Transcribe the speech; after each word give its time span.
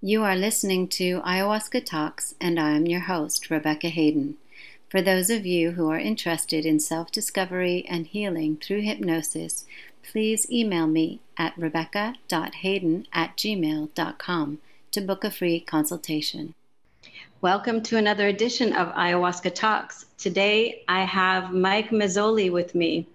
You 0.00 0.22
are 0.22 0.36
listening 0.36 0.86
to 0.90 1.20
Ayahuasca 1.22 1.84
Talks, 1.84 2.36
and 2.40 2.60
I 2.60 2.76
am 2.76 2.86
your 2.86 3.00
host, 3.00 3.50
Rebecca 3.50 3.88
Hayden. 3.88 4.36
For 4.88 5.02
those 5.02 5.28
of 5.28 5.44
you 5.44 5.72
who 5.72 5.90
are 5.90 5.98
interested 5.98 6.64
in 6.64 6.78
self 6.78 7.10
discovery 7.10 7.84
and 7.88 8.06
healing 8.06 8.58
through 8.58 8.82
hypnosis, 8.82 9.64
please 10.04 10.48
email 10.52 10.86
me 10.86 11.18
at 11.36 11.58
rebecca.hayden 11.58 13.08
at 13.12 13.36
gmail.com 13.36 14.58
to 14.92 15.00
book 15.00 15.24
a 15.24 15.32
free 15.32 15.58
consultation. 15.58 16.54
Welcome 17.40 17.82
to 17.82 17.96
another 17.96 18.28
edition 18.28 18.76
of 18.76 18.94
Ayahuasca 18.94 19.52
Talks. 19.52 20.06
Today 20.16 20.84
I 20.86 21.02
have 21.06 21.52
Mike 21.52 21.90
Mazzoli 21.90 22.52
with 22.52 22.72
me. 22.72 23.08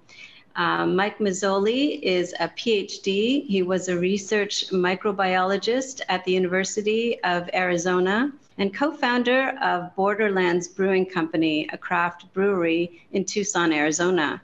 Um, 0.56 0.96
Mike 0.96 1.18
Mazzoli 1.18 2.00
is 2.04 2.36
a 2.40 2.48
PhD. 2.48 3.44
He 3.48 3.64
was 3.64 3.88
a 3.88 3.98
research 3.98 4.70
microbiologist 4.70 6.02
at 6.10 6.24
the 6.26 6.32
University 6.32 7.22
of 7.24 7.50
Arizona 7.56 8.32
and 8.60 8.72
co 8.72 8.92
founder 8.92 9.58
of 9.64 9.96
Borderlands 9.96 10.68
Brewing 10.68 11.08
Company, 11.08 11.68
a 11.74 11.78
craft 11.78 12.32
brewery 12.34 13.02
in 13.14 13.26
Tucson, 13.26 13.74
Arizona. 13.74 14.42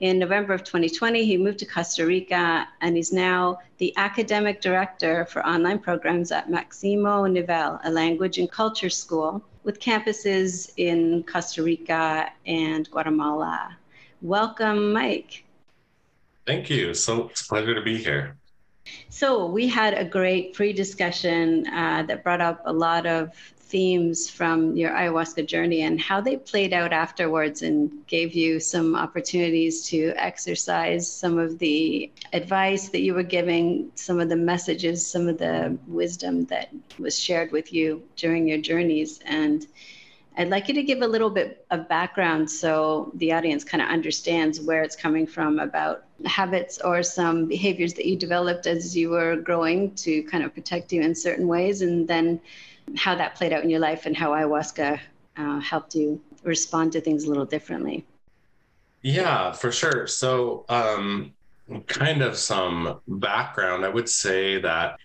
In 0.00 0.18
November 0.18 0.54
of 0.54 0.64
2020, 0.64 1.24
he 1.26 1.36
moved 1.36 1.58
to 1.58 1.66
Costa 1.66 2.06
Rica 2.06 2.66
and 2.80 2.96
he's 2.96 3.12
now 3.12 3.60
the 3.76 3.94
academic 3.98 4.62
director 4.62 5.26
for 5.26 5.46
online 5.46 5.78
programs 5.78 6.32
at 6.32 6.50
Maximo 6.50 7.26
Nivel, 7.26 7.78
a 7.84 7.90
language 7.90 8.38
and 8.38 8.50
culture 8.50 8.90
school 8.90 9.42
with 9.64 9.78
campuses 9.80 10.72
in 10.78 11.22
Costa 11.24 11.62
Rica 11.62 12.32
and 12.46 12.90
Guatemala. 12.90 13.76
Welcome, 14.22 14.92
Mike. 14.92 15.44
Thank 16.46 16.70
you. 16.70 16.94
So 16.94 17.28
it's 17.28 17.42
a 17.42 17.48
pleasure 17.48 17.74
to 17.74 17.82
be 17.82 17.98
here. 17.98 18.36
So 19.08 19.46
we 19.46 19.68
had 19.68 19.94
a 19.94 20.04
great 20.04 20.54
pre-discussion 20.54 21.66
uh, 21.66 22.04
that 22.04 22.22
brought 22.22 22.40
up 22.40 22.62
a 22.64 22.72
lot 22.72 23.06
of 23.06 23.34
themes 23.58 24.30
from 24.30 24.76
your 24.76 24.90
ayahuasca 24.90 25.46
journey 25.46 25.82
and 25.82 26.00
how 26.00 26.20
they 26.20 26.36
played 26.36 26.72
out 26.72 26.92
afterwards 26.92 27.62
and 27.62 27.90
gave 28.06 28.34
you 28.34 28.60
some 28.60 28.94
opportunities 28.94 29.88
to 29.88 30.12
exercise 30.16 31.10
some 31.10 31.38
of 31.38 31.58
the 31.58 32.10
advice 32.32 32.90
that 32.90 33.00
you 33.00 33.14
were 33.14 33.22
giving, 33.22 33.90
some 33.94 34.20
of 34.20 34.28
the 34.28 34.36
messages, 34.36 35.04
some 35.04 35.26
of 35.26 35.38
the 35.38 35.76
wisdom 35.88 36.44
that 36.44 36.70
was 36.98 37.18
shared 37.18 37.50
with 37.50 37.72
you 37.72 38.02
during 38.16 38.46
your 38.46 38.58
journeys. 38.58 39.20
And 39.24 39.66
I'd 40.36 40.48
like 40.48 40.68
you 40.68 40.74
to 40.74 40.82
give 40.82 41.02
a 41.02 41.06
little 41.06 41.28
bit 41.28 41.66
of 41.70 41.88
background 41.88 42.50
so 42.50 43.12
the 43.16 43.32
audience 43.32 43.64
kind 43.64 43.82
of 43.82 43.90
understands 43.90 44.60
where 44.60 44.82
it's 44.82 44.96
coming 44.96 45.26
from 45.26 45.58
about 45.58 46.04
habits 46.24 46.78
or 46.78 47.02
some 47.02 47.46
behaviors 47.46 47.92
that 47.94 48.06
you 48.06 48.16
developed 48.16 48.66
as 48.66 48.96
you 48.96 49.10
were 49.10 49.36
growing 49.36 49.94
to 49.96 50.22
kind 50.24 50.42
of 50.42 50.54
protect 50.54 50.92
you 50.92 51.02
in 51.02 51.14
certain 51.14 51.46
ways, 51.46 51.82
and 51.82 52.08
then 52.08 52.40
how 52.96 53.14
that 53.14 53.34
played 53.34 53.52
out 53.52 53.62
in 53.62 53.70
your 53.70 53.80
life 53.80 54.06
and 54.06 54.16
how 54.16 54.30
ayahuasca 54.30 54.98
uh, 55.36 55.60
helped 55.60 55.94
you 55.94 56.20
respond 56.44 56.92
to 56.92 57.00
things 57.00 57.24
a 57.24 57.28
little 57.28 57.44
differently. 57.44 58.04
Yeah, 59.02 59.52
for 59.52 59.70
sure. 59.70 60.06
So, 60.06 60.64
um, 60.68 61.34
kind 61.86 62.22
of 62.22 62.36
some 62.36 63.00
background, 63.06 63.84
I 63.84 63.88
would 63.88 64.08
say 64.08 64.60
that 64.60 64.98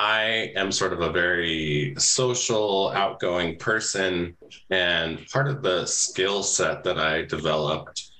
I 0.00 0.50
am 0.56 0.72
sort 0.72 0.94
of 0.94 1.02
a 1.02 1.12
very 1.12 1.94
social, 1.98 2.88
outgoing 2.88 3.58
person. 3.58 4.34
And 4.70 5.28
part 5.28 5.46
of 5.46 5.60
the 5.60 5.84
skill 5.84 6.42
set 6.42 6.82
that 6.84 6.98
I 6.98 7.26
developed 7.26 8.10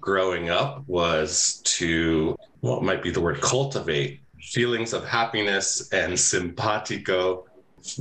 growing 0.00 0.48
up 0.48 0.82
was 0.86 1.60
to, 1.64 2.38
what 2.60 2.82
might 2.82 3.02
be 3.02 3.10
the 3.10 3.20
word, 3.20 3.42
cultivate 3.42 4.20
feelings 4.40 4.94
of 4.94 5.04
happiness 5.04 5.92
and 5.92 6.18
simpatico 6.18 7.44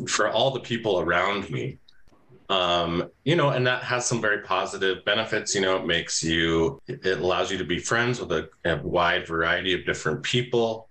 for 0.08 0.30
all 0.30 0.52
the 0.52 0.62
people 0.62 1.02
around 1.02 1.50
me. 1.50 1.78
Um, 2.48 3.12
you 3.26 3.36
know, 3.36 3.50
and 3.50 3.68
that 3.68 3.84
has 3.84 4.06
some 4.06 4.22
very 4.22 4.44
positive 4.44 5.04
benefits. 5.04 5.54
You 5.54 5.60
know, 5.60 5.76
it 5.76 5.86
makes 5.86 6.24
you, 6.24 6.82
it 6.88 7.20
allows 7.20 7.52
you 7.52 7.58
to 7.58 7.66
be 7.66 7.80
friends 7.80 8.22
with 8.22 8.32
a, 8.32 8.48
a 8.64 8.78
wide 8.82 9.28
variety 9.28 9.74
of 9.74 9.86
different 9.86 10.24
people 10.24 10.88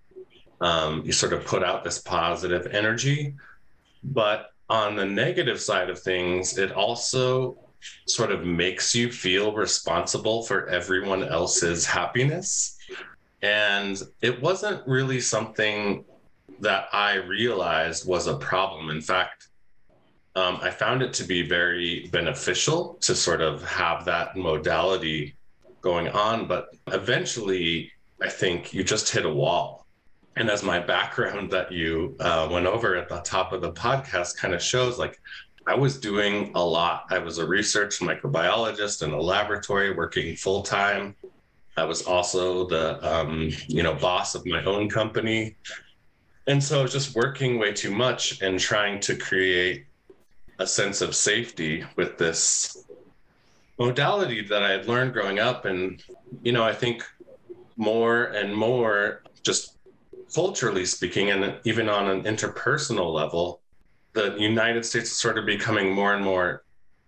um, 0.61 1.03
you 1.05 1.13
sort 1.13 1.33
of 1.33 1.45
put 1.45 1.63
out 1.63 1.85
this 1.85 1.99
positive 1.99 2.67
energy. 2.69 3.35
But 4.03 4.51
on 4.69 4.97
the 4.97 5.05
negative 5.05 5.61
side 5.61 5.91
of 5.91 5.99
things, 5.99 6.59
it 6.59 6.73
also 6.73 7.59
sort 8.07 8.33
of 8.33 8.45
makes 8.45 8.95
you 8.95 9.11
feel 9.13 9.53
responsible 9.53 10.43
for 10.43 10.69
everyone 10.69 11.23
else's 11.23 11.85
happiness. 11.85 12.79
And 13.43 14.03
it 14.23 14.41
wasn't 14.41 14.87
really 14.87 15.21
something 15.21 16.05
that 16.61 16.89
I 16.93 17.17
realized 17.17 18.09
was 18.09 18.27
a 18.27 18.37
problem. 18.37 18.91
In 18.91 19.03
fact, 19.03 19.49
um, 20.37 20.59
I 20.63 20.71
found 20.71 21.03
it 21.03 21.13
to 21.15 21.25
be 21.25 21.47
very 21.47 22.09
beneficial 22.11 22.95
to 23.03 23.15
sort 23.15 23.41
of 23.41 23.63
have 23.65 24.05
that 24.07 24.37
modality 24.37 25.37
going 25.81 26.09
on. 26.09 26.49
But 26.49 26.75
eventually, 26.89 27.93
I 28.23 28.31
think 28.31 28.73
you 28.73 28.83
just 28.83 29.13
hit 29.13 29.27
a 29.27 29.31
wall 29.31 29.84
and 30.37 30.51
as 30.51 30.63
my 30.63 30.81
background 30.81 31.51
that 31.51 31.71
you 31.71 32.17
uh, 32.21 32.49
went 32.51 32.67
over 32.67 32.97
at 32.97 33.09
the 33.09 33.21
top 33.21 33.53
of 33.53 33.61
the 33.61 33.73
podcast 33.73 34.37
kind 34.37 34.55
of 34.55 34.63
shows 34.63 34.99
like 34.99 35.21
i 35.67 35.75
was 35.75 35.99
doing 35.99 36.51
a 36.55 36.63
lot. 36.63 37.07
I 37.11 37.19
was 37.19 37.39
a 37.39 37.47
research 37.47 38.01
microbiologist 38.01 39.03
in 39.03 39.13
a 39.13 39.21
laboratory 39.21 39.95
working 39.95 40.37
full 40.37 40.63
time 40.63 41.15
i 41.77 41.85
was 41.85 42.03
also 42.03 42.67
the 42.67 42.87
um, 43.09 43.51
you 43.69 43.83
know 43.83 43.95
boss 43.95 44.35
of 44.35 44.45
my 44.47 44.63
own 44.65 44.89
company. 44.89 45.57
And 46.47 46.63
so 46.63 46.87
just 46.87 47.17
working 47.17 47.59
way 47.59 47.73
too 47.73 47.91
much 47.91 48.43
and 48.43 48.61
trying 48.61 49.01
to 49.01 49.17
create 49.17 49.87
a 50.59 50.67
sense 50.67 51.01
of 51.01 51.17
safety 51.17 51.83
with 51.97 52.19
this 52.19 52.85
modality 53.79 54.43
that 54.43 54.63
i 54.63 54.71
had 54.71 54.87
learned 54.87 55.15
growing 55.15 55.39
up. 55.39 55.65
And 55.65 56.03
you 56.43 56.53
know 56.53 56.65
i 56.65 56.75
think 56.75 57.03
more 57.77 58.25
and 58.25 58.55
more 58.55 59.23
just 59.43 59.74
culturally 60.35 60.85
speaking, 60.85 61.31
and 61.31 61.55
even 61.65 61.89
on 61.89 62.09
an 62.09 62.25
interpersonal 62.25 63.13
level, 63.13 63.61
the 64.13 64.37
United 64.39 64.85
States 64.85 65.11
is 65.11 65.17
sort 65.17 65.39
of 65.39 65.47
becoming 65.47 65.93
more 65.93 66.15
and 66.15 66.25
more 66.25 66.65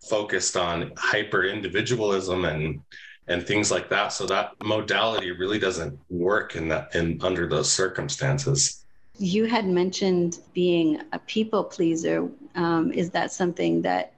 focused 0.09 0.57
on 0.57 0.93
hyper 0.97 1.45
individualism 1.45 2.45
and 2.45 2.81
and 3.29 3.45
things 3.45 3.73
like 3.73 3.89
that. 3.89 4.13
So 4.13 4.25
that 4.27 4.53
modality 4.63 5.33
really 5.33 5.59
doesn't 5.59 5.99
work 6.09 6.55
in 6.55 6.69
that 6.69 6.95
in 6.95 7.21
under 7.23 7.49
those 7.49 7.71
circumstances. 7.71 8.85
You 9.19 9.47
had 9.47 9.67
mentioned 9.67 10.41
being 10.53 11.01
a 11.13 11.19
people 11.19 11.65
pleaser. 11.65 12.29
Um, 12.55 12.93
is 12.93 13.11
that 13.11 13.33
something 13.33 13.83
that 13.83 14.13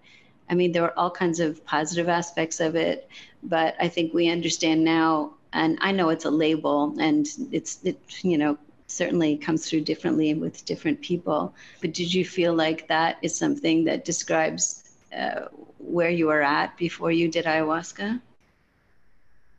I 0.50 0.54
mean, 0.54 0.72
there 0.72 0.84
are 0.84 0.98
all 0.98 1.10
kinds 1.10 1.40
of 1.40 1.64
positive 1.66 2.08
aspects 2.08 2.58
of 2.60 2.74
it, 2.74 3.08
but 3.42 3.74
I 3.78 3.88
think 3.88 4.14
we 4.14 4.30
understand 4.30 4.82
now, 4.82 5.34
and 5.52 5.76
I 5.82 5.92
know 5.92 6.08
it's 6.08 6.24
a 6.24 6.30
label, 6.30 6.94
and 6.98 7.26
it's 7.52 7.80
it, 7.84 7.98
you 8.22 8.38
know 8.38 8.58
certainly 8.88 9.36
comes 9.36 9.68
through 9.68 9.82
differently 9.82 10.34
with 10.34 10.64
different 10.64 11.00
people. 11.00 11.54
But 11.80 11.92
did 11.92 12.12
you 12.12 12.24
feel 12.24 12.54
like 12.54 12.88
that 12.88 13.18
is 13.22 13.36
something 13.36 13.84
that 13.84 14.04
describes 14.04 14.96
uh, 15.16 15.46
where 15.78 16.10
you 16.10 16.26
were 16.26 16.42
at 16.42 16.76
before 16.76 17.12
you 17.12 17.28
did 17.28 17.44
ayahuasca? 17.44 18.20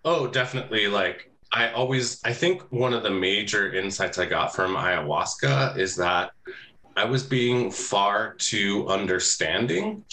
Oh, 0.06 0.28
definitely. 0.28 0.88
Like 0.88 1.31
I 1.51 1.72
always, 1.72 2.19
I 2.23 2.34
think 2.34 2.63
one 2.72 2.94
of 2.94 3.03
the 3.03 3.09
major 3.09 3.73
insights 3.73 4.18
I 4.18 4.25
got 4.25 4.56
from 4.56 4.75
ayahuasca 4.75 5.78
is 5.78 5.95
that 5.95 6.31
I 6.95 7.06
was 7.06 7.23
being 7.23 7.72
far 7.72 8.34
too 8.35 8.88
understanding 8.88 10.03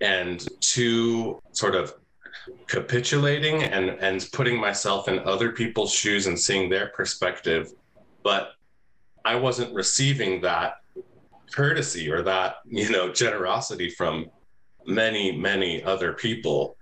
and 0.00 0.46
too 0.60 1.40
sort 1.52 1.74
of 1.74 1.94
capitulating 2.66 3.62
and 3.64 3.90
and 3.90 4.28
putting 4.32 4.58
myself 4.58 5.08
in 5.08 5.18
other 5.20 5.52
people's 5.52 5.92
shoes 5.92 6.26
and 6.26 6.38
seeing 6.38 6.68
their 6.68 6.88
perspective 6.88 7.72
but 8.26 8.56
I 9.24 9.36
wasn't 9.36 9.72
receiving 9.72 10.40
that 10.40 10.78
courtesy 11.52 12.10
or 12.10 12.22
that, 12.22 12.56
you 12.66 12.90
know, 12.90 13.12
generosity 13.12 13.88
from 13.88 14.26
many, 14.84 15.30
many 15.30 15.84
other 15.84 16.12
people. 16.12 16.76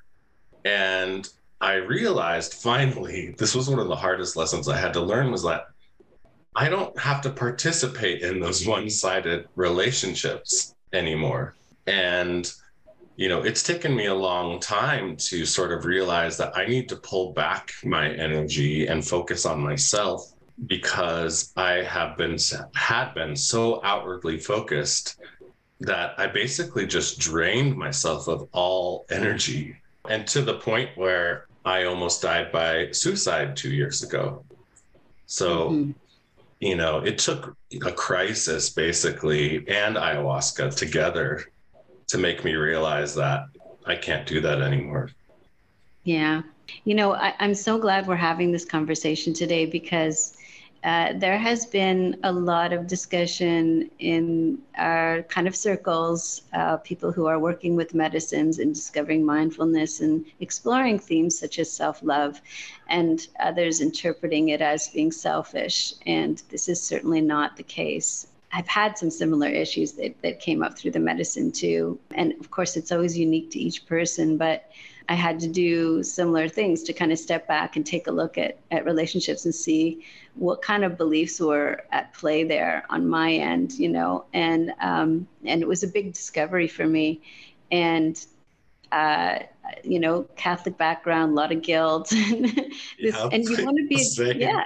And 0.65 1.29
I 1.61 1.75
realized 1.75 2.55
finally, 2.55 3.35
this 3.37 3.55
was 3.55 3.69
one 3.69 3.79
of 3.79 3.89
the 3.89 3.95
hardest 3.95 4.37
lessons 4.37 4.71
I 4.71 4.79
had 4.79 4.95
to 4.95 5.03
learn 5.03 5.31
was 5.31 5.43
that 5.43 5.67
I 6.57 6.71
don't 6.71 6.99
have 6.99 7.21
to 7.21 7.31
participate 7.31 8.23
in 8.23 8.41
those 8.41 8.67
one 8.67 8.89
sided 8.89 9.47
relationships 9.55 10.75
anymore. 10.95 11.57
And, 11.87 12.51
you 13.17 13.29
know, 13.29 13.43
it's 13.43 13.63
taken 13.63 13.95
me 13.95 14.07
a 14.07 14.15
long 14.15 14.61
time 14.61 15.19
to 15.29 15.45
sort 15.45 15.73
of 15.73 15.85
realize 15.85 16.39
that 16.39 16.57
I 16.57 16.65
need 16.65 16.89
to 16.89 16.97
pull 16.97 17.35
back 17.35 17.71
my 17.85 18.09
energy 18.09 18.87
and 18.87 19.07
focus 19.07 19.45
on 19.45 19.61
myself 19.61 20.34
because 20.67 21.53
I 21.57 21.83
have 21.83 22.17
been 22.17 22.39
had 22.75 23.13
been 23.15 23.37
so 23.37 23.81
outwardly 23.85 24.39
focused 24.39 25.21
that 25.81 26.15
I 26.19 26.27
basically 26.27 26.87
just 26.87 27.19
drained 27.19 27.77
myself 27.77 28.29
of 28.29 28.49
all 28.53 29.05
energy 29.11 29.77
and 30.09 30.27
to 30.29 30.43
the 30.43 30.55
point 30.55 30.91
where 30.97 31.47
I 31.65 31.85
almost 31.85 32.23
died 32.23 32.53
by 32.53 32.91
suicide 32.93 33.57
2 33.57 33.71
years 33.71 34.03
ago. 34.03 34.45
So 35.27 35.71
mm-hmm. 35.71 35.91
you 36.61 36.77
know, 36.77 36.99
it 36.99 37.19
took 37.19 37.57
a 37.85 37.93
crisis 37.93 38.71
basically 38.71 39.69
and 39.69 39.97
ayahuasca 39.97 40.77
together 40.77 41.45
to 42.09 42.19
make 42.19 42.45
me 42.45 42.55
realize 42.55 43.15
that 43.17 43.47
I 43.87 43.97
can't 43.97 44.27
do 44.27 44.41
that 44.41 44.63
anymore. 44.63 45.11
Yeah. 46.05 46.43
You 46.85 46.95
know, 46.95 47.15
I, 47.15 47.35
am 47.41 47.55
so 47.55 47.79
glad 47.79 48.07
we're 48.07 48.17
having 48.17 48.53
this 48.53 48.65
conversation 48.65 49.33
today 49.33 49.67
because 49.67 50.37
uh, 50.85 51.15
there 51.17 51.39
has 51.39 51.65
been 51.65 52.21
a 52.25 52.31
lot 52.33 52.71
of 52.75 52.87
discussion 52.87 53.91
in 54.01 54.59
our 54.77 55.23
kind 55.23 55.49
of 55.49 55.57
circles, 55.57 56.43
uh, 56.53 56.77
people 56.77 57.11
who 57.11 57.25
are 57.25 57.39
working 57.39 57.75
with 57.75 57.95
medicines 57.95 58.59
and 58.59 58.75
discovering 58.75 59.25
mindfulness 59.25 60.01
and 60.01 60.27
exploring 60.41 60.99
themes 60.99 61.39
such 61.39 61.59
as 61.59 61.73
self 61.73 62.03
love, 62.03 62.43
and 62.89 63.29
others 63.41 63.81
interpreting 63.81 64.51
it 64.51 64.61
as 64.61 64.89
being 64.89 65.11
selfish. 65.11 65.95
And 66.05 66.43
this 66.51 66.69
is 66.69 66.83
certainly 66.83 67.23
not 67.23 67.57
the 67.57 67.63
case. 67.63 68.27
I've 68.53 68.69
had 68.69 68.99
some 68.99 69.11
similar 69.11 69.49
issues 69.49 69.93
that, 69.93 70.21
that 70.21 70.39
came 70.39 70.63
up 70.63 70.77
through 70.77 70.91
the 70.93 71.01
medicine 71.01 71.51
too. 71.51 71.99
And 72.15 72.35
of 72.41 72.51
course, 72.51 72.77
it's 72.77 72.93
always 72.93 73.17
unique 73.17 73.51
to 73.53 73.59
each 73.59 73.87
person, 73.87 74.37
but 74.37 74.71
I 75.09 75.15
had 75.15 75.39
to 75.41 75.49
do 75.49 76.03
similar 76.03 76.49
things 76.49 76.83
to 76.85 76.93
kind 76.93 77.13
of 77.13 77.19
step 77.19 77.47
back 77.47 77.77
and 77.77 77.85
take 77.85 78.07
a 78.07 78.11
look 78.11 78.39
at, 78.39 78.59
at 78.71 78.85
relationships 78.85 79.45
and 79.45 79.55
see 79.55 80.05
what 80.35 80.63
kind 80.63 80.85
of 80.85 80.97
beliefs 80.97 81.41
were 81.41 81.85
at 81.93 82.13
play 82.15 82.45
there 82.45 82.85
on 82.89 83.09
my 83.09 83.33
end, 83.33 83.73
you 83.73 83.89
know, 83.89 84.25
and 84.33 84.73
um, 84.81 85.29
and 85.45 85.63
it 85.63 85.69
was 85.69 85.83
a 85.83 85.89
big 85.89 86.13
discovery 86.13 86.69
for 86.69 86.87
me, 86.87 87.21
and 87.71 88.27
uh, 88.93 89.41
you 89.83 90.01
know, 90.01 90.23
Catholic 90.37 90.79
background, 90.79 91.33
a 91.33 91.35
lot 91.35 91.53
of 91.53 91.63
guilt, 91.63 92.13
and, 92.13 92.45
this, 93.01 93.15
yeah, 93.15 93.29
and 93.31 93.45
you 93.45 93.65
want 93.65 93.77
to 93.77 93.87
be, 93.87 94.37
yeah, 94.39 94.65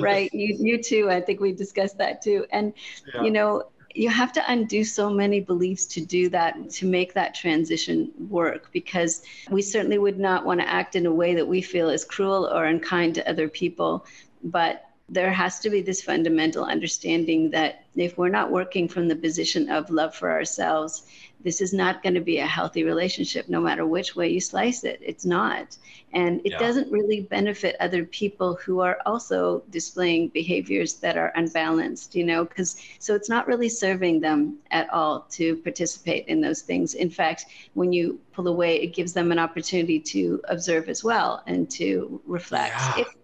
right. 0.00 0.32
You 0.32 0.56
you 0.58 0.82
too. 0.82 1.10
I 1.10 1.20
think 1.20 1.40
we 1.40 1.52
discussed 1.52 1.98
that 1.98 2.22
too, 2.22 2.44
and 2.50 2.72
yeah. 3.14 3.22
you 3.22 3.30
know, 3.30 3.68
you 3.96 4.10
have 4.10 4.32
to 4.34 4.52
undo 4.52 4.84
so 4.84 5.08
many 5.08 5.40
beliefs 5.40 5.86
to 5.86 6.04
do 6.04 6.28
that 6.28 6.68
to 6.70 6.86
make 6.86 7.14
that 7.14 7.34
transition 7.34 8.12
work 8.28 8.70
because 8.72 9.22
we 9.50 9.62
certainly 9.62 9.98
would 9.98 10.18
not 10.18 10.44
want 10.44 10.60
to 10.60 10.68
act 10.68 10.96
in 10.96 11.06
a 11.06 11.12
way 11.12 11.34
that 11.34 11.46
we 11.46 11.62
feel 11.62 11.88
is 11.88 12.04
cruel 12.04 12.46
or 12.52 12.66
unkind 12.66 13.14
to 13.14 13.28
other 13.28 13.48
people. 13.48 14.06
But 14.44 14.90
there 15.08 15.32
has 15.32 15.60
to 15.60 15.70
be 15.70 15.80
this 15.80 16.02
fundamental 16.02 16.64
understanding 16.64 17.50
that 17.50 17.84
if 17.94 18.18
we're 18.18 18.28
not 18.28 18.50
working 18.50 18.88
from 18.88 19.08
the 19.08 19.16
position 19.16 19.70
of 19.70 19.88
love 19.88 20.14
for 20.14 20.30
ourselves, 20.30 21.04
this 21.46 21.60
is 21.60 21.72
not 21.72 22.02
going 22.02 22.12
to 22.12 22.20
be 22.20 22.38
a 22.38 22.46
healthy 22.46 22.82
relationship, 22.82 23.48
no 23.48 23.60
matter 23.60 23.86
which 23.86 24.16
way 24.16 24.28
you 24.28 24.40
slice 24.40 24.82
it. 24.82 24.98
It's 25.00 25.24
not. 25.24 25.76
And 26.12 26.40
it 26.44 26.50
yeah. 26.50 26.58
doesn't 26.58 26.90
really 26.90 27.20
benefit 27.20 27.76
other 27.78 28.04
people 28.04 28.56
who 28.56 28.80
are 28.80 28.98
also 29.06 29.62
displaying 29.70 30.30
behaviors 30.30 30.94
that 30.94 31.16
are 31.16 31.32
unbalanced, 31.36 32.16
you 32.16 32.24
know, 32.24 32.44
because 32.44 32.82
so 32.98 33.14
it's 33.14 33.28
not 33.28 33.46
really 33.46 33.68
serving 33.68 34.20
them 34.20 34.58
at 34.72 34.90
all 34.90 35.20
to 35.38 35.54
participate 35.58 36.26
in 36.26 36.40
those 36.40 36.62
things. 36.62 36.94
In 36.94 37.10
fact, 37.10 37.46
when 37.74 37.92
you 37.92 38.18
pull 38.32 38.48
away, 38.48 38.82
it 38.82 38.88
gives 38.88 39.12
them 39.12 39.30
an 39.30 39.38
opportunity 39.38 40.00
to 40.00 40.42
observe 40.48 40.88
as 40.88 41.04
well 41.04 41.44
and 41.46 41.70
to 41.70 42.20
reflect. 42.26 42.74
Yeah. 42.74 43.02
If, 43.02 43.14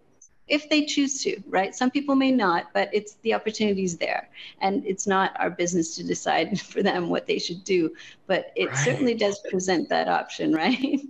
if 0.53 0.69
they 0.69 0.85
choose 0.85 1.23
to, 1.23 1.43
right? 1.49 1.75
Some 1.75 1.91
people 1.91 2.15
may 2.15 2.31
not, 2.31 2.75
but 2.75 2.91
it's 2.93 3.15
the 3.23 3.33
opportunities 3.33 3.97
there. 3.97 4.29
And 4.61 4.85
it's 4.85 5.07
not 5.07 5.35
our 5.41 5.49
business 5.49 5.97
to 5.97 6.05
decide 6.05 6.61
for 6.73 6.83
them 6.83 7.09
what 7.09 7.27
they 7.27 7.39
should 7.39 7.65
do, 7.65 7.95
but 8.27 8.53
it 8.55 8.69
right. 8.69 8.77
certainly 8.77 9.15
does 9.15 9.41
present 9.51 9.89
that 9.89 10.09
option, 10.09 10.53
right? 10.65 11.01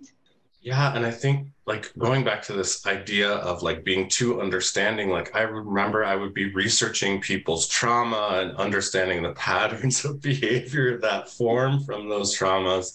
Yeah. 0.61 0.95
And 0.95 1.05
I 1.05 1.11
think 1.11 1.49
like 1.67 1.93
going 1.99 2.23
back 2.23 2.41
to 2.43 2.53
this 2.53 2.87
idea 2.87 3.31
of 3.31 3.65
like 3.65 3.83
being 3.83 4.09
too 4.09 4.41
understanding, 4.41 5.09
like 5.09 5.35
I 5.35 5.41
remember 5.43 6.05
I 6.05 6.15
would 6.15 6.35
be 6.35 6.55
researching 6.55 7.21
people's 7.21 7.67
trauma 7.67 8.41
and 8.41 8.57
understanding 8.57 9.25
the 9.25 9.33
patterns 9.33 10.05
of 10.05 10.23
behavior 10.23 10.99
that 10.99 11.29
form 11.29 11.83
from 11.83 12.09
those 12.09 12.39
traumas. 12.39 12.95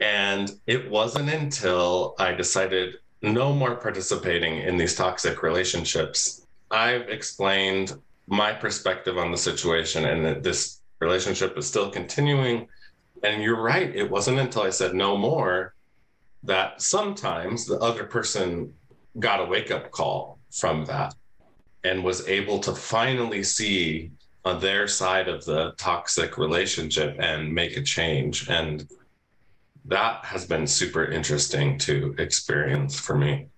And 0.00 0.50
it 0.66 0.90
wasn't 0.90 1.28
until 1.28 2.14
I 2.18 2.32
decided 2.32 2.94
no 3.22 3.52
more 3.52 3.74
participating 3.74 4.58
in 4.58 4.76
these 4.76 4.94
toxic 4.94 5.42
relationships. 5.42 6.46
I've 6.70 7.08
explained 7.08 7.94
my 8.26 8.52
perspective 8.52 9.18
on 9.18 9.30
the 9.30 9.36
situation 9.36 10.04
and 10.04 10.24
that 10.24 10.42
this 10.42 10.80
relationship 11.00 11.56
is 11.56 11.66
still 11.66 11.90
continuing. 11.90 12.68
And 13.22 13.42
you're 13.42 13.60
right, 13.60 13.94
it 13.94 14.08
wasn't 14.08 14.38
until 14.38 14.62
I 14.62 14.70
said 14.70 14.94
no 14.94 15.16
more 15.16 15.74
that 16.44 16.80
sometimes 16.80 17.66
the 17.66 17.78
other 17.80 18.04
person 18.04 18.72
got 19.18 19.40
a 19.40 19.44
wake 19.44 19.70
up 19.70 19.90
call 19.90 20.38
from 20.52 20.84
that 20.84 21.14
and 21.84 22.04
was 22.04 22.26
able 22.28 22.60
to 22.60 22.74
finally 22.74 23.42
see 23.42 24.10
on 24.44 24.60
their 24.60 24.86
side 24.86 25.28
of 25.28 25.44
the 25.44 25.72
toxic 25.76 26.38
relationship 26.38 27.16
and 27.18 27.52
make 27.52 27.76
a 27.76 27.82
change. 27.82 28.48
And 28.48 28.88
that 29.88 30.24
has 30.24 30.46
been 30.46 30.66
super 30.66 31.04
interesting 31.04 31.78
to 31.78 32.14
experience 32.18 32.98
for 32.98 33.16
me. 33.16 33.48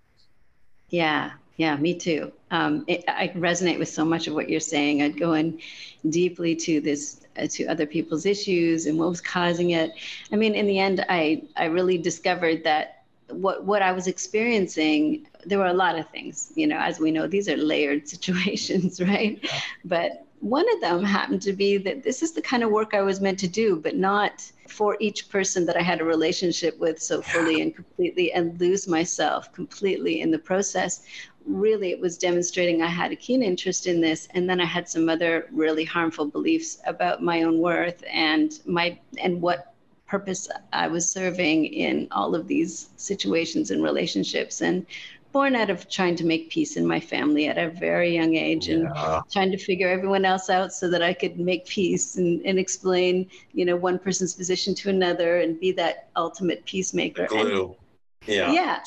Yeah, 0.89 1.33
yeah, 1.57 1.77
me 1.77 1.95
too. 1.95 2.33
Um, 2.51 2.85
it, 2.87 3.05
I 3.07 3.29
resonate 3.37 3.79
with 3.79 3.89
so 3.89 4.05
much 4.05 4.27
of 4.29 4.35
what 4.35 4.49
you're 4.49 4.61
saying. 4.61 5.03
I'd 5.03 5.19
go 5.19 5.35
in 5.35 5.61
deeply 6.09 6.57
to 6.57 6.81
this, 6.81 7.21
uh, 7.37 7.47
to 7.51 7.67
other 7.67 7.87
people's 7.87 8.27
issues 8.27 8.87
and 8.87 8.99
what 8.99 9.09
was 9.09 9.21
causing 9.21 9.71
it. 9.71 9.93
I 10.33 10.37
mean, 10.37 10.55
in 10.55 10.67
the 10.67 10.79
end, 10.79 11.05
I 11.09 11.43
I 11.57 11.67
really 11.67 11.99
discovered 11.99 12.65
that 12.65 13.05
what 13.29 13.65
what 13.65 13.83
I 13.83 13.93
was 13.93 14.07
experiencing, 14.07 15.27
there 15.45 15.59
were 15.59 15.67
a 15.67 15.75
lot 15.75 15.99
of 15.99 16.09
things. 16.11 16.53
You 16.55 16.67
know, 16.67 16.79
as 16.79 16.99
we 16.99 17.11
know, 17.11 17.27
these 17.27 17.49
are 17.49 17.57
layered 17.57 18.09
situations, 18.15 19.01
right? 19.01 19.39
Yeah. 19.43 19.61
But 19.85 20.27
one 20.41 20.65
of 20.73 20.81
them 20.81 21.05
happened 21.05 21.43
to 21.43 21.53
be 21.53 21.77
that 21.77 22.03
this 22.03 22.23
is 22.23 22.33
the 22.33 22.41
kind 22.41 22.63
of 22.63 22.71
work 22.71 22.95
I 22.95 23.03
was 23.03 23.21
meant 23.21 23.39
to 23.41 23.49
do, 23.49 23.77
but 23.77 23.95
not 23.95 24.51
for 24.69 24.97
each 24.99 25.29
person 25.29 25.67
that 25.67 25.77
I 25.77 25.83
had 25.83 26.01
a 26.01 26.05
relationship 26.05 26.79
with 26.79 27.01
so 27.01 27.21
fully 27.21 27.61
and 27.61 27.75
completely 27.75 28.33
and 28.33 28.59
lose 28.59 28.89
myself 28.89 29.53
completely 29.53 30.23
in 30.23 30.31
the 30.31 30.39
process. 30.39 31.03
Really, 31.45 31.91
it 31.91 32.01
was 32.01 32.17
demonstrating 32.17 32.81
I 32.81 32.87
had 32.87 33.13
a 33.13 33.17
keen 33.17 33.43
interest 33.43 33.87
in 33.87 34.01
this. 34.01 34.29
And 34.35 34.49
then 34.49 34.61
I 34.61 34.65
had 34.65 34.89
some 34.89 35.11
other 35.11 35.47
really 35.53 35.85
harmful 35.85 36.27
beliefs 36.27 36.79
about 36.87 37.23
my 37.23 37.43
own 37.43 37.59
worth 37.59 38.03
and 38.11 38.59
my 38.65 38.99
and 39.19 39.43
what 39.43 39.75
purpose 40.07 40.49
I 40.73 40.89
was 40.89 41.09
serving 41.09 41.67
in 41.67 42.09
all 42.11 42.35
of 42.35 42.49
these 42.49 42.91
situations 42.97 43.71
and 43.71 43.83
relationships. 43.83 44.63
And 44.63 44.87
born 45.33 45.55
out 45.55 45.71
of 45.71 45.89
trying 45.89 46.17
to 46.17 46.25
make 46.25 46.51
peace 46.51 46.77
in 46.77 46.87
my 46.87 46.99
family 46.99 47.47
at 47.49 47.59
a 47.59 47.71
very 47.71 48.15
young 48.15 48.35
age 48.35 48.69
and 48.69 48.89
trying 49.31 49.51
to 49.51 49.59
figure 49.59 49.89
everyone 49.89 50.25
else 50.25 50.51
out 50.51 50.73
so 50.73 50.91
that 50.91 51.03
I 51.03 51.13
could 51.13 51.39
make 51.39 51.67
peace 51.67 52.17
and, 52.17 52.41
and 52.45 52.59
explain, 52.59 53.31
you 53.53 53.65
know, 53.65 53.77
one 53.77 53.99
person's 53.99 54.35
position 54.35 54.75
to 54.77 54.91
another 54.91 55.39
and 55.39 55.59
be 55.61 55.73
that 55.73 56.09
ultimate 56.17 56.65
peacemaker. 56.65 57.27
Glue. 57.27 57.77
And, 58.23 58.37
yeah. 58.37 58.53
Yeah 58.53 58.83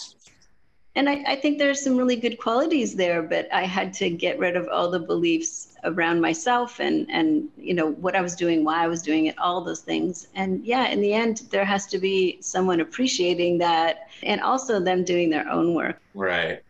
and 0.96 1.10
I, 1.10 1.24
I, 1.28 1.36
think 1.36 1.58
there's 1.58 1.84
some 1.84 1.98
really 1.98 2.16
good 2.16 2.38
qualities 2.38 2.96
there 2.96 3.22
but 3.22 3.52
i 3.54 3.64
had 3.64 3.94
to 3.96 4.10
get 4.10 4.40
rid 4.40 4.56
of 4.56 4.68
all 4.68 4.90
the 4.90 5.00
beliefs 5.00 5.73
around 5.86 6.22
myself 6.22 6.80
and 6.80 7.10
and 7.10 7.50
you 7.58 7.74
know 7.74 7.92
what 7.92 8.16
i 8.16 8.22
was 8.22 8.36
doing 8.36 8.64
why 8.64 8.84
i 8.84 8.88
was 8.88 9.02
doing 9.02 9.26
it 9.26 9.38
all 9.38 9.62
those 9.62 9.82
things. 9.82 10.28
And 10.36 10.66
yeah 10.66 10.88
in 10.88 11.02
the 11.02 11.14
end 11.14 11.44
there 11.52 11.66
has 11.66 11.86
to 11.88 11.98
be 11.98 12.38
someone 12.42 12.80
appreciating 12.80 13.58
that 13.60 14.08
and 14.24 14.42
also 14.42 14.80
them 14.80 15.04
doing 15.04 15.30
their 15.30 15.48
own 15.50 15.74
work. 15.74 16.02
Right. 16.14 16.62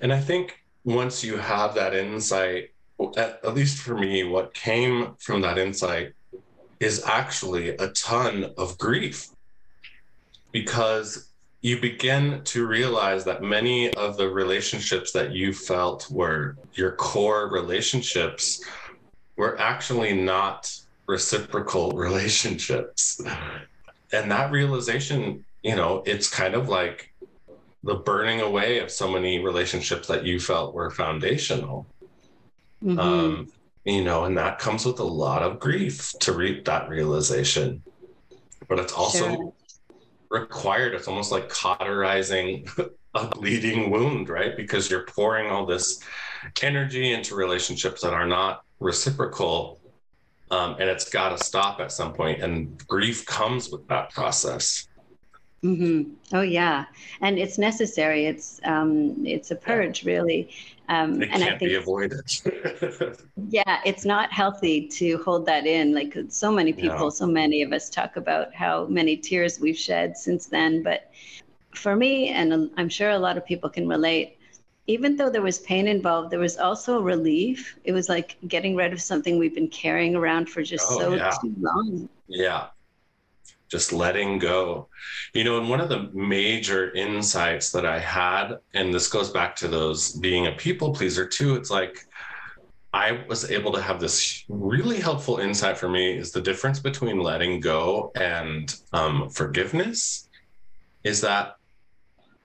And 0.00 0.12
i 0.12 0.20
think 0.20 0.58
once 0.84 1.24
you 1.24 1.36
have 1.36 1.74
that 1.74 1.94
insight 1.94 2.70
at, 3.16 3.40
at 3.44 3.54
least 3.54 3.78
for 3.78 3.96
me 3.96 4.24
what 4.24 4.54
came 4.54 5.14
from 5.18 5.40
that 5.42 5.58
insight 5.58 6.12
is 6.80 7.04
actually 7.04 7.70
a 7.70 7.88
ton 7.88 8.52
of 8.58 8.78
grief. 8.78 9.28
Because 10.52 11.25
you 11.66 11.80
begin 11.80 12.40
to 12.44 12.64
realize 12.64 13.24
that 13.24 13.42
many 13.42 13.92
of 13.94 14.16
the 14.16 14.28
relationships 14.28 15.10
that 15.10 15.32
you 15.32 15.52
felt 15.52 16.08
were 16.12 16.56
your 16.74 16.92
core 16.92 17.48
relationships 17.48 18.62
were 19.36 19.60
actually 19.60 20.12
not 20.12 20.72
reciprocal 21.08 21.90
relationships. 22.06 23.20
And 24.12 24.30
that 24.30 24.52
realization, 24.52 25.44
you 25.64 25.74
know, 25.74 26.04
it's 26.06 26.30
kind 26.30 26.54
of 26.54 26.68
like 26.68 27.12
the 27.82 27.96
burning 27.96 28.42
away 28.42 28.78
of 28.78 28.88
so 28.88 29.10
many 29.10 29.40
relationships 29.40 30.06
that 30.06 30.24
you 30.24 30.38
felt 30.38 30.72
were 30.72 30.92
foundational. 30.92 31.84
Mm-hmm. 32.80 33.00
Um, 33.00 33.52
you 33.84 34.04
know, 34.04 34.24
and 34.26 34.38
that 34.38 34.60
comes 34.60 34.86
with 34.86 35.00
a 35.00 35.10
lot 35.24 35.42
of 35.42 35.58
grief 35.58 36.12
to 36.20 36.32
reap 36.32 36.64
that 36.66 36.88
realization. 36.88 37.82
But 38.68 38.78
it's 38.78 38.92
also 38.92 39.34
sure 39.34 39.52
required. 40.30 40.94
It's 40.94 41.08
almost 41.08 41.32
like 41.32 41.48
cauterizing 41.48 42.66
a 43.14 43.26
bleeding 43.26 43.90
wound, 43.90 44.28
right? 44.28 44.56
Because 44.56 44.90
you're 44.90 45.04
pouring 45.04 45.50
all 45.50 45.66
this 45.66 46.00
energy 46.62 47.12
into 47.12 47.34
relationships 47.34 48.02
that 48.02 48.12
are 48.12 48.26
not 48.26 48.64
reciprocal. 48.80 49.80
Um, 50.50 50.76
and 50.78 50.88
it's 50.88 51.08
got 51.10 51.36
to 51.36 51.44
stop 51.44 51.80
at 51.80 51.90
some 51.90 52.12
point. 52.12 52.38
point, 52.38 52.42
and 52.42 52.86
grief 52.86 53.26
comes 53.26 53.70
with 53.70 53.86
that 53.88 54.10
process. 54.10 54.88
Mm-hmm. 55.66 56.12
Oh 56.32 56.42
yeah, 56.42 56.84
and 57.20 57.38
it's 57.38 57.58
necessary. 57.58 58.26
It's 58.26 58.60
um, 58.64 59.26
it's 59.26 59.50
a 59.50 59.56
purge, 59.56 60.04
yeah. 60.04 60.12
really. 60.12 60.50
Um, 60.88 61.20
it 61.20 61.30
and 61.30 61.42
can't 61.42 61.54
I 61.54 61.58
think, 61.58 61.70
be 61.70 61.74
avoided. 61.74 62.20
yeah, 63.50 63.80
it's 63.84 64.04
not 64.04 64.32
healthy 64.32 64.86
to 64.88 65.18
hold 65.24 65.44
that 65.46 65.66
in. 65.66 65.92
Like 65.92 66.16
so 66.28 66.52
many 66.52 66.72
people, 66.72 67.10
so 67.10 67.26
many 67.26 67.62
of 67.62 67.72
us 67.72 67.90
talk 67.90 68.16
about 68.16 68.54
how 68.54 68.86
many 68.86 69.16
tears 69.16 69.58
we've 69.58 69.76
shed 69.76 70.16
since 70.16 70.46
then. 70.46 70.84
But 70.84 71.10
for 71.74 71.96
me, 71.96 72.28
and 72.28 72.70
I'm 72.76 72.88
sure 72.88 73.10
a 73.10 73.18
lot 73.18 73.36
of 73.36 73.44
people 73.44 73.68
can 73.68 73.88
relate, 73.88 74.38
even 74.86 75.16
though 75.16 75.30
there 75.30 75.42
was 75.42 75.58
pain 75.58 75.88
involved, 75.88 76.30
there 76.30 76.38
was 76.38 76.58
also 76.58 77.00
relief. 77.00 77.76
It 77.82 77.92
was 77.92 78.08
like 78.08 78.36
getting 78.46 78.76
rid 78.76 78.92
of 78.92 79.00
something 79.02 79.38
we've 79.38 79.54
been 79.54 79.68
carrying 79.68 80.14
around 80.14 80.48
for 80.48 80.62
just 80.62 80.86
oh, 80.88 80.98
so 81.00 81.14
yeah. 81.14 81.32
too 81.42 81.54
long. 81.58 82.08
Yeah, 82.28 82.68
just 83.76 83.92
letting 83.92 84.38
go. 84.38 84.88
You 85.34 85.44
know, 85.44 85.58
and 85.58 85.68
one 85.68 85.80
of 85.80 85.90
the 85.90 86.08
major 86.14 86.94
insights 86.94 87.70
that 87.72 87.84
I 87.84 87.98
had, 87.98 88.54
and 88.72 88.92
this 88.92 89.08
goes 89.08 89.28
back 89.30 89.54
to 89.56 89.68
those 89.68 90.12
being 90.12 90.46
a 90.46 90.52
people 90.52 90.94
pleaser 90.94 91.26
too, 91.26 91.56
it's 91.56 91.70
like 91.70 91.98
I 92.94 93.22
was 93.28 93.50
able 93.50 93.72
to 93.72 93.82
have 93.82 94.00
this 94.00 94.44
really 94.48 94.98
helpful 94.98 95.36
insight 95.36 95.76
for 95.76 95.90
me 95.90 96.16
is 96.16 96.32
the 96.32 96.40
difference 96.40 96.80
between 96.80 97.20
letting 97.20 97.60
go 97.60 98.12
and 98.16 98.74
um, 98.94 99.28
forgiveness 99.28 100.30
is 101.04 101.20
that 101.20 101.56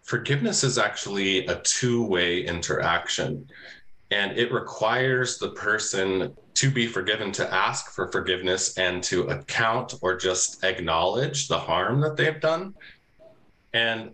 forgiveness 0.04 0.66
is 0.66 0.78
actually 0.78 1.46
a 1.46 1.56
two 1.62 2.04
way 2.06 2.42
interaction 2.42 3.48
and 4.12 4.38
it 4.38 4.52
requires 4.52 5.38
the 5.38 5.52
person 5.52 6.36
to 6.56 6.70
be 6.70 6.88
forgiven 6.88 7.32
to 7.34 7.54
ask 7.54 7.92
for 7.92 8.12
forgiveness 8.12 8.78
and 8.78 9.04
to 9.04 9.24
account 9.24 9.96
or 10.02 10.18
just 10.18 10.64
acknowledge 10.64 11.48
the 11.48 11.58
harm 11.58 12.02
that 12.02 12.18
they've 12.18 12.42
done. 12.42 12.74
And 13.74 14.12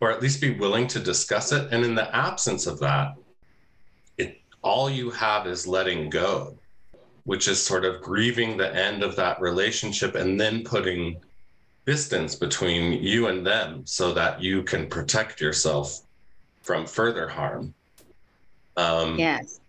or 0.00 0.10
at 0.10 0.22
least 0.22 0.40
be 0.40 0.50
willing 0.50 0.86
to 0.86 0.98
discuss 0.98 1.52
it. 1.52 1.72
And 1.72 1.84
in 1.84 1.94
the 1.94 2.14
absence 2.14 2.66
of 2.66 2.78
that 2.80 3.14
it 4.18 4.40
all 4.62 4.90
you 4.90 5.10
have 5.10 5.46
is 5.46 5.66
letting 5.66 6.10
go 6.10 6.58
which 7.24 7.48
is 7.48 7.62
sort 7.62 7.84
of 7.84 8.02
grieving 8.02 8.56
the 8.56 8.74
end 8.74 9.02
of 9.02 9.16
that 9.16 9.40
relationship 9.40 10.14
and 10.14 10.40
then 10.40 10.64
putting 10.64 11.16
distance 11.86 12.34
between 12.34 13.02
you 13.02 13.28
and 13.28 13.46
them 13.46 13.82
so 13.86 14.12
that 14.12 14.40
you 14.40 14.62
can 14.62 14.88
protect 14.88 15.40
yourself 15.40 16.00
from 16.62 16.86
further 16.86 17.28
harm. 17.28 17.74
Um, 18.76 19.18
yes. 19.18 19.60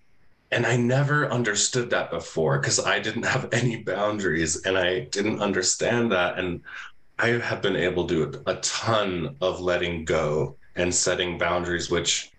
And 0.51 0.65
I 0.65 0.75
never 0.75 1.31
understood 1.31 1.89
that 1.91 2.11
before 2.11 2.59
because 2.59 2.85
I 2.85 2.99
didn't 2.99 3.25
have 3.25 3.49
any 3.53 3.77
boundaries 3.77 4.65
and 4.65 4.77
I 4.77 5.01
didn't 5.01 5.41
understand 5.41 6.11
that. 6.11 6.37
And 6.37 6.61
I 7.19 7.27
have 7.27 7.61
been 7.61 7.75
able 7.75 8.07
to 8.07 8.31
do 8.31 8.43
a 8.47 8.55
ton 8.55 9.35
of 9.41 9.61
letting 9.61 10.05
go 10.05 10.57
and 10.75 10.93
setting 10.93 11.37
boundaries, 11.37 11.89
which 11.89 12.31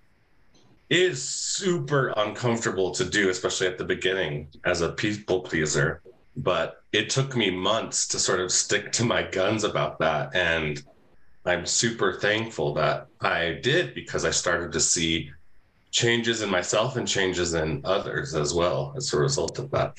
is 0.90 1.22
super 1.22 2.12
uncomfortable 2.16 2.90
to 2.90 3.04
do, 3.04 3.30
especially 3.30 3.66
at 3.66 3.78
the 3.78 3.84
beginning 3.84 4.48
as 4.64 4.82
a 4.82 4.92
people 4.92 5.40
pleaser. 5.40 6.02
But 6.36 6.82
it 6.92 7.08
took 7.08 7.36
me 7.36 7.50
months 7.50 8.06
to 8.08 8.18
sort 8.18 8.40
of 8.40 8.52
stick 8.52 8.92
to 8.92 9.04
my 9.04 9.22
guns 9.22 9.64
about 9.64 9.98
that. 10.00 10.34
And 10.34 10.82
I'm 11.46 11.64
super 11.64 12.14
thankful 12.20 12.74
that 12.74 13.06
I 13.20 13.58
did 13.62 13.94
because 13.94 14.24
I 14.24 14.30
started 14.30 14.72
to 14.72 14.80
see 14.80 15.30
changes 15.92 16.40
in 16.42 16.50
myself 16.50 16.96
and 16.96 17.06
changes 17.06 17.54
in 17.54 17.82
others 17.84 18.34
as 18.34 18.52
well 18.52 18.94
as 18.96 19.12
a 19.12 19.16
result 19.18 19.58
of 19.58 19.70
that. 19.70 19.94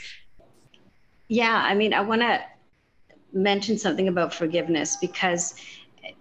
Yeah, 1.30 1.56
I 1.56 1.74
mean, 1.76 1.94
I 1.94 2.02
want 2.02 2.22
to 2.22 2.44
mention 3.32 3.78
something 3.78 4.08
about 4.08 4.34
forgiveness 4.34 4.98
because 4.98 5.56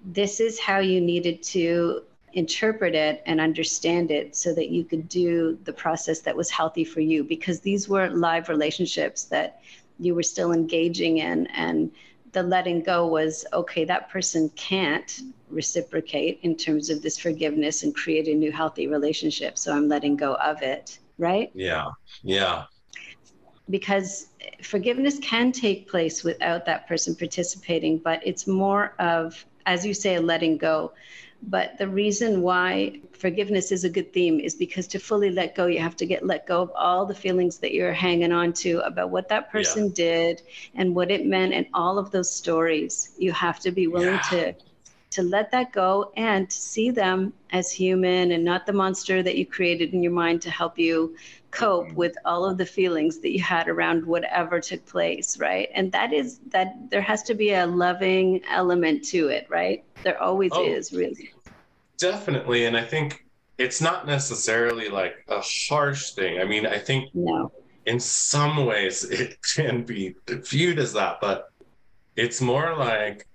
this 0.05 0.41
is 0.41 0.61
how 0.61 0.79
you 0.79 1.01
needed 1.01 1.43
to 1.43 2.03
interpret 2.35 2.95
it 2.95 3.23
and 3.27 3.41
understand 3.41 4.11
it 4.11 4.37
so 4.37 4.55
that 4.55 4.69
you 4.69 4.85
could 4.85 5.09
do 5.09 5.59
the 5.65 5.73
process 5.73 6.21
that 6.21 6.37
was 6.37 6.51
healthy 6.51 6.85
for 6.85 7.01
you 7.01 7.25
because 7.25 7.61
these 7.61 7.89
were 7.89 8.09
live 8.09 8.49
relationships 8.49 9.25
that 9.25 9.61
you 9.99 10.15
were 10.15 10.23
still 10.23 10.53
engaging 10.53 11.19
in 11.19 11.47
and 11.49 11.91
the 12.33 12.43
letting 12.43 12.83
go 12.83 13.07
was 13.07 13.45
okay 13.53 13.85
that 13.85 14.11
person 14.11 14.51
can't 14.57 15.21
reciprocate 15.51 16.41
in 16.43 16.57
terms 16.57 16.91
of 16.91 17.03
this 17.03 17.19
forgiveness 17.19 17.83
and 17.83 17.95
create 17.95 18.27
a 18.27 18.35
new 18.35 18.51
healthy 18.51 18.87
relationship. 18.87 19.59
So 19.59 19.73
I'm 19.73 19.87
letting 19.89 20.17
go 20.17 20.35
of 20.37 20.63
it, 20.63 20.99
right? 21.19 21.51
Yeah. 21.55 21.91
Yeah. 22.23 22.65
Because 23.71 24.29
forgiveness 24.63 25.19
can 25.21 25.53
take 25.53 25.89
place 25.89 26.25
without 26.25 26.65
that 26.67 26.89
person 26.89 27.15
participating, 27.15 27.99
but 27.99 28.27
it's 28.27 28.47
more 28.47 28.95
of, 28.99 29.45
as 29.67 29.85
you 29.87 29.95
say, 29.95 30.19
letting 30.19 30.57
go. 30.57 30.93
But 31.43 31.77
the 31.77 31.89
reason 31.89 32.43
why 32.43 33.01
forgiveness 33.13 33.73
is 33.73 33.85
a 33.85 33.91
good 33.91 34.13
theme 34.13 34.39
is 34.39 34.55
because 34.55 34.87
to 34.89 34.99
fully 34.99 35.31
let 35.31 35.55
go, 35.55 35.67
you 35.67 35.81
have 35.81 35.97
to 35.97 36.07
get 36.07 36.25
let 36.25 36.47
go 36.47 36.63
of 36.63 36.71
all 36.75 37.05
the 37.05 37.15
feelings 37.15 37.59
that 37.59 37.73
you're 37.73 37.93
hanging 37.93 38.33
on 38.33 38.53
to 38.55 38.79
about 38.81 39.11
what 39.11 39.29
that 39.29 39.51
person 39.51 39.87
yeah. 39.87 39.93
did 39.95 40.43
and 40.75 40.95
what 40.95 41.11
it 41.11 41.27
meant 41.27 41.53
and 41.53 41.67
all 41.75 41.99
of 41.99 42.11
those 42.11 42.31
stories. 42.31 43.15
You 43.19 43.33
have 43.33 43.59
to 43.61 43.73
be 43.73 43.87
willing 43.87 44.15
yeah. 44.15 44.31
to 44.31 44.55
to 45.11 45.23
let 45.23 45.51
that 45.51 45.73
go 45.73 46.11
and 46.17 46.49
to 46.49 46.57
see 46.57 46.91
them 46.91 47.35
as 47.51 47.71
human 47.71 48.33
and 48.33 48.43
not 48.43 48.65
the 48.65 48.73
monster 48.73 49.23
that 49.23 49.37
you 49.37 49.45
created 49.45 49.93
in 49.93 50.03
your 50.03 50.13
mind 50.13 50.41
to 50.41 50.51
help 50.51 50.79
you 50.79 51.15
cope 51.53 51.87
mm-hmm. 51.87 51.95
with 51.95 52.17
all 52.25 52.45
of 52.45 52.59
the 52.59 52.67
feelings 52.67 53.21
that 53.21 53.31
you 53.31 53.41
had 53.41 53.69
around 53.69 54.05
whatever 54.05 54.61
took 54.61 54.85
place 54.85 55.39
right? 55.39 55.69
And 55.75 55.93
that 55.93 56.13
is 56.13 56.41
that 56.49 56.75
there 56.91 57.01
has 57.01 57.23
to 57.25 57.35
be 57.35 57.53
a 57.53 57.67
loving 57.67 58.43
element 58.51 59.05
to 59.07 59.29
it 59.29 59.47
right? 59.49 59.85
There 60.03 60.21
always 60.21 60.51
oh, 60.53 60.65
is 60.65 60.93
really. 60.93 61.33
definitely 61.99 62.65
and 62.65 62.77
i 62.77 62.83
think 62.83 63.25
it's 63.59 63.81
not 63.81 64.07
necessarily 64.07 64.89
like 64.89 65.25
a 65.29 65.41
harsh 65.41 66.11
thing. 66.13 66.41
I 66.41 66.45
mean 66.45 66.67
i 66.67 66.79
think 66.79 67.15
no. 67.15 67.53
in 67.87 68.01
some 68.01 68.67
ways 68.67 69.05
it 69.23 69.39
can 69.55 69.85
be 69.85 70.17
viewed 70.29 70.79
as 70.81 70.93
that 70.95 71.21
but 71.21 71.53
it's 72.17 72.41
more 72.41 72.77
like 72.77 73.27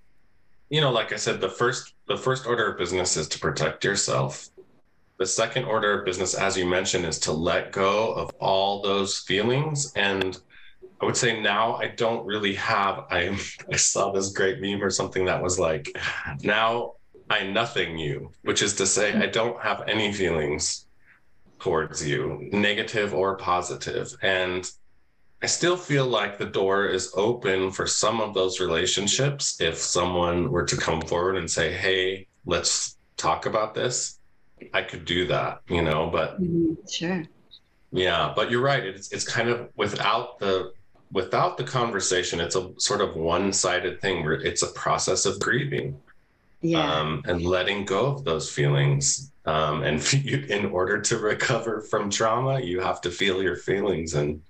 you 0.70 0.82
know, 0.82 0.92
like 0.92 1.14
I 1.14 1.16
said, 1.16 1.40
the 1.40 1.50
first 1.50 1.94
the 2.08 2.18
first 2.18 2.46
order 2.46 2.72
of 2.72 2.78
business 2.78 3.18
is 3.18 3.28
to 3.30 3.40
protect 3.40 3.84
yourself. 3.84 4.50
The 5.18 5.26
second 5.26 5.66
order 5.66 5.98
of 6.00 6.06
business, 6.06 6.36
as 6.36 6.56
you 6.58 6.66
mentioned, 6.66 7.06
is 7.06 7.20
to 7.22 7.32
let 7.32 7.72
go 7.72 8.14
of 8.14 8.30
all 8.40 8.82
those 8.82 9.20
feelings. 9.20 9.92
And 9.96 10.38
I 11.02 11.06
would 11.06 11.18
say 11.18 11.40
now 11.42 11.76
I 11.76 11.88
don't 11.88 12.26
really 12.26 12.54
have. 12.56 13.06
I 13.10 13.38
I 13.72 13.76
saw 13.76 14.12
this 14.12 14.32
great 14.32 14.62
meme 14.62 14.84
or 14.84 14.90
something 14.90 15.26
that 15.26 15.42
was 15.42 15.60
like, 15.60 15.98
now 16.44 16.94
I 17.30 17.44
nothing 17.44 17.98
you, 17.98 18.32
which 18.44 18.62
is 18.62 18.76
to 18.76 18.86
say 18.86 19.14
I 19.14 19.28
don't 19.28 19.62
have 19.62 19.84
any 19.88 20.14
feelings 20.14 20.86
towards 21.60 22.08
you, 22.08 22.50
negative 22.52 23.14
or 23.14 23.38
positive. 23.38 24.16
And 24.22 24.70
I 25.42 25.46
still 25.48 25.78
feel 25.78 26.06
like 26.06 26.38
the 26.38 26.46
door 26.46 26.88
is 26.88 27.12
open 27.16 27.72
for 27.72 27.86
some 27.86 28.22
of 28.22 28.34
those 28.34 28.60
relationships. 28.60 29.60
If 29.62 29.78
someone 29.78 30.50
were 30.52 30.66
to 30.66 30.78
come 30.78 31.02
forward 31.02 31.38
and 31.38 31.50
say, 31.50 31.74
Hey, 31.74 32.28
let's 32.46 32.98
talk 33.18 33.46
about 33.46 33.74
this, 33.76 34.17
I 34.74 34.82
could 34.82 35.06
do 35.06 35.28
that, 35.28 35.62
you 35.68 35.82
know, 35.82 36.10
but 36.12 36.42
mm-hmm. 36.42 36.74
sure. 36.90 37.24
Yeah, 37.92 38.34
but 38.36 38.52
you're 38.52 38.62
right. 38.62 38.84
It's 38.84 39.12
it's 39.12 39.24
kind 39.24 39.50
of 39.50 39.70
without 39.76 40.40
the 40.40 40.74
without 41.12 41.58
the 41.58 41.64
conversation, 41.64 42.40
it's 42.40 42.56
a 42.56 42.72
sort 42.78 43.02
of 43.02 43.16
one-sided 43.16 44.02
thing 44.02 44.24
where 44.24 44.34
it's 44.34 44.62
a 44.62 44.68
process 44.68 45.26
of 45.26 45.40
grieving. 45.40 46.00
Yeah. 46.62 46.80
Um, 46.80 47.22
and 47.26 47.44
letting 47.44 47.86
go 47.86 48.08
of 48.08 48.24
those 48.24 48.52
feelings. 48.52 49.32
Um, 49.46 49.84
and 49.84 50.02
in 50.26 50.66
order 50.66 51.00
to 51.00 51.18
recover 51.20 51.82
from 51.82 52.10
trauma, 52.10 52.60
you 52.60 52.80
have 52.80 53.00
to 53.02 53.12
feel 53.12 53.44
your 53.44 53.58
feelings 53.58 54.16
and 54.16 54.42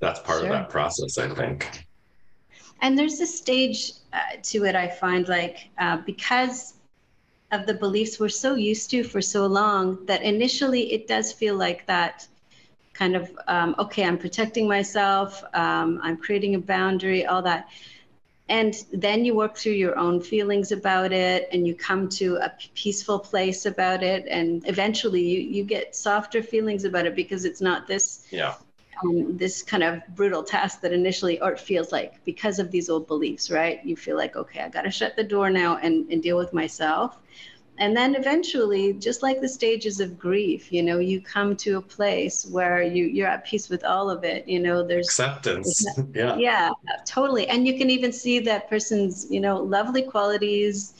that's 0.00 0.20
part 0.20 0.40
sure. 0.40 0.46
of 0.46 0.52
that 0.52 0.70
process, 0.70 1.18
I 1.18 1.28
think. 1.34 1.84
And 2.80 2.96
there's 2.96 3.20
a 3.20 3.26
stage 3.26 3.92
uh, 4.12 4.18
to 4.44 4.64
it, 4.64 4.76
I 4.76 4.88
find, 4.88 5.28
like 5.28 5.68
uh, 5.78 5.98
because 6.06 6.74
of 7.50 7.66
the 7.66 7.74
beliefs 7.74 8.20
we're 8.20 8.28
so 8.28 8.54
used 8.54 8.90
to 8.90 9.02
for 9.02 9.22
so 9.22 9.46
long 9.46 10.04
that 10.06 10.22
initially 10.22 10.92
it 10.92 11.08
does 11.08 11.32
feel 11.32 11.56
like 11.56 11.86
that 11.86 12.26
kind 12.92 13.16
of 13.16 13.30
um, 13.46 13.74
okay 13.78 14.04
i'm 14.04 14.18
protecting 14.18 14.68
myself 14.68 15.42
um, 15.54 16.00
i'm 16.02 16.16
creating 16.16 16.54
a 16.54 16.58
boundary 16.58 17.24
all 17.26 17.42
that. 17.42 17.68
And 18.50 18.74
then 18.92 19.26
you 19.26 19.34
work 19.34 19.58
through 19.58 19.72
your 19.72 19.98
own 19.98 20.22
feelings 20.22 20.72
about 20.72 21.12
it 21.12 21.48
and 21.52 21.66
you 21.66 21.74
come 21.74 22.08
to 22.10 22.36
a 22.36 22.50
peaceful 22.74 23.18
place 23.18 23.66
about 23.66 24.02
it. 24.02 24.26
And 24.26 24.66
eventually 24.66 25.20
you, 25.20 25.40
you 25.40 25.64
get 25.64 25.94
softer 25.94 26.42
feelings 26.42 26.84
about 26.84 27.04
it 27.04 27.14
because 27.14 27.44
it's 27.44 27.60
not 27.60 27.86
this 27.86 28.26
yeah 28.30 28.54
um, 29.04 29.36
this 29.36 29.62
kind 29.62 29.82
of 29.82 30.02
brutal 30.14 30.42
task 30.42 30.80
that 30.80 30.92
initially 30.92 31.40
art 31.40 31.58
feels 31.60 31.92
like 31.92 32.22
because 32.24 32.58
of 32.58 32.70
these 32.70 32.88
old 32.88 33.06
beliefs, 33.06 33.50
right? 33.50 33.84
You 33.84 33.96
feel 33.96 34.16
like, 34.16 34.36
okay, 34.36 34.60
I 34.60 34.68
got 34.68 34.82
to 34.82 34.90
shut 34.90 35.16
the 35.16 35.24
door 35.24 35.50
now 35.50 35.78
and, 35.78 36.10
and 36.10 36.22
deal 36.22 36.36
with 36.36 36.52
myself. 36.52 37.18
And 37.80 37.96
then 37.96 38.16
eventually, 38.16 38.92
just 38.94 39.22
like 39.22 39.40
the 39.40 39.48
stages 39.48 40.00
of 40.00 40.18
grief, 40.18 40.72
you 40.72 40.82
know, 40.82 40.98
you 40.98 41.20
come 41.20 41.54
to 41.58 41.76
a 41.76 41.80
place 41.80 42.44
where 42.46 42.82
you, 42.82 43.04
you're 43.04 43.28
at 43.28 43.46
peace 43.46 43.68
with 43.68 43.84
all 43.84 44.10
of 44.10 44.24
it. 44.24 44.48
You 44.48 44.58
know, 44.58 44.82
there's 44.82 45.06
acceptance. 45.06 45.86
There's 45.94 46.08
yeah. 46.14 46.36
Yeah, 46.36 46.70
totally. 47.06 47.46
And 47.46 47.68
you 47.68 47.78
can 47.78 47.88
even 47.88 48.12
see 48.12 48.40
that 48.40 48.68
person's, 48.68 49.30
you 49.30 49.38
know, 49.38 49.58
lovely 49.62 50.02
qualities 50.02 50.94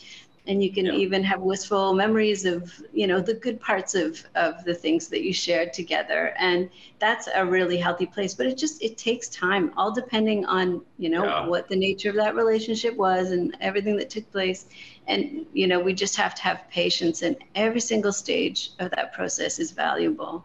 and 0.49 0.63
you 0.63 0.73
can 0.73 0.87
yeah. 0.87 0.93
even 0.93 1.23
have 1.23 1.41
wistful 1.41 1.93
memories 1.93 2.45
of 2.45 2.83
you 2.93 3.07
know 3.07 3.21
the 3.21 3.35
good 3.35 3.61
parts 3.61 3.95
of 3.95 4.25
of 4.35 4.65
the 4.65 4.75
things 4.75 5.09
that 5.09 5.23
you 5.23 5.33
shared 5.33 5.73
together 5.73 6.35
and 6.39 6.71
that's 6.99 7.29
a 7.35 7.45
really 7.45 7.77
healthy 7.77 8.07
place 8.07 8.35
but 8.35 8.47
it 8.47 8.57
just 8.57 8.83
it 8.83 8.97
takes 8.97 9.29
time 9.29 9.73
all 9.77 9.93
depending 9.93 10.45
on 10.47 10.81
you 10.99 11.11
know 11.11 11.25
yeah. 11.25 11.47
what 11.47 11.69
the 11.69 11.77
nature 11.77 12.09
of 12.09 12.17
that 12.17 12.35
relationship 12.35 12.97
was 12.97 13.31
and 13.31 13.57
everything 13.61 13.97
that 13.97 14.11
took 14.11 14.29
place 14.33 14.67
and 15.07 15.47
you 15.53 15.67
know 15.67 15.79
we 15.79 15.93
just 15.93 16.17
have 16.17 16.35
to 16.35 16.43
have 16.43 16.63
patience 16.71 17.23
and 17.23 17.37
every 17.55 17.81
single 17.81 18.13
stage 18.13 18.71
of 18.81 18.91
that 18.91 19.13
process 19.13 19.59
is 19.59 19.71
valuable 19.71 20.45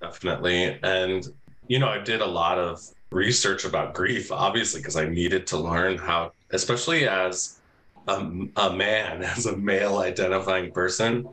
definitely 0.00 0.78
and 0.82 1.28
you 1.66 1.78
know 1.78 1.88
i 1.88 1.98
did 1.98 2.20
a 2.20 2.26
lot 2.26 2.58
of 2.58 2.80
research 3.10 3.64
about 3.64 3.92
grief 3.92 4.30
obviously 4.30 4.80
because 4.80 4.96
i 4.96 5.04
needed 5.04 5.48
to 5.48 5.58
learn 5.58 5.98
how 5.98 6.30
especially 6.52 7.08
as 7.08 7.59
a, 8.08 8.30
a 8.56 8.72
man, 8.72 9.22
as 9.36 9.46
a 9.46 9.56
male 9.56 9.98
identifying 9.98 10.72
person 10.72 11.28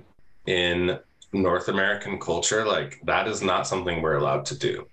in 0.46 1.00
North 1.34 1.68
American 1.68 2.20
culture, 2.20 2.66
like 2.66 3.00
that 3.04 3.28
is 3.28 3.42
not 3.42 3.68
something 3.68 4.02
we're 4.02 4.18
allowed 4.18 4.46
to 4.46 4.58
do. 4.58 4.88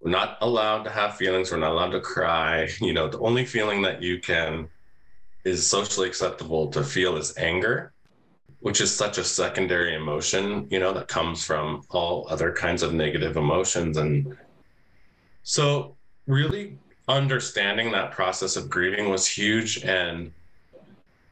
We're 0.00 0.10
not 0.10 0.38
allowed 0.42 0.82
to 0.84 0.90
have 0.90 1.16
feelings. 1.16 1.50
We're 1.50 1.58
not 1.58 1.72
allowed 1.72 1.90
to 1.90 2.00
cry. 2.00 2.68
You 2.80 2.92
know, 2.92 3.08
the 3.08 3.18
only 3.18 3.44
feeling 3.44 3.82
that 3.82 4.02
you 4.02 4.20
can 4.20 4.68
is 5.44 5.66
socially 5.66 6.08
acceptable 6.08 6.68
to 6.68 6.82
feel 6.82 7.16
is 7.16 7.36
anger, 7.36 7.92
which 8.60 8.80
is 8.80 8.94
such 8.94 9.18
a 9.18 9.24
secondary 9.24 9.94
emotion, 9.94 10.66
you 10.70 10.80
know, 10.80 10.92
that 10.92 11.08
comes 11.08 11.44
from 11.44 11.82
all 11.90 12.26
other 12.30 12.52
kinds 12.52 12.82
of 12.82 12.94
negative 12.94 13.36
emotions. 13.36 13.96
And 13.98 14.36
so, 15.42 15.96
really 16.26 16.78
understanding 17.08 17.92
that 17.92 18.12
process 18.12 18.56
of 18.56 18.70
grieving 18.70 19.10
was 19.10 19.26
huge. 19.26 19.84
And 19.84 20.32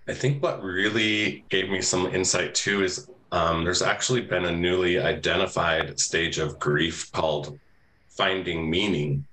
I 0.09 0.14
think 0.14 0.42
what 0.42 0.62
really 0.62 1.44
gave 1.49 1.71
me 1.71 1.80
some 1.80 2.06
insight 2.06 2.54
too 2.54 2.82
is 2.82 3.09
um, 3.30 3.64
there's 3.64 3.82
actually 3.82 4.23
been 4.23 4.44
a 4.44 4.52
newly 4.52 4.99
identified 4.99 5.99
stage 5.99 6.38
of 6.38 6.59
grief 6.59 7.11
called 7.12 7.59
finding 8.09 8.68
meaning, 8.68 9.25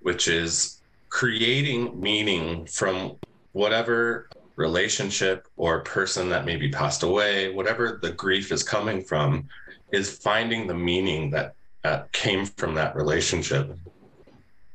which 0.00 0.28
is 0.28 0.80
creating 1.08 1.98
meaning 2.00 2.66
from 2.66 3.16
whatever 3.52 4.28
relationship 4.56 5.48
or 5.56 5.80
person 5.80 6.28
that 6.28 6.44
maybe 6.44 6.70
passed 6.70 7.02
away, 7.02 7.52
whatever 7.52 7.98
the 8.02 8.12
grief 8.12 8.52
is 8.52 8.62
coming 8.62 9.02
from, 9.02 9.48
is 9.92 10.18
finding 10.18 10.66
the 10.66 10.74
meaning 10.74 11.30
that, 11.30 11.54
that 11.82 12.12
came 12.12 12.44
from 12.44 12.74
that 12.74 12.94
relationship. 12.94 13.76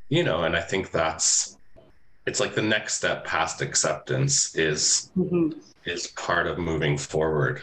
You 0.10 0.24
know, 0.24 0.44
and 0.44 0.56
I 0.56 0.62
think 0.62 0.92
that's 0.92 1.55
it's 2.26 2.40
like 2.40 2.56
the 2.56 2.62
next 2.62 2.96
step 2.96 3.26
past 3.26 3.62
acceptance 3.62 4.56
is 4.56 5.12
mm-hmm. 5.18 5.58
is 5.86 6.08
part 6.08 6.48
of 6.48 6.58
moving 6.58 6.98
forward 6.98 7.62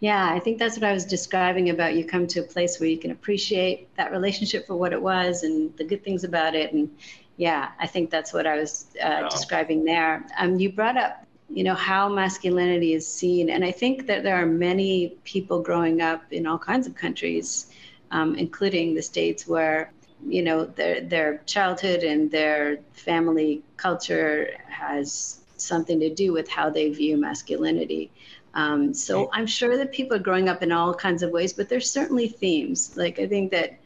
yeah 0.00 0.30
i 0.32 0.38
think 0.38 0.58
that's 0.58 0.76
what 0.76 0.84
i 0.84 0.92
was 0.92 1.04
describing 1.04 1.70
about 1.70 1.94
you 1.94 2.04
come 2.04 2.26
to 2.26 2.40
a 2.40 2.42
place 2.42 2.80
where 2.80 2.88
you 2.88 2.98
can 2.98 3.10
appreciate 3.10 3.94
that 3.96 4.10
relationship 4.10 4.66
for 4.66 4.76
what 4.76 4.92
it 4.92 5.00
was 5.00 5.42
and 5.42 5.76
the 5.76 5.84
good 5.84 6.02
things 6.04 6.24
about 6.24 6.54
it 6.54 6.72
and 6.72 6.90
yeah 7.36 7.70
i 7.78 7.86
think 7.86 8.10
that's 8.10 8.32
what 8.32 8.46
i 8.46 8.56
was 8.56 8.86
uh, 8.96 9.08
yeah. 9.08 9.28
describing 9.28 9.84
there 9.84 10.26
um, 10.38 10.58
you 10.58 10.70
brought 10.70 10.96
up 10.96 11.24
you 11.50 11.64
know 11.64 11.74
how 11.74 12.08
masculinity 12.08 12.92
is 12.92 13.06
seen 13.06 13.50
and 13.50 13.64
i 13.64 13.70
think 13.70 14.06
that 14.06 14.22
there 14.22 14.36
are 14.36 14.46
many 14.46 15.16
people 15.24 15.62
growing 15.62 16.00
up 16.00 16.22
in 16.30 16.46
all 16.46 16.58
kinds 16.58 16.86
of 16.86 16.94
countries 16.94 17.72
um, 18.10 18.34
including 18.36 18.94
the 18.94 19.02
states 19.02 19.46
where 19.46 19.92
you 20.26 20.42
know 20.42 20.64
their 20.64 21.00
their 21.00 21.38
childhood 21.46 22.02
and 22.02 22.30
their 22.30 22.78
family 22.92 23.62
culture 23.76 24.50
has 24.68 25.40
something 25.56 25.98
to 26.00 26.14
do 26.14 26.32
with 26.32 26.48
how 26.48 26.70
they 26.70 26.90
view 26.90 27.16
masculinity. 27.16 28.10
Um, 28.54 28.94
so 28.94 29.30
I'm 29.32 29.46
sure 29.46 29.76
that 29.76 29.92
people 29.92 30.16
are 30.16 30.20
growing 30.20 30.48
up 30.48 30.62
in 30.62 30.72
all 30.72 30.94
kinds 30.94 31.22
of 31.22 31.30
ways, 31.30 31.52
but 31.52 31.68
there's 31.68 31.90
certainly 31.90 32.28
themes. 32.28 32.96
Like 32.96 33.18
I 33.18 33.26
think 33.26 33.50
that 33.52 33.78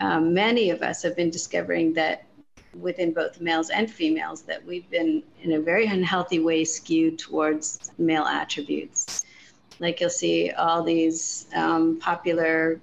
um, 0.00 0.34
many 0.34 0.70
of 0.70 0.82
us 0.82 1.02
have 1.02 1.16
been 1.16 1.30
discovering 1.30 1.92
that 1.94 2.26
within 2.80 3.12
both 3.12 3.40
males 3.40 3.70
and 3.70 3.90
females 3.90 4.42
that 4.42 4.64
we've 4.64 4.88
been 4.90 5.22
in 5.42 5.52
a 5.52 5.60
very 5.60 5.86
unhealthy 5.86 6.40
way 6.40 6.64
skewed 6.64 7.18
towards 7.18 7.90
male 7.98 8.24
attributes. 8.24 9.24
Like 9.78 10.00
you'll 10.00 10.10
see 10.10 10.50
all 10.50 10.82
these 10.82 11.46
um, 11.54 11.98
popular 12.00 12.80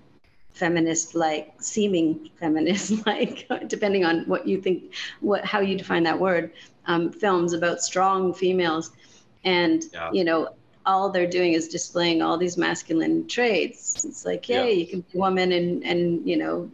feminist 0.54 1.16
like 1.16 1.54
seeming 1.60 2.30
feminist 2.40 3.06
like 3.06 3.48
depending 3.68 4.06
on 4.06 4.24
what 4.26 4.48
you 4.48 4.62
think 4.62 4.94
what 5.20 5.44
how 5.44 5.60
you 5.60 5.78
define 5.78 6.04
that 6.04 6.20
word 6.20 6.52
um, 6.86 7.12
films 7.12 7.54
about 7.54 7.82
strong 7.82 8.34
females 8.34 8.92
and 9.44 9.86
yeah. 9.94 10.12
you 10.12 10.24
know 10.24 10.50
all 10.86 11.10
they're 11.10 11.30
doing 11.30 11.54
is 11.54 11.68
displaying 11.68 12.22
all 12.22 12.38
these 12.38 12.58
masculine 12.58 13.28
traits 13.28 14.06
it's 14.06 14.26
like 14.26 14.48
yeah, 14.48 14.64
yeah. 14.64 14.72
you 14.72 14.86
can 14.86 15.02
be 15.02 15.18
a 15.18 15.18
woman 15.18 15.52
and 15.52 15.84
and 15.84 16.28
you 16.28 16.38
know 16.38 16.70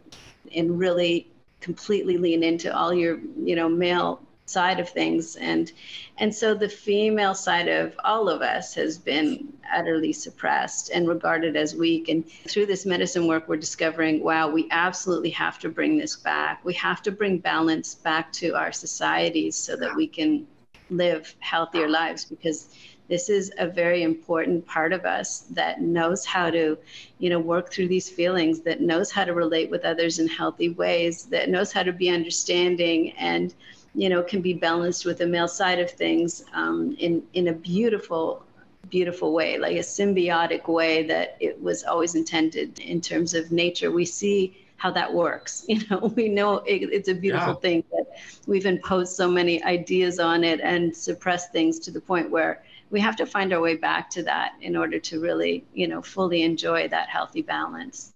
and 0.54 0.78
really 0.78 1.28
completely 1.60 2.16
lean 2.16 2.42
into 2.42 2.74
all 2.76 2.92
your 2.92 3.18
you 3.42 3.56
know 3.56 3.68
male 3.68 4.20
side 4.50 4.80
of 4.80 4.88
things. 4.88 5.36
And 5.36 5.72
and 6.18 6.34
so 6.34 6.54
the 6.54 6.68
female 6.68 7.34
side 7.34 7.68
of 7.68 7.94
all 8.04 8.28
of 8.28 8.42
us 8.42 8.74
has 8.74 8.98
been 8.98 9.52
utterly 9.72 10.12
suppressed 10.12 10.90
and 10.90 11.08
regarded 11.08 11.56
as 11.56 11.74
weak. 11.74 12.08
And 12.08 12.28
through 12.48 12.66
this 12.66 12.84
medicine 12.84 13.26
work 13.26 13.48
we're 13.48 13.56
discovering 13.56 14.22
wow 14.22 14.48
we 14.50 14.68
absolutely 14.70 15.30
have 15.30 15.58
to 15.60 15.68
bring 15.68 15.96
this 15.96 16.16
back. 16.16 16.64
We 16.64 16.74
have 16.74 17.02
to 17.02 17.12
bring 17.12 17.38
balance 17.38 17.94
back 17.94 18.32
to 18.34 18.54
our 18.54 18.72
societies 18.72 19.56
so 19.56 19.76
that 19.76 19.94
we 19.94 20.06
can 20.06 20.46
live 20.90 21.34
healthier 21.38 21.88
lives 21.88 22.24
because 22.24 22.74
this 23.10 23.28
is 23.28 23.52
a 23.58 23.66
very 23.66 24.04
important 24.04 24.64
part 24.66 24.92
of 24.92 25.04
us 25.04 25.40
that 25.50 25.80
knows 25.80 26.24
how 26.24 26.48
to 26.48 26.78
you 27.18 27.28
know 27.28 27.40
work 27.40 27.70
through 27.70 27.88
these 27.88 28.08
feelings 28.08 28.60
that 28.60 28.80
knows 28.80 29.10
how 29.10 29.24
to 29.24 29.34
relate 29.34 29.68
with 29.68 29.84
others 29.84 30.20
in 30.20 30.28
healthy 30.28 30.70
ways 30.70 31.24
that 31.24 31.50
knows 31.50 31.72
how 31.72 31.82
to 31.82 31.92
be 31.92 32.08
understanding 32.08 33.10
and 33.12 33.54
you 33.94 34.08
know, 34.08 34.22
can 34.22 34.40
be 34.40 34.52
balanced 34.52 35.04
with 35.04 35.18
the 35.18 35.26
male 35.26 35.48
side 35.48 35.78
of 35.78 35.90
things 35.90 36.44
um, 36.54 36.94
in 36.98 37.22
in 37.34 37.48
a 37.48 37.52
beautiful, 37.52 38.44
beautiful 38.88 39.32
way, 39.32 39.58
like 39.58 39.76
a 39.76 39.80
symbiotic 39.80 40.68
way 40.68 41.02
that 41.04 41.36
it 41.40 41.60
was 41.60 41.84
always 41.84 42.14
intended 42.14 42.78
in 42.78 43.00
terms 43.00 43.34
of 43.34 43.50
nature. 43.50 43.90
We 43.90 44.04
see 44.04 44.56
how 44.76 44.90
that 44.90 45.12
works. 45.12 45.64
You 45.68 45.80
know, 45.90 46.12
we 46.16 46.28
know 46.28 46.58
it, 46.58 46.88
it's 46.92 47.08
a 47.08 47.14
beautiful 47.14 47.54
yeah. 47.54 47.60
thing, 47.60 47.84
but 47.90 48.06
we've 48.46 48.66
imposed 48.66 49.14
so 49.14 49.30
many 49.30 49.62
ideas 49.62 50.18
on 50.18 50.42
it 50.42 50.60
and 50.60 50.96
suppressed 50.96 51.52
things 51.52 51.78
to 51.80 51.90
the 51.90 52.00
point 52.00 52.30
where 52.30 52.62
we 52.90 53.00
have 53.00 53.14
to 53.16 53.26
find 53.26 53.52
our 53.52 53.60
way 53.60 53.76
back 53.76 54.10
to 54.10 54.22
that 54.24 54.54
in 54.60 54.76
order 54.76 54.98
to 54.98 55.20
really, 55.20 55.64
you 55.74 55.86
know, 55.86 56.02
fully 56.02 56.42
enjoy 56.42 56.88
that 56.88 57.08
healthy 57.08 57.42
balance. 57.42 58.12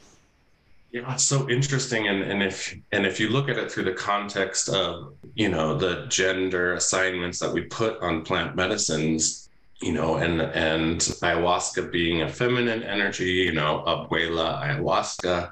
Yeah, 0.94 1.12
it's 1.12 1.24
so 1.24 1.50
interesting, 1.50 2.06
and 2.06 2.22
and 2.22 2.40
if 2.40 2.72
and 2.92 3.04
if 3.04 3.18
you 3.18 3.28
look 3.28 3.48
at 3.48 3.58
it 3.58 3.68
through 3.72 3.82
the 3.82 3.94
context 3.94 4.68
of 4.68 5.14
you 5.34 5.48
know 5.48 5.76
the 5.76 6.06
gender 6.06 6.74
assignments 6.74 7.40
that 7.40 7.52
we 7.52 7.62
put 7.62 8.00
on 8.00 8.22
plant 8.22 8.54
medicines, 8.54 9.48
you 9.82 9.92
know, 9.92 10.18
and 10.18 10.40
and 10.40 11.00
ayahuasca 11.00 11.90
being 11.90 12.22
a 12.22 12.28
feminine 12.28 12.84
energy, 12.84 13.24
you 13.24 13.50
know, 13.52 13.82
abuela 13.88 14.62
ayahuasca, 14.62 15.50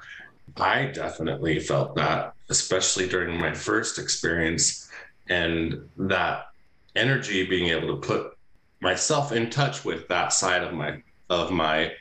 I 0.55 0.85
definitely 0.85 1.59
felt 1.59 1.93
that, 1.95 2.35
especially 2.47 3.09
during 3.09 3.37
my 3.37 3.53
first 3.53 3.99
experience, 3.99 4.89
and 5.27 5.89
that 5.97 6.51
energy 6.95 7.45
being 7.45 7.67
able 7.67 7.89
to 7.89 8.07
put 8.07 8.37
myself 8.79 9.33
in 9.33 9.49
touch 9.49 9.83
with 9.83 10.07
that 10.07 10.31
side 10.31 10.63
of 10.63 10.73
my 10.73 11.03
of 11.29 11.51
my 11.51 11.91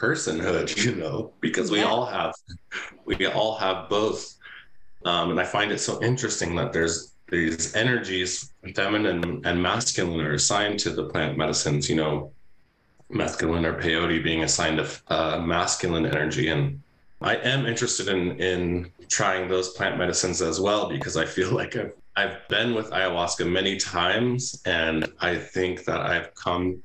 personhood, 0.00 0.74
you 0.84 0.94
know, 0.94 1.32
because 1.40 1.70
we 1.70 1.78
yeah. 1.78 1.84
all 1.84 2.06
have 2.06 2.34
we 3.04 3.26
all 3.26 3.56
have 3.56 3.88
both. 3.88 4.36
Um, 5.04 5.30
and 5.30 5.40
I 5.40 5.44
find 5.44 5.72
it 5.72 5.80
so 5.80 6.02
interesting 6.02 6.54
that 6.56 6.72
there's 6.72 7.14
these 7.30 7.74
energies, 7.74 8.52
feminine 8.74 9.40
and 9.46 9.62
masculine, 9.62 10.20
are 10.20 10.34
assigned 10.34 10.78
to 10.80 10.90
the 10.90 11.04
plant 11.04 11.38
medicines. 11.38 11.88
You 11.88 11.96
know, 11.96 12.32
masculine 13.08 13.64
or 13.64 13.80
peyote 13.80 14.22
being 14.22 14.42
assigned 14.42 14.80
a 14.80 14.88
uh, 15.08 15.40
masculine 15.40 16.06
energy, 16.06 16.48
and 16.48 16.82
I 17.20 17.36
am 17.36 17.66
interested 17.66 18.08
in 18.08 18.40
in 18.40 18.90
trying 19.08 19.48
those 19.48 19.70
plant 19.70 19.98
medicines 19.98 20.42
as 20.42 20.60
well 20.60 20.88
because 20.88 21.16
I 21.16 21.24
feel 21.24 21.52
like 21.60 21.76
I've 21.76 21.94
I've 22.16 22.48
been 22.48 22.74
with 22.74 22.90
ayahuasca 22.90 23.50
many 23.50 23.76
times, 23.76 24.60
and 24.66 25.10
I 25.20 25.36
think 25.36 25.84
that 25.84 26.00
I've 26.00 26.34
come 26.34 26.82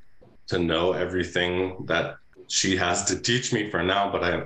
to 0.48 0.58
know 0.58 0.92
everything 0.92 1.84
that 1.86 2.16
she 2.48 2.76
has 2.76 3.04
to 3.06 3.18
teach 3.18 3.52
me 3.52 3.70
for 3.70 3.82
now, 3.82 4.10
but 4.10 4.24
I 4.24 4.42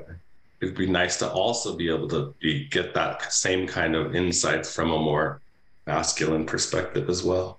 it'd 0.60 0.76
be 0.76 0.86
nice 0.86 1.16
to 1.18 1.30
also 1.30 1.74
be 1.74 1.88
able 1.88 2.08
to 2.08 2.34
be, 2.40 2.66
get 2.66 2.92
that 2.94 3.32
same 3.32 3.66
kind 3.66 3.96
of 3.96 4.14
insights 4.14 4.74
from 4.74 4.90
a 4.90 4.98
more 4.98 5.40
masculine 5.86 6.44
perspective 6.44 7.08
as 7.08 7.22
well. 7.22 7.58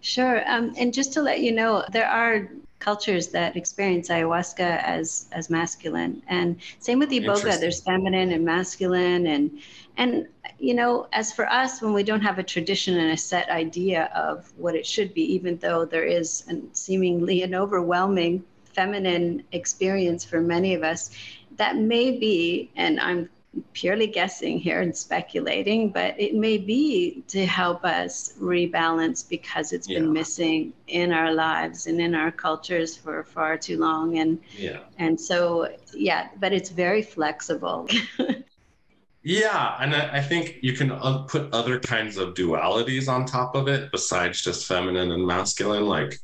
Sure. 0.00 0.48
Um, 0.48 0.74
and 0.76 0.92
just 0.92 1.12
to 1.14 1.22
let 1.22 1.40
you 1.40 1.52
know, 1.52 1.84
there 1.92 2.08
are 2.08 2.48
cultures 2.78 3.28
that 3.28 3.56
experience 3.56 4.08
ayahuasca 4.10 4.82
as 4.82 5.26
as 5.32 5.48
masculine 5.48 6.22
and 6.28 6.56
same 6.78 6.98
with 6.98 7.08
iboga 7.08 7.58
there's 7.58 7.80
feminine 7.80 8.32
and 8.32 8.44
masculine 8.44 9.26
and 9.28 9.50
and 9.96 10.28
you 10.58 10.74
know 10.74 11.08
as 11.12 11.32
for 11.32 11.50
us 11.50 11.80
when 11.80 11.94
we 11.94 12.02
don't 12.02 12.20
have 12.20 12.38
a 12.38 12.42
tradition 12.42 12.98
and 12.98 13.12
a 13.12 13.16
set 13.16 13.48
idea 13.48 14.10
of 14.14 14.52
what 14.58 14.74
it 14.74 14.86
should 14.86 15.14
be 15.14 15.22
even 15.22 15.56
though 15.56 15.86
there 15.86 16.04
is 16.04 16.44
an 16.48 16.68
seemingly 16.74 17.42
an 17.42 17.54
overwhelming 17.54 18.44
feminine 18.76 19.42
experience 19.52 20.24
for 20.24 20.40
many 20.40 20.74
of 20.74 20.82
us 20.82 21.10
that 21.56 21.76
may 21.76 22.10
be 22.18 22.70
and 22.76 23.00
i'm 23.00 23.28
purely 23.72 24.06
guessing 24.06 24.58
here 24.58 24.80
and 24.80 24.96
speculating, 24.96 25.90
but 25.90 26.18
it 26.18 26.34
may 26.34 26.58
be 26.58 27.22
to 27.28 27.46
help 27.46 27.84
us 27.84 28.34
rebalance 28.40 29.26
because 29.28 29.72
it's 29.72 29.88
yeah. 29.88 29.98
been 29.98 30.12
missing 30.12 30.72
in 30.88 31.12
our 31.12 31.32
lives 31.32 31.86
and 31.86 32.00
in 32.00 32.14
our 32.14 32.30
cultures 32.30 32.96
for 32.96 33.24
far 33.24 33.56
too 33.56 33.78
long. 33.78 34.18
And 34.18 34.38
yeah, 34.56 34.80
and 34.98 35.20
so 35.20 35.74
yeah, 35.94 36.28
but 36.38 36.52
it's 36.52 36.70
very 36.70 37.02
flexible. 37.02 37.88
yeah, 39.22 39.76
and 39.80 39.94
I, 39.94 40.20
think 40.20 40.56
you 40.62 40.72
can 40.72 40.92
uh, 40.92 41.24
put 41.28 41.52
other 41.52 41.78
kinds 41.78 42.16
of 42.16 42.34
dualities 42.34 43.08
on 43.08 43.24
top 43.24 43.54
of 43.54 43.68
it 43.68 43.90
besides 43.92 44.42
just 44.42 44.66
feminine 44.66 45.12
and 45.12 45.26
masculine, 45.26 45.86
like 45.86 46.18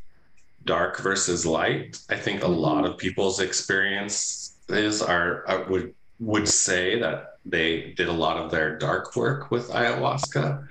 dark 0.64 1.01
versus 1.01 1.44
light. 1.44 1.98
I 2.09 2.16
think 2.16 2.42
a 2.42 2.46
mm-hmm. 2.46 2.55
lot 2.55 2.85
of 2.85 2.98
people's 2.98 3.40
experiences 3.40 5.03
are, 5.03 5.46
are 5.46 5.64
would 5.68 5.94
would 6.18 6.48
say 6.48 7.01
that 7.01 7.38
they 7.44 7.92
did 7.96 8.09
a 8.09 8.12
lot 8.12 8.37
of 8.37 8.51
their 8.51 8.79
dark 8.79 9.16
work 9.16 9.51
with 9.51 9.68
ayahuasca, 9.70 10.64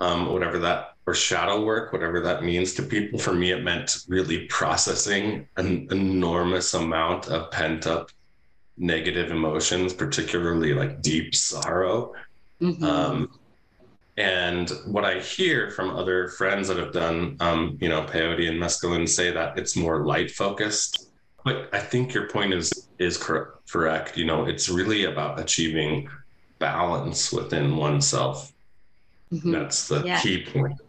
um, 0.00 0.30
whatever 0.30 0.58
that, 0.58 0.96
or 1.06 1.14
shadow 1.14 1.64
work, 1.64 1.92
whatever 1.92 2.20
that 2.20 2.44
means 2.44 2.74
to 2.74 2.82
people. 2.82 3.18
For 3.18 3.32
me, 3.32 3.52
it 3.52 3.62
meant 3.62 4.04
really 4.08 4.46
processing 4.46 5.48
an 5.56 5.88
enormous 5.90 6.74
amount 6.74 7.28
of 7.28 7.50
pent 7.50 7.86
up 7.86 8.10
negative 8.76 9.30
emotions, 9.30 9.94
particularly 9.94 10.74
like 10.74 11.00
deep 11.00 11.34
sorrow. 11.34 12.12
Mm-hmm. 12.60 12.84
Um, 12.84 13.38
and 14.16 14.70
what 14.86 15.04
I 15.04 15.20
hear 15.20 15.70
from 15.70 15.90
other 15.90 16.28
friends 16.28 16.68
that 16.68 16.76
have 16.76 16.92
done, 16.92 17.36
um, 17.40 17.76
you 17.80 17.88
know, 17.88 18.02
peyote 18.02 18.48
and 18.48 18.60
mescaline 18.60 19.08
say 19.08 19.32
that 19.32 19.58
it's 19.58 19.76
more 19.76 20.04
light 20.04 20.30
focused. 20.30 21.10
But 21.44 21.68
I 21.72 21.80
think 21.80 22.14
your 22.14 22.28
point 22.28 22.54
is 22.54 22.88
is 22.98 23.16
correct. 23.16 24.16
You 24.16 24.24
know, 24.24 24.44
it's 24.44 24.68
really 24.68 25.04
about 25.04 25.40
achieving 25.40 26.08
balance 26.58 27.32
within 27.32 27.76
oneself. 27.76 28.52
Mm-hmm. 29.32 29.50
That's 29.50 29.88
the 29.88 30.02
yeah. 30.04 30.20
key 30.20 30.44
point. 30.44 30.80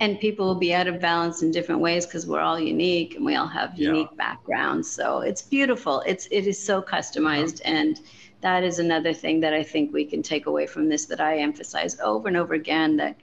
And 0.00 0.18
people 0.18 0.46
will 0.46 0.56
be 0.56 0.74
out 0.74 0.88
of 0.88 1.00
balance 1.00 1.42
in 1.42 1.52
different 1.52 1.80
ways 1.80 2.04
because 2.04 2.26
we're 2.26 2.40
all 2.40 2.58
unique 2.58 3.14
and 3.14 3.24
we 3.24 3.36
all 3.36 3.46
have 3.46 3.78
unique 3.78 4.08
yeah. 4.12 4.16
backgrounds. 4.16 4.90
So 4.90 5.20
it's 5.20 5.42
beautiful. 5.42 6.02
It's 6.06 6.26
it 6.32 6.46
is 6.46 6.58
so 6.58 6.82
customized 6.82 7.60
yeah. 7.60 7.72
and 7.72 8.00
that 8.44 8.62
is 8.62 8.78
another 8.78 9.14
thing 9.14 9.40
that 9.40 9.54
I 9.54 9.62
think 9.62 9.90
we 9.90 10.04
can 10.04 10.22
take 10.22 10.44
away 10.44 10.66
from 10.66 10.86
this 10.86 11.06
that 11.06 11.20
I 11.20 11.38
emphasize 11.38 11.98
over 12.00 12.28
and 12.28 12.36
over 12.36 12.52
again 12.52 12.94
that 12.98 13.16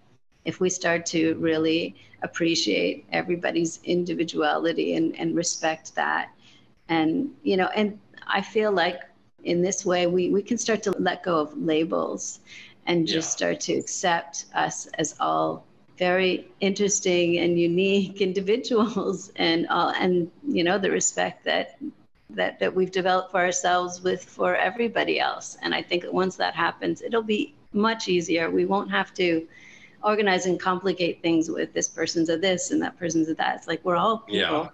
if 0.46 0.60
we 0.60 0.68
start 0.68 1.06
to 1.06 1.36
really 1.36 1.96
appreciate 2.24 3.06
everybody's 3.12 3.80
individuality 3.84 4.96
and, 4.96 5.16
and 5.20 5.36
respect 5.36 5.94
that 5.94 6.32
and 6.90 7.30
you 7.44 7.56
know 7.58 7.70
and 7.76 8.00
i 8.28 8.42
feel 8.42 8.72
like 8.72 9.02
in 9.44 9.62
this 9.62 9.86
way 9.86 10.08
we, 10.08 10.30
we 10.30 10.42
can 10.42 10.58
start 10.58 10.84
to 10.84 10.92
let 11.00 11.24
go 11.24 11.40
of 11.40 11.56
labels 11.58 12.40
and 12.86 13.08
just 13.08 13.30
yeah. 13.30 13.38
start 13.38 13.60
to 13.60 13.74
accept 13.74 14.46
us 14.56 14.88
as 14.96 15.16
all 15.20 15.66
very 15.98 16.48
interesting 16.60 17.38
and 17.40 17.60
unique 17.60 18.22
individuals 18.30 19.32
and 19.36 19.68
all 19.68 19.90
and 19.90 20.32
you 20.48 20.64
know 20.64 20.78
the 20.78 20.90
respect 20.90 21.44
that 21.46 21.80
that 22.36 22.60
that 22.60 22.74
we've 22.74 22.92
developed 22.92 23.32
for 23.32 23.40
ourselves 23.40 24.02
with 24.02 24.24
for 24.24 24.56
everybody 24.56 25.20
else. 25.20 25.58
And 25.62 25.74
i 25.74 25.82
think 25.82 26.06
once 26.12 26.36
that 26.38 26.56
happens 26.56 27.02
it'll 27.02 27.24
be 27.24 27.54
much 27.74 28.08
easier. 28.08 28.50
We 28.50 28.66
won't 28.66 28.92
have 28.92 29.14
to 29.16 29.48
organize 30.04 30.46
and 30.46 30.60
complicate 30.60 31.22
things 31.22 31.50
with 31.50 31.74
this 31.74 31.88
person's 31.88 32.30
a 32.30 32.38
this 32.38 32.72
and 32.72 32.82
that 32.82 32.98
person's 32.98 33.30
a 33.30 33.36
that. 33.36 33.58
It's 33.58 33.68
like 33.68 33.84
we're 33.84 33.98
all 33.98 34.20
people. 34.20 34.40
Yeah. 34.40 34.70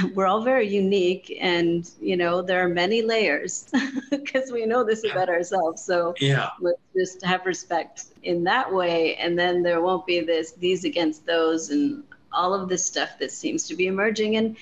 we're 0.14 0.26
all 0.26 0.42
very 0.42 0.68
unique 0.68 1.36
and 1.40 1.90
you 2.00 2.16
know 2.16 2.40
there 2.40 2.64
are 2.64 2.68
many 2.68 3.02
layers 3.02 3.68
because 4.10 4.50
we 4.50 4.64
know 4.64 4.84
this 4.84 5.04
about 5.04 5.28
ourselves. 5.28 5.82
So 5.82 6.14
yeah. 6.20 6.50
let's 6.60 6.80
just 6.96 7.24
have 7.24 7.44
respect 7.44 8.06
in 8.22 8.44
that 8.44 8.72
way. 8.72 9.16
And 9.16 9.38
then 9.38 9.62
there 9.62 9.80
won't 9.80 10.06
be 10.06 10.20
this 10.20 10.52
these 10.52 10.84
against 10.84 11.26
those 11.26 11.70
and 11.70 12.04
all 12.32 12.54
of 12.54 12.68
this 12.68 12.84
stuff 12.84 13.18
that 13.18 13.30
seems 13.30 13.66
to 13.68 13.74
be 13.74 13.86
emerging. 13.86 14.36
And 14.36 14.56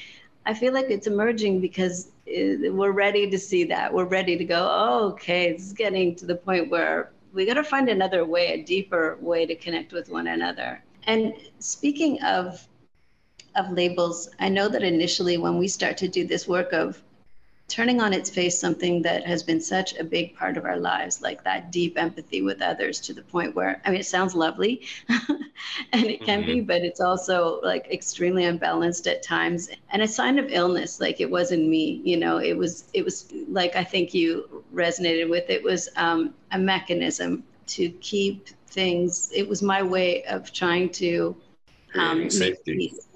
i 0.51 0.55
feel 0.55 0.73
like 0.73 0.91
it's 0.91 1.07
emerging 1.07 1.61
because 1.61 2.11
we're 2.27 2.93
ready 2.93 3.29
to 3.29 3.39
see 3.39 3.65
that. 3.65 3.93
We're 3.93 4.05
ready 4.05 4.37
to 4.37 4.45
go 4.45 4.69
oh, 4.71 5.09
okay 5.13 5.51
it's 5.51 5.73
getting 5.73 6.15
to 6.17 6.27
the 6.27 6.37
point 6.37 6.71
where 6.71 7.11
we 7.33 7.47
got 7.47 7.55
to 7.55 7.65
find 7.65 7.89
another 7.89 8.25
way 8.25 8.49
a 8.49 8.65
deeper 8.65 9.17
way 9.21 9.47
to 9.47 9.55
connect 9.55 9.93
with 9.93 10.09
one 10.09 10.27
another. 10.27 10.83
And 11.05 11.35
speaking 11.59 12.21
of 12.23 12.67
of 13.57 13.71
labels, 13.73 14.29
I 14.39 14.49
know 14.49 14.69
that 14.69 14.83
initially 14.83 15.37
when 15.39 15.59
we 15.59 15.69
start 15.69 15.97
to 15.99 16.09
do 16.09 16.27
this 16.27 16.47
work 16.47 16.73
of 16.73 17.03
turning 17.71 18.01
on 18.01 18.13
its 18.13 18.29
face 18.29 18.59
something 18.59 19.01
that 19.03 19.25
has 19.25 19.43
been 19.43 19.61
such 19.61 19.97
a 19.97 20.05
big 20.05 20.35
part 20.35 20.57
of 20.57 20.65
our 20.65 20.77
lives, 20.77 21.23
like 21.23 21.43
that 21.45 21.71
deep 21.71 21.97
empathy 21.97 22.43
with 22.43 22.61
others 22.61 22.99
to 23.01 23.15
the 23.15 23.23
point 23.23 23.55
where, 23.55 23.81
I 23.85 23.91
mean, 23.91 24.01
it 24.01 24.07
sounds 24.07 24.35
lovely 24.35 24.83
and 25.09 26.07
it 26.07 26.23
can 26.25 26.41
mm-hmm. 26.43 26.53
be, 26.53 26.61
but 26.63 26.83
it's 26.83 27.01
also 27.01 27.61
like 27.63 27.87
extremely 27.91 28.45
unbalanced 28.45 29.07
at 29.07 29.23
times 29.23 29.71
and 29.91 30.03
a 30.03 30.09
sign 30.09 30.39
of 30.39 30.47
illness. 30.51 31.01
Like 31.01 31.21
it 31.21 31.31
wasn't 31.31 31.69
me, 31.69 32.03
you 32.05 32.17
know, 32.17 32.39
it 32.39 32.55
was, 32.55 32.85
it 32.93 33.05
was 33.05 33.33
like, 33.49 33.77
I 33.77 33.85
think 33.85 34.13
you 34.13 34.65
resonated 34.75 35.31
with, 35.31 35.49
it 35.49 35.63
was 35.63 35.89
um, 35.97 36.35
a 36.51 36.59
mechanism 36.59 37.45
to 37.69 37.89
keep 38.01 38.49
things, 38.67 39.31
it 39.33 39.49
was 39.49 39.63
my 39.63 39.83
way 39.83 40.25
of 40.25 40.53
trying 40.53 40.91
to 40.91 41.37
um, 41.95 42.29
safety. 42.31 42.77
Peace 42.77 43.10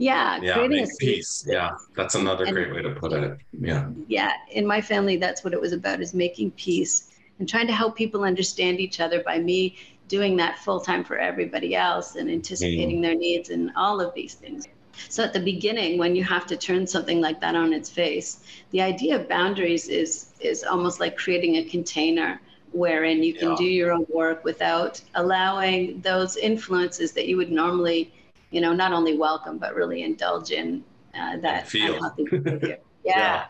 yeah, 0.00 0.40
yeah 0.40 0.54
creating 0.54 0.84
a 0.84 0.88
peace. 0.98 1.44
Yeah, 1.46 1.72
that's 1.94 2.14
another 2.14 2.44
and, 2.44 2.54
great 2.54 2.74
way 2.74 2.82
to 2.82 2.90
put 2.90 3.12
it. 3.12 3.38
Yeah. 3.60 3.90
Yeah, 4.08 4.32
in 4.50 4.66
my 4.66 4.80
family, 4.80 5.16
that's 5.16 5.44
what 5.44 5.52
it 5.52 5.60
was 5.60 5.72
about: 5.72 6.00
is 6.00 6.14
making 6.14 6.52
peace 6.52 7.10
and 7.38 7.48
trying 7.48 7.66
to 7.66 7.72
help 7.72 7.96
people 7.96 8.24
understand 8.24 8.80
each 8.80 9.00
other 9.00 9.22
by 9.22 9.38
me 9.38 9.76
doing 10.08 10.36
that 10.38 10.58
full 10.58 10.80
time 10.80 11.04
for 11.04 11.18
everybody 11.18 11.76
else 11.76 12.16
and 12.16 12.30
anticipating 12.30 12.98
mm. 12.98 13.02
their 13.02 13.14
needs 13.14 13.50
and 13.50 13.70
all 13.76 14.00
of 14.00 14.12
these 14.14 14.34
things. 14.34 14.66
So 15.08 15.22
at 15.22 15.32
the 15.32 15.40
beginning, 15.40 15.98
when 15.98 16.16
you 16.16 16.24
have 16.24 16.46
to 16.46 16.56
turn 16.56 16.86
something 16.86 17.20
like 17.20 17.40
that 17.40 17.54
on 17.54 17.72
its 17.72 17.88
face, 17.88 18.40
the 18.70 18.82
idea 18.82 19.20
of 19.20 19.28
boundaries 19.28 19.88
is 19.88 20.32
is 20.40 20.64
almost 20.64 20.98
like 20.98 21.16
creating 21.16 21.56
a 21.56 21.64
container 21.64 22.40
wherein 22.72 23.22
you 23.22 23.34
can 23.34 23.50
yeah. 23.50 23.56
do 23.56 23.64
your 23.64 23.92
own 23.92 24.06
work 24.08 24.44
without 24.44 25.00
allowing 25.14 26.00
those 26.00 26.36
influences 26.36 27.12
that 27.12 27.26
you 27.26 27.36
would 27.36 27.50
normally 27.50 28.12
you 28.50 28.60
know, 28.60 28.72
not 28.72 28.92
only 28.92 29.16
welcome, 29.16 29.58
but 29.58 29.74
really 29.74 30.02
indulge 30.02 30.50
in 30.50 30.84
uh, 31.14 31.36
that 31.38 31.68
Feel. 31.68 31.94
unhealthy 31.94 32.24
behavior. 32.30 32.78
yeah. 33.04 33.18
yeah. 33.18 33.44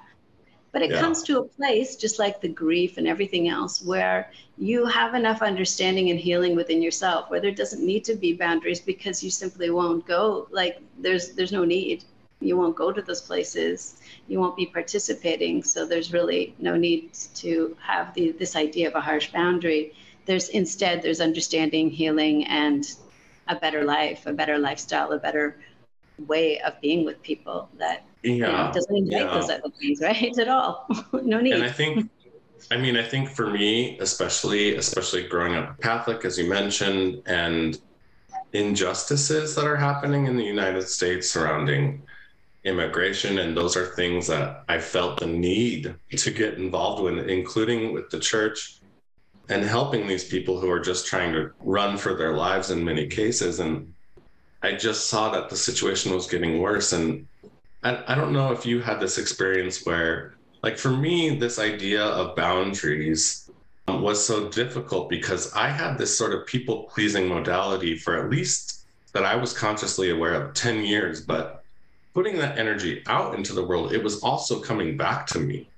But 0.73 0.83
it 0.83 0.91
yeah. 0.93 1.01
comes 1.01 1.25
to 1.25 1.41
a 1.41 1.45
place, 1.45 1.97
just 1.97 2.21
like 2.21 2.41
the 2.41 2.49
grief 2.49 2.97
and 2.97 3.09
everything 3.09 3.49
else, 3.49 3.83
where 3.83 4.31
you 4.57 4.87
have 4.87 5.15
enough 5.15 5.43
understanding 5.43 6.11
and 6.11 6.21
healing 6.21 6.55
within 6.55 6.81
yourself, 6.81 7.29
where 7.29 7.41
there 7.41 7.51
doesn't 7.51 7.85
need 7.85 8.05
to 8.05 8.15
be 8.15 8.35
boundaries 8.35 8.81
because 8.81 9.25
you 9.25 9.31
simply 9.31 9.71
won't 9.71 10.07
go. 10.07 10.47
Like 10.53 10.81
there's 10.99 11.31
there's 11.31 11.51
no 11.51 11.65
need. 11.65 12.05
You 12.41 12.57
won't 12.57 12.77
go 12.77 12.93
to 12.93 13.03
those 13.03 13.21
places. 13.21 14.01
You 14.29 14.39
won't 14.39 14.57
be 14.57 14.67
participating. 14.67 15.63
So 15.65 15.85
there's 15.85 16.13
really 16.13 16.55
no 16.59 16.77
need 16.77 17.13
to 17.35 17.77
have 17.81 18.15
the, 18.15 18.31
this 18.33 18.55
idea 18.57 18.89
of 18.89 18.95
a 18.95 19.01
harsh 19.01 19.33
boundary. 19.33 19.93
There's 20.25 20.51
instead 20.51 21.03
there's 21.03 21.21
understanding, 21.21 21.91
healing, 21.91 22.47
and 22.47 22.87
a 23.51 23.57
better 23.57 23.85
life, 23.85 24.27
a 24.27 24.33
better 24.33 24.59
lifestyle, 24.59 25.13
a 25.13 25.19
better 25.19 25.59
way 26.27 26.61
of 26.61 26.81
being 26.81 27.05
with 27.05 27.21
people 27.23 27.69
that 27.79 28.05
yeah, 28.23 28.33
you 28.33 28.41
know, 28.41 28.71
doesn't 28.73 28.97
invite 28.97 29.23
yeah. 29.23 29.35
those 29.35 29.51
other 29.51 29.71
things, 29.79 30.01
right? 30.03 30.39
At 30.39 30.49
all. 30.49 30.87
no 31.13 31.41
need. 31.41 31.55
And 31.55 31.65
I 31.65 31.71
think 31.71 32.11
I 32.71 32.77
mean, 32.77 32.97
I 32.97 33.03
think 33.03 33.29
for 33.29 33.51
me, 33.51 33.99
especially, 33.99 34.77
especially 34.77 35.27
growing 35.27 35.55
up 35.55 35.81
Catholic, 35.81 36.25
as 36.25 36.39
you 36.39 36.49
mentioned, 36.49 37.23
and 37.27 37.81
injustices 38.53 39.55
that 39.55 39.65
are 39.65 39.77
happening 39.77 40.27
in 40.27 40.37
the 40.37 40.45
United 40.45 40.87
States 40.89 41.31
surrounding 41.31 42.03
immigration, 42.65 43.39
and 43.39 43.57
those 43.57 43.77
are 43.77 43.87
things 43.87 44.27
that 44.27 44.65
I 44.69 44.79
felt 44.79 45.21
the 45.21 45.27
need 45.27 45.95
to 46.11 46.31
get 46.31 46.55
involved 46.55 47.03
with, 47.03 47.29
including 47.29 47.93
with 47.93 48.11
the 48.11 48.21
church 48.21 48.80
and 49.51 49.65
helping 49.65 50.07
these 50.07 50.25
people 50.25 50.61
who 50.61 50.71
are 50.71 50.79
just 50.79 51.07
trying 51.07 51.33
to 51.33 51.51
run 51.61 51.99
for 51.99 52.15
their 52.15 52.35
lives 52.35 52.71
in 52.71 52.85
many 52.85 53.09
cases. 53.09 53.59
And 53.59 53.93
I 54.63 54.73
just 54.77 55.07
saw 55.11 55.29
that 55.31 55.51
the 55.51 55.57
situation 55.57 56.15
was 56.15 56.29
getting 56.29 56.61
worse. 56.61 56.93
And 56.93 57.27
I, 57.83 58.01
I 58.07 58.15
don't 58.15 58.33
know 58.33 58.53
if 58.53 58.65
you 58.65 58.81
had 58.81 59.01
this 59.01 59.19
experience 59.19 59.85
where, 59.85 60.35
like, 60.63 60.79
for 60.79 60.91
me, 60.91 61.37
this 61.37 61.59
idea 61.59 62.05
of 62.05 62.37
boundaries 62.37 63.51
um, 63.89 64.03
was 64.03 64.25
so 64.25 64.49
difficult 64.51 65.11
because 65.11 65.53
I 65.53 65.69
had 65.69 65.99
this 65.99 66.17
sort 66.17 66.33
of 66.33 66.47
people 66.47 66.85
pleasing 66.85 67.27
modality 67.27 67.97
for 67.97 68.23
at 68.23 68.31
least 68.31 68.85
that 69.13 69.25
I 69.25 69.35
was 69.35 69.53
consciously 69.53 70.11
aware 70.11 70.35
of 70.35 70.55
10 70.55 70.85
years, 70.85 71.21
but 71.21 71.65
putting 72.15 72.39
that 72.39 72.57
energy 72.57 73.03
out 73.09 73.35
into 73.35 73.53
the 73.53 73.65
world, 73.65 73.93
it 73.93 74.05
was 74.05 74.21
also 74.23 74.61
coming 74.61 74.97
back 74.97 75.27
to 75.29 75.41
me. 75.41 75.69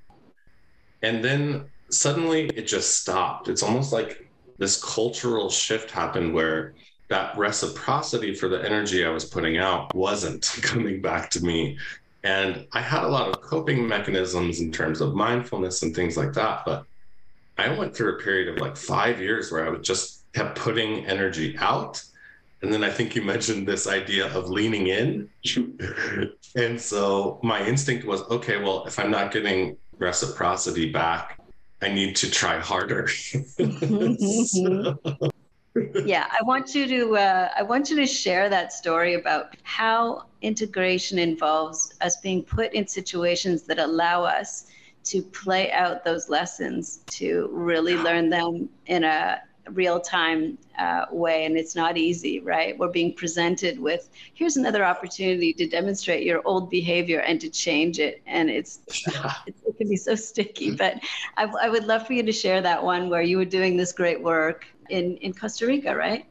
And 1.01 1.25
then 1.25 1.71
suddenly 1.93 2.47
it 2.49 2.63
just 2.63 2.97
stopped. 2.97 3.49
It's 3.49 3.63
almost 3.63 3.93
like 3.93 4.29
this 4.59 4.83
cultural 4.83 5.51
shift 5.51 5.91
happened 5.91 6.35
where 6.35 6.75
that 7.09 7.37
reciprocity 7.37 8.35
for 8.35 8.49
the 8.49 8.65
energy 8.65 9.05
I 9.05 9.11
was 9.11 9.25
putting 9.25 9.59
out 9.59 9.95
wasn't 9.95 10.43
coming 10.63 11.03
back 11.03 11.31
to 11.31 11.45
me. 11.45 11.79
And 12.25 12.67
I 12.73 12.81
had 12.81 13.03
a 13.03 13.09
lot 13.09 13.29
of 13.29 13.41
coping 13.41 13.87
mechanisms 13.87 14.61
in 14.61 14.71
terms 14.71 15.01
of 15.01 15.15
mindfulness 15.15 15.83
and 15.83 15.95
things 15.95 16.17
like 16.17 16.33
that. 16.35 16.63
But 16.65 16.87
I 17.59 17.77
went 17.77 17.95
through 17.95 18.17
a 18.17 18.23
period 18.23 18.49
of 18.49 18.61
like 18.61 18.77
five 18.77 19.21
years 19.21 19.51
where 19.51 19.67
I 19.67 19.71
was 19.71 19.87
just 19.87 20.33
kept 20.33 20.59
putting 20.59 21.05
energy 21.07 21.57
out. 21.59 22.03
And 22.63 22.73
then 22.73 22.85
I 22.85 22.91
think 22.91 23.17
you 23.17 23.23
mentioned 23.23 23.67
this 23.67 23.89
idea 23.89 24.33
of 24.33 24.49
leaning 24.49 24.87
in. 24.87 25.29
and 26.57 26.81
so 26.81 27.41
my 27.43 27.67
instinct 27.67 28.07
was 28.07 28.23
okay, 28.31 28.63
well, 28.63 28.85
if 28.87 28.99
I'm 28.99 29.11
not 29.11 29.33
getting 29.33 29.77
reciprocity 29.99 30.93
back, 30.93 31.42
I 31.83 31.89
need 31.89 32.17
to 32.17 32.31
try 32.31 32.59
harder. 32.59 33.09
so, 33.09 34.99
yeah, 36.05 36.27
I 36.31 36.43
want 36.45 36.75
you 36.75 36.87
to 36.87 37.17
uh, 37.17 37.49
I 37.57 37.63
want 37.63 37.91
you 37.91 37.97
to 37.97 38.07
share 38.07 38.49
that 38.49 38.73
story 38.73 39.15
about 39.15 39.57
how 39.63 40.27
integration 40.43 41.19
involves 41.19 41.95
us 42.01 42.19
being 42.19 42.43
put 42.43 42.73
in 42.73 42.87
situations 42.87 43.63
that 43.63 43.79
allow 43.79 44.23
us 44.23 44.67
to 45.05 45.23
play 45.23 45.73
out 45.73 46.05
those 46.05 46.29
lessons, 46.29 47.01
to 47.11 47.49
really 47.53 47.97
learn 47.97 48.31
them 48.31 48.69
in 48.87 49.03
a 49.05 49.41
real 49.71 50.01
time 50.01 50.59
uh, 50.79 51.07
way. 51.11 51.45
And 51.45 51.57
it's 51.57 51.75
not 51.75 51.97
easy, 51.97 52.41
right? 52.41 52.77
We're 52.79 52.89
being 52.89 53.15
presented 53.15 53.79
with 53.79 54.09
here's 54.35 54.57
another 54.57 54.85
opportunity 54.85 55.53
to 55.55 55.67
demonstrate 55.67 56.25
your 56.25 56.43
old 56.45 56.71
behavior 56.71 57.21
and 57.21 57.41
to 57.41 57.49
change 57.49 57.99
it. 57.99 58.23
And 58.27 58.51
it's, 58.51 58.81
it, 59.47 59.55
it 59.67 59.77
can 59.79 59.89
be 59.89 59.97
so 59.97 60.15
sticky. 60.15 60.75
But 60.75 61.01
I, 61.37 61.45
I 61.63 61.69
would 61.69 61.85
love 61.85 62.07
for 62.07 62.13
you 62.13 62.23
to 62.23 62.33
share 62.33 62.61
that 62.61 62.83
one 62.83 63.09
where 63.09 63.23
you 63.23 63.37
were 63.37 63.45
doing 63.45 63.77
this 63.77 63.93
great 63.93 64.23
work 64.23 64.67
in, 64.91 65.17
in 65.19 65.33
Costa 65.33 65.67
Rica, 65.67 65.95
right? 65.95 66.27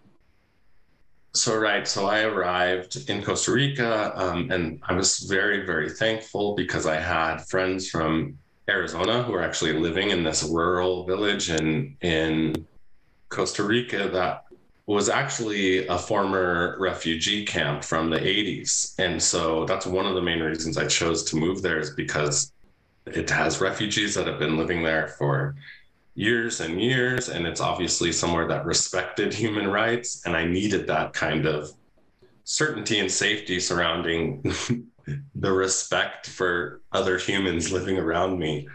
So, 1.34 1.58
right. 1.58 1.88
So, 1.88 2.08
I 2.08 2.24
arrived 2.24 3.10
in 3.10 3.24
Costa 3.24 3.54
Rica 3.54 4.12
um, 4.15 4.52
and 4.52 4.82
I 4.84 4.94
was 4.94 5.20
very, 5.20 5.65
very 5.65 5.89
thankful 5.89 6.56
because 6.56 6.86
I 6.86 6.98
had 6.98 7.38
friends 7.48 7.89
from 7.89 8.38
Arizona 8.70 9.24
who 9.24 9.32
were 9.32 9.41
actually 9.41 9.74
living 9.74 10.10
in 10.10 10.24
this 10.24 10.44
rural 10.44 11.06
village 11.06 11.50
in, 11.50 11.96
in 12.02 12.67
Costa 13.32 13.63
Rica 13.63 14.10
that 14.10 14.46
was 14.86 15.10
actually 15.10 15.88
a 15.88 15.98
former 15.98 16.76
refugee 16.80 17.46
camp 17.46 17.84
from 17.84 18.10
the 18.10 18.20
80s. 18.20 18.94
And 19.00 19.22
so 19.22 19.65
that's 19.65 19.86
one 19.86 20.06
of 20.06 20.15
the 20.15 20.22
main 20.22 20.41
reasons 20.41 20.78
I 20.78 20.86
chose 20.86 21.24
to 21.26 21.38
move 21.38 21.62
there 21.62 21.80
is 21.80 21.91
because 21.91 22.52
it 23.06 23.30
has 23.30 23.62
refugees 23.62 24.13
that 24.15 24.28
have 24.28 24.38
been 24.38 24.58
living 24.58 24.84
there 24.84 25.08
for 25.08 25.56
years 26.15 26.60
and 26.60 26.82
years. 26.82 27.30
And 27.30 27.48
it's 27.48 27.62
obviously 27.62 28.12
somewhere 28.12 28.48
that 28.50 28.65
respected 28.65 29.34
human 29.44 29.67
rights. 29.67 30.24
And 30.26 30.36
I 30.36 30.46
needed 30.46 30.88
that 30.88 31.13
kind 31.13 31.46
of 31.46 31.72
certainty 32.44 33.00
and 33.00 33.10
safety 33.10 33.60
surrounding 33.60 34.44
the 35.36 35.52
respect 35.52 36.28
for 36.28 36.82
other 36.91 37.17
humans 37.17 37.72
living 37.72 37.98
around 37.98 38.38
me 38.38 38.67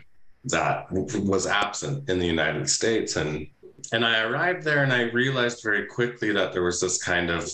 that 0.45 0.87
was 0.90 1.47
absent 1.47 2.09
in 2.09 2.19
the 2.19 2.27
United 2.27 2.71
States. 2.71 3.16
And 3.16 3.49
and 3.92 4.04
I 4.04 4.22
arrived 4.22 4.62
there 4.62 4.82
and 4.82 4.92
I 4.92 5.02
realized 5.02 5.62
very 5.62 5.86
quickly 5.86 6.32
that 6.32 6.52
there 6.52 6.62
was 6.62 6.80
this 6.80 7.02
kind 7.02 7.30
of 7.30 7.50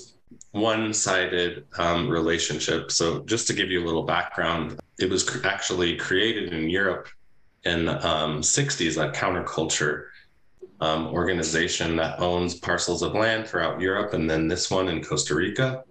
one 0.52 0.92
sided 0.92 1.64
um, 1.78 2.08
relationship. 2.08 2.90
So, 2.90 3.20
just 3.24 3.46
to 3.48 3.52
give 3.54 3.70
you 3.70 3.82
a 3.82 3.86
little 3.86 4.04
background, 4.04 4.78
it 4.98 5.10
was 5.10 5.28
cr- 5.28 5.46
actually 5.46 5.96
created 5.96 6.52
in 6.52 6.68
Europe 6.68 7.08
in 7.64 7.86
the 7.86 8.06
um, 8.06 8.40
60s, 8.40 8.96
that 8.96 9.14
counterculture 9.14 10.06
um, 10.80 11.06
organization 11.08 11.96
that 11.96 12.18
owns 12.18 12.54
parcels 12.54 13.02
of 13.02 13.14
land 13.14 13.46
throughout 13.46 13.80
Europe, 13.80 14.14
and 14.14 14.28
then 14.28 14.48
this 14.48 14.70
one 14.70 14.88
in 14.88 15.02
Costa 15.02 15.34
Rica. 15.34 15.84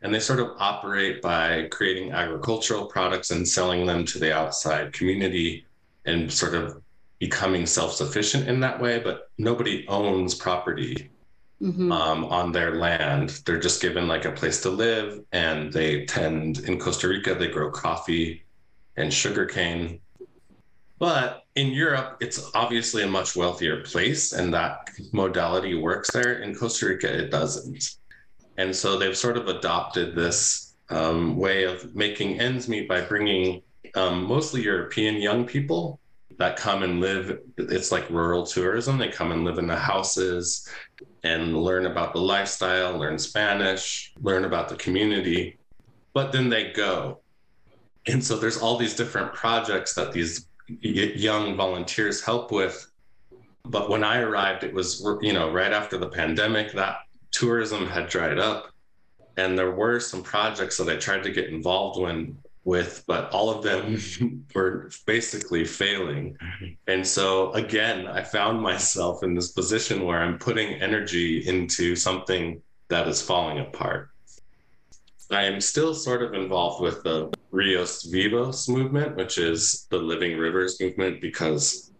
And 0.00 0.12
they 0.12 0.20
sort 0.20 0.40
of 0.40 0.52
operate 0.58 1.22
by 1.22 1.68
creating 1.70 2.12
agricultural 2.12 2.86
products 2.86 3.30
and 3.30 3.46
selling 3.46 3.86
them 3.86 4.04
to 4.06 4.18
the 4.18 4.34
outside 4.34 4.92
community 4.92 5.64
and 6.06 6.32
sort 6.32 6.54
of 6.54 6.81
becoming 7.22 7.64
self-sufficient 7.64 8.48
in 8.48 8.58
that 8.58 8.80
way 8.80 8.98
but 8.98 9.30
nobody 9.38 9.86
owns 9.86 10.34
property 10.34 11.08
mm-hmm. 11.62 11.92
um, 11.92 12.24
on 12.24 12.50
their 12.50 12.74
land. 12.74 13.40
They're 13.46 13.60
just 13.60 13.80
given 13.80 14.08
like 14.08 14.24
a 14.24 14.32
place 14.32 14.60
to 14.62 14.70
live 14.70 15.20
and 15.30 15.72
they 15.72 16.04
tend 16.04 16.58
in 16.66 16.80
costa 16.80 17.06
rica 17.06 17.36
they 17.36 17.46
grow 17.46 17.70
coffee 17.70 18.42
and 18.96 19.14
sugarcane. 19.14 20.00
But 20.98 21.44
in 21.54 21.68
europe 21.68 22.16
it's 22.20 22.50
obviously 22.54 23.04
a 23.04 23.14
much 23.18 23.36
wealthier 23.36 23.82
place 23.84 24.32
and 24.32 24.52
that 24.54 24.90
modality 25.12 25.76
works 25.76 26.10
there. 26.10 26.42
In 26.42 26.56
costa 26.56 26.86
rica 26.86 27.08
it 27.22 27.30
doesn't. 27.30 27.98
And 28.56 28.74
so 28.74 28.98
they've 28.98 29.16
sort 29.16 29.36
of 29.36 29.46
adopted 29.46 30.16
this 30.16 30.74
um, 30.90 31.36
way 31.36 31.62
of 31.62 31.94
making 31.94 32.40
ends 32.40 32.68
meet 32.68 32.88
by 32.88 33.00
bringing 33.00 33.62
um, 33.94 34.24
mostly 34.24 34.60
european 34.60 35.22
young 35.28 35.44
people 35.46 36.00
that 36.38 36.56
come 36.56 36.82
and 36.82 37.00
live 37.00 37.38
it's 37.56 37.92
like 37.92 38.08
rural 38.10 38.44
tourism. 38.46 38.98
They 38.98 39.08
come 39.08 39.32
and 39.32 39.44
live 39.44 39.58
in 39.58 39.66
the 39.66 39.76
houses 39.76 40.68
and 41.24 41.56
learn 41.56 41.86
about 41.86 42.12
the 42.12 42.20
lifestyle 42.20 42.96
learn 42.98 43.18
spanish 43.18 44.12
learn 44.20 44.44
about 44.44 44.68
the 44.68 44.76
community 44.76 45.56
but 46.14 46.32
then 46.32 46.48
they 46.48 46.72
go. 46.72 47.20
And 48.06 48.22
so 48.22 48.36
there's 48.36 48.58
all 48.58 48.76
these 48.76 48.94
different 48.94 49.32
projects 49.32 49.94
that 49.94 50.12
these 50.12 50.46
young 50.80 51.56
volunteers 51.56 52.22
help 52.22 52.50
with. 52.50 52.90
But 53.64 53.88
when 53.88 54.02
i 54.02 54.18
arrived 54.18 54.64
it 54.64 54.74
was 54.74 55.06
you 55.20 55.32
know 55.32 55.50
right 55.50 55.72
after 55.72 55.96
the 55.96 56.08
pandemic 56.08 56.72
that 56.72 56.96
tourism 57.30 57.86
had 57.86 58.08
dried 58.08 58.38
up. 58.38 58.70
And 59.36 59.58
there 59.58 59.70
were 59.70 60.00
some 60.00 60.22
projects 60.22 60.76
that 60.76 60.88
i 60.88 60.96
tried 60.96 61.22
to 61.22 61.30
get 61.30 61.48
involved 61.48 61.98
in 62.10 62.36
with, 62.64 63.02
but 63.06 63.30
all 63.32 63.50
of 63.50 63.62
them 63.62 64.46
were 64.54 64.90
basically 65.06 65.64
failing. 65.64 66.36
And 66.86 67.06
so 67.06 67.52
again, 67.52 68.06
I 68.06 68.22
found 68.22 68.60
myself 68.60 69.22
in 69.22 69.34
this 69.34 69.52
position 69.52 70.04
where 70.04 70.20
I'm 70.20 70.38
putting 70.38 70.80
energy 70.80 71.46
into 71.46 71.96
something 71.96 72.62
that 72.88 73.08
is 73.08 73.22
falling 73.22 73.58
apart. 73.58 74.10
I 75.30 75.44
am 75.44 75.60
still 75.60 75.94
sort 75.94 76.22
of 76.22 76.34
involved 76.34 76.82
with 76.82 77.02
the 77.02 77.32
Rios 77.50 78.02
Vivos 78.04 78.68
movement, 78.68 79.16
which 79.16 79.38
is 79.38 79.86
the 79.90 79.96
Living 79.96 80.36
Rivers 80.36 80.78
movement, 80.78 81.22
because 81.22 81.90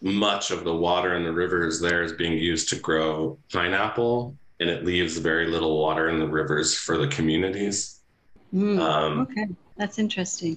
much 0.00 0.50
of 0.50 0.64
the 0.64 0.74
water 0.74 1.16
in 1.16 1.24
the 1.24 1.32
rivers 1.32 1.80
there 1.80 2.02
is 2.02 2.12
being 2.12 2.38
used 2.38 2.70
to 2.70 2.76
grow 2.76 3.38
pineapple, 3.52 4.34
and 4.60 4.70
it 4.70 4.86
leaves 4.86 5.18
very 5.18 5.48
little 5.48 5.78
water 5.78 6.08
in 6.08 6.18
the 6.18 6.26
rivers 6.26 6.74
for 6.74 6.96
the 6.96 7.08
communities. 7.08 8.00
Mm, 8.54 8.80
um, 8.80 9.20
okay 9.20 9.48
that's 9.76 9.98
interesting. 9.98 10.56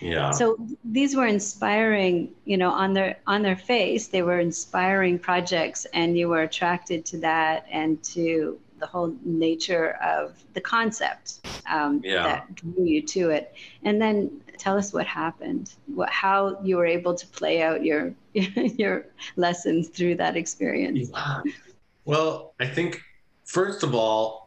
Yeah. 0.00 0.30
So 0.30 0.58
these 0.84 1.16
were 1.16 1.26
inspiring, 1.26 2.34
you 2.44 2.56
know, 2.56 2.70
on 2.70 2.92
their 2.92 3.16
on 3.26 3.42
their 3.42 3.56
face, 3.56 4.08
they 4.08 4.22
were 4.22 4.40
inspiring 4.40 5.18
projects, 5.18 5.86
and 5.92 6.18
you 6.18 6.28
were 6.28 6.42
attracted 6.42 7.04
to 7.06 7.18
that 7.18 7.66
and 7.70 8.02
to 8.04 8.58
the 8.78 8.86
whole 8.86 9.16
nature 9.24 9.92
of 10.02 10.34
the 10.52 10.60
concept 10.60 11.40
um, 11.70 12.00
yeah. 12.04 12.22
that 12.24 12.54
drew 12.54 12.84
you 12.84 13.02
to 13.02 13.30
it. 13.30 13.54
And 13.84 14.00
then 14.00 14.42
tell 14.58 14.76
us 14.76 14.92
what 14.92 15.06
happened, 15.06 15.74
what 15.86 16.10
how 16.10 16.60
you 16.62 16.76
were 16.76 16.86
able 16.86 17.14
to 17.14 17.26
play 17.28 17.62
out 17.62 17.84
your 17.84 18.12
your 18.34 19.06
lessons 19.36 19.88
through 19.88 20.16
that 20.16 20.36
experience. 20.36 21.10
Yeah. 21.12 21.42
Well, 22.04 22.54
I 22.60 22.66
think 22.66 23.02
first 23.44 23.82
of 23.82 23.94
all, 23.94 24.45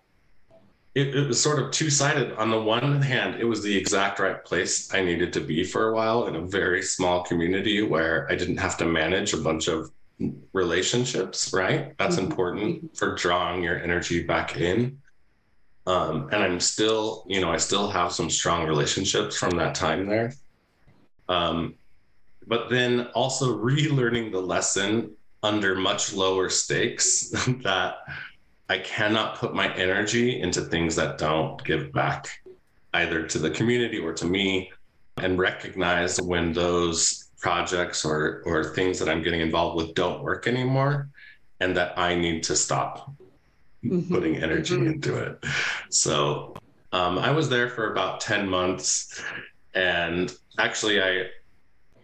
it, 0.95 1.15
it 1.15 1.27
was 1.27 1.41
sort 1.41 1.59
of 1.59 1.71
two 1.71 1.89
sided. 1.89 2.33
On 2.33 2.49
the 2.49 2.61
one 2.61 3.01
hand, 3.01 3.39
it 3.39 3.45
was 3.45 3.61
the 3.61 3.75
exact 3.75 4.19
right 4.19 4.43
place 4.43 4.93
I 4.93 5.01
needed 5.01 5.31
to 5.33 5.41
be 5.41 5.63
for 5.63 5.89
a 5.89 5.95
while 5.95 6.27
in 6.27 6.35
a 6.35 6.41
very 6.41 6.81
small 6.81 7.23
community 7.23 7.81
where 7.81 8.27
I 8.31 8.35
didn't 8.35 8.57
have 8.57 8.77
to 8.77 8.85
manage 8.85 9.33
a 9.33 9.37
bunch 9.37 9.67
of 9.67 9.91
relationships, 10.53 11.53
right? 11.53 11.97
That's 11.97 12.15
mm-hmm. 12.15 12.25
important 12.25 12.97
for 12.97 13.15
drawing 13.15 13.63
your 13.63 13.81
energy 13.81 14.23
back 14.23 14.57
in. 14.57 14.99
Um, 15.85 16.29
and 16.31 16.43
I'm 16.43 16.59
still, 16.59 17.25
you 17.27 17.41
know, 17.41 17.51
I 17.51 17.57
still 17.57 17.89
have 17.89 18.11
some 18.11 18.29
strong 18.29 18.67
relationships 18.67 19.37
from 19.37 19.51
that 19.51 19.75
time 19.75 20.07
there. 20.07 20.33
Um, 21.27 21.75
but 22.47 22.69
then 22.69 23.07
also 23.13 23.57
relearning 23.63 24.31
the 24.31 24.41
lesson 24.41 25.11
under 25.41 25.75
much 25.75 26.13
lower 26.13 26.49
stakes 26.49 27.29
that 27.63 27.97
I 28.69 28.77
cannot 28.79 29.35
put 29.35 29.53
my 29.53 29.73
energy 29.75 30.41
into 30.41 30.61
things 30.61 30.95
that 30.95 31.17
don't 31.17 31.63
give 31.63 31.91
back 31.91 32.29
either 32.93 33.25
to 33.27 33.39
the 33.39 33.49
community 33.49 33.97
or 33.97 34.13
to 34.13 34.25
me 34.25 34.71
and 35.17 35.37
recognize 35.37 36.21
when 36.21 36.53
those 36.53 37.29
projects 37.39 38.05
or 38.05 38.43
or 38.45 38.63
things 38.63 38.99
that 38.99 39.09
I'm 39.09 39.23
getting 39.23 39.41
involved 39.41 39.77
with 39.77 39.95
don't 39.95 40.23
work 40.23 40.47
anymore 40.47 41.09
and 41.59 41.75
that 41.75 41.97
I 41.97 42.15
need 42.15 42.43
to 42.43 42.55
stop 42.55 43.11
mm-hmm. 43.83 44.13
putting 44.13 44.37
energy 44.37 44.75
mm-hmm. 44.75 44.87
into 44.87 45.15
it. 45.17 45.43
So 45.89 46.55
Um, 46.91 47.19
I 47.19 47.31
was 47.31 47.49
there 47.49 47.69
for 47.69 47.91
about 47.91 48.19
10 48.19 48.49
months. 48.49 49.21
And 49.75 50.33
actually, 50.57 51.01
I 51.01 51.27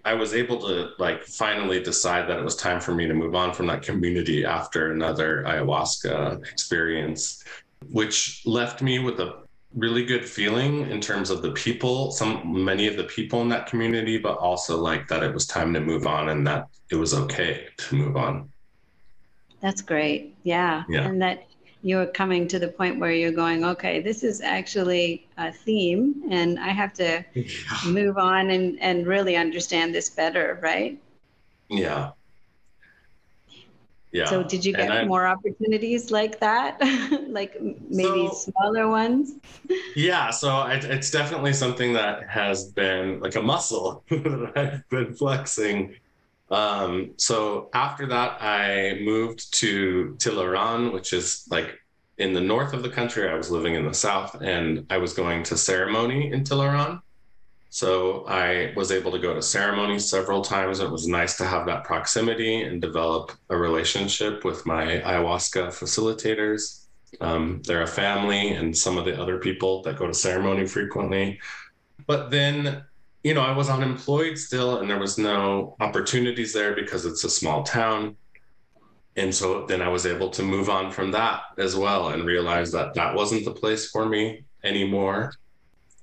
I 0.06 0.14
was 0.14 0.36
able 0.36 0.60
to 0.60 0.92
like 1.00 1.24
finally 1.24 1.82
decide 1.82 2.30
that 2.30 2.38
it 2.38 2.44
was 2.44 2.56
time 2.56 2.80
for 2.80 2.94
me 2.94 3.08
to 3.08 3.14
move 3.14 3.34
on 3.34 3.54
from 3.54 3.66
that 3.68 3.82
community 3.82 4.46
after 4.46 4.92
another 4.92 5.44
ayahuasca 5.48 6.48
experience, 6.48 7.44
which 7.92 8.44
left 8.46 8.84
me 8.84 9.00
with 9.00 9.20
a 9.20 9.44
really 9.76 10.06
good 10.06 10.24
feeling 10.24 10.90
in 10.92 11.02
terms 11.02 11.32
of 11.32 11.42
the 11.42 11.52
people, 11.52 12.12
some 12.12 12.64
many 12.64 12.88
of 12.88 12.98
the 12.98 13.04
people 13.06 13.42
in 13.42 13.50
that 13.50 13.66
community, 13.66 14.18
but 14.18 14.38
also 14.38 14.78
like 14.78 15.08
that 15.08 15.24
it 15.24 15.34
was 15.34 15.48
time 15.48 15.74
to 15.74 15.82
move 15.82 16.06
on 16.06 16.30
and 16.30 16.46
that 16.46 16.68
it 16.92 16.96
was 16.96 17.14
okay 17.14 17.68
to 17.78 17.96
move 17.96 18.16
on. 18.16 18.50
That's 19.60 19.82
great. 19.82 20.36
Yeah. 20.44 20.84
yeah. 20.88 21.08
And 21.08 21.20
that 21.24 21.48
you're 21.86 22.08
coming 22.08 22.48
to 22.48 22.58
the 22.58 22.68
point 22.68 23.00
where 23.00 23.12
you're 23.12 23.32
going, 23.32 23.64
okay, 23.64 24.02
this 24.02 24.24
is 24.24 24.42
actually 24.42 25.28
a 25.38 25.52
theme, 25.52 26.24
and 26.32 26.60
I 26.60 26.70
have 26.70 26.94
to 26.94 27.24
move 27.86 28.18
on 28.18 28.50
and, 28.50 28.82
and 28.82 29.06
really 29.06 29.36
understand 29.36 29.94
this 29.94 30.10
better, 30.10 30.58
right? 30.64 31.00
Yeah. 31.70 32.14
Yeah. 34.12 34.26
So, 34.26 34.42
did 34.42 34.66
you 34.66 34.74
get 34.74 35.06
more 35.06 35.28
opportunities 35.28 36.10
like 36.10 36.40
that? 36.40 36.82
like 37.28 37.62
maybe 37.62 38.30
so, 38.30 38.34
smaller 38.34 38.90
ones? 38.90 39.34
yeah. 39.96 40.32
So, 40.32 40.50
I, 40.50 40.76
it's 40.78 41.12
definitely 41.12 41.54
something 41.54 41.94
that 41.94 42.28
has 42.28 42.72
been 42.72 43.20
like 43.20 43.36
a 43.36 43.44
muscle 43.44 44.04
that 44.10 44.54
I've 44.56 44.90
been 44.90 45.14
flexing 45.14 45.98
um, 46.50 47.14
so 47.18 47.70
after 47.74 48.06
that, 48.08 48.42
I 48.42 49.00
moved 49.02 49.54
to 49.60 50.16
Tilaran, 50.20 50.94
which 50.94 51.14
is 51.14 51.48
like 51.50 51.80
in 52.18 52.34
the 52.34 52.42
north 52.42 52.74
of 52.74 52.84
the 52.84 52.90
country. 52.90 53.28
I 53.30 53.36
was 53.36 53.50
living 53.50 53.76
in 53.76 53.86
the 53.86 53.94
south, 53.94 54.42
and 54.42 54.86
I 54.90 54.98
was 54.98 55.14
going 55.14 55.44
to 55.44 55.58
ceremony 55.58 56.32
in 56.32 56.44
Tilaran. 56.44 57.02
So 57.70 58.26
I 58.28 58.74
was 58.76 58.92
able 58.92 59.12
to 59.12 59.20
go 59.20 59.34
to 59.34 59.42
ceremony 59.42 60.00
several 60.00 60.42
times. 60.42 60.80
It 60.80 60.90
was 60.90 61.08
nice 61.08 61.36
to 61.38 61.46
have 61.46 61.66
that 61.66 61.84
proximity 61.84 62.62
and 62.62 62.82
develop 62.82 63.34
a 63.50 63.58
relationship 63.58 64.46
with 64.46 64.66
my 64.66 65.02
ayahuasca 65.02 65.68
facilitators. 65.70 66.86
Um, 67.20 67.62
they're 67.66 67.82
a 67.82 67.88
family, 67.88 68.52
and 68.52 68.78
some 68.78 68.98
of 68.98 69.06
the 69.06 69.20
other 69.20 69.40
people 69.40 69.82
that 69.82 69.98
go 69.98 70.08
to 70.08 70.14
ceremony 70.14 70.68
frequently. 70.68 71.40
But 72.06 72.30
then 72.30 72.84
you 73.26 73.34
know, 73.34 73.42
I 73.42 73.58
was 73.58 73.72
unemployed 73.72 74.38
still 74.38 74.78
and 74.78 74.88
there 74.88 75.00
was 75.00 75.18
no 75.18 75.76
opportunities 75.80 76.54
there 76.54 76.76
because 76.76 77.08
it's 77.08 77.24
a 77.24 77.30
small 77.30 77.64
town. 77.64 78.16
And 79.16 79.34
so 79.34 79.66
then 79.66 79.82
I 79.82 79.90
was 79.90 80.06
able 80.06 80.30
to 80.30 80.44
move 80.44 80.70
on 80.70 80.92
from 80.92 81.10
that 81.14 81.42
as 81.58 81.76
well 81.76 82.10
and 82.10 82.24
realize 82.24 82.72
that 82.74 82.94
that 82.94 83.16
wasn't 83.16 83.44
the 83.44 83.52
place 83.52 83.90
for 83.90 84.06
me 84.06 84.44
anymore. 84.64 85.34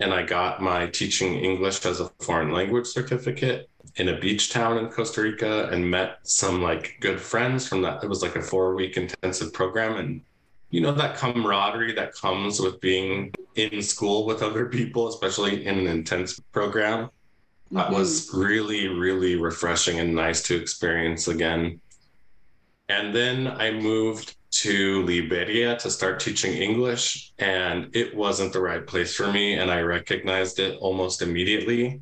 And 0.00 0.12
I 0.12 0.24
got 0.24 0.60
my 0.60 0.88
teaching 0.88 1.36
English 1.36 1.86
as 1.86 2.00
a 2.00 2.10
foreign 2.18 2.50
language 2.50 2.88
certificate 2.88 3.70
in 3.94 4.08
a 4.08 4.18
beach 4.18 4.50
town 4.50 4.78
in 4.78 4.88
Costa 4.88 5.22
Rica 5.22 5.68
and 5.68 5.88
met 5.88 6.18
some 6.24 6.60
like 6.60 6.96
good 6.98 7.20
friends 7.20 7.68
from 7.68 7.82
that. 7.82 8.02
It 8.02 8.08
was 8.08 8.22
like 8.22 8.34
a 8.34 8.42
four 8.42 8.74
week 8.74 8.96
intensive 8.96 9.52
program. 9.52 9.96
And 9.96 10.22
you 10.70 10.80
know, 10.80 10.90
that 10.90 11.18
camaraderie 11.18 11.92
that 11.92 12.14
comes 12.14 12.58
with 12.58 12.80
being 12.80 13.32
in 13.56 13.82
school 13.82 14.26
with 14.26 14.42
other 14.42 14.66
people, 14.66 15.08
especially 15.08 15.66
in 15.66 15.78
an 15.78 15.86
intense 15.86 16.38
program. 16.52 17.04
Mm-hmm. 17.04 17.76
That 17.76 17.90
was 17.90 18.30
really, 18.32 18.88
really 18.88 19.36
refreshing 19.36 19.98
and 19.98 20.14
nice 20.14 20.42
to 20.44 20.56
experience 20.56 21.28
again. 21.28 21.80
And 22.88 23.14
then 23.14 23.46
I 23.46 23.70
moved 23.70 24.36
to 24.52 25.02
Liberia 25.04 25.76
to 25.78 25.90
start 25.90 26.20
teaching 26.20 26.52
English, 26.52 27.32
and 27.38 27.88
it 27.96 28.14
wasn't 28.14 28.52
the 28.52 28.60
right 28.60 28.86
place 28.86 29.14
for 29.14 29.32
me. 29.32 29.54
And 29.54 29.70
I 29.70 29.80
recognized 29.80 30.58
it 30.58 30.78
almost 30.78 31.22
immediately 31.22 32.00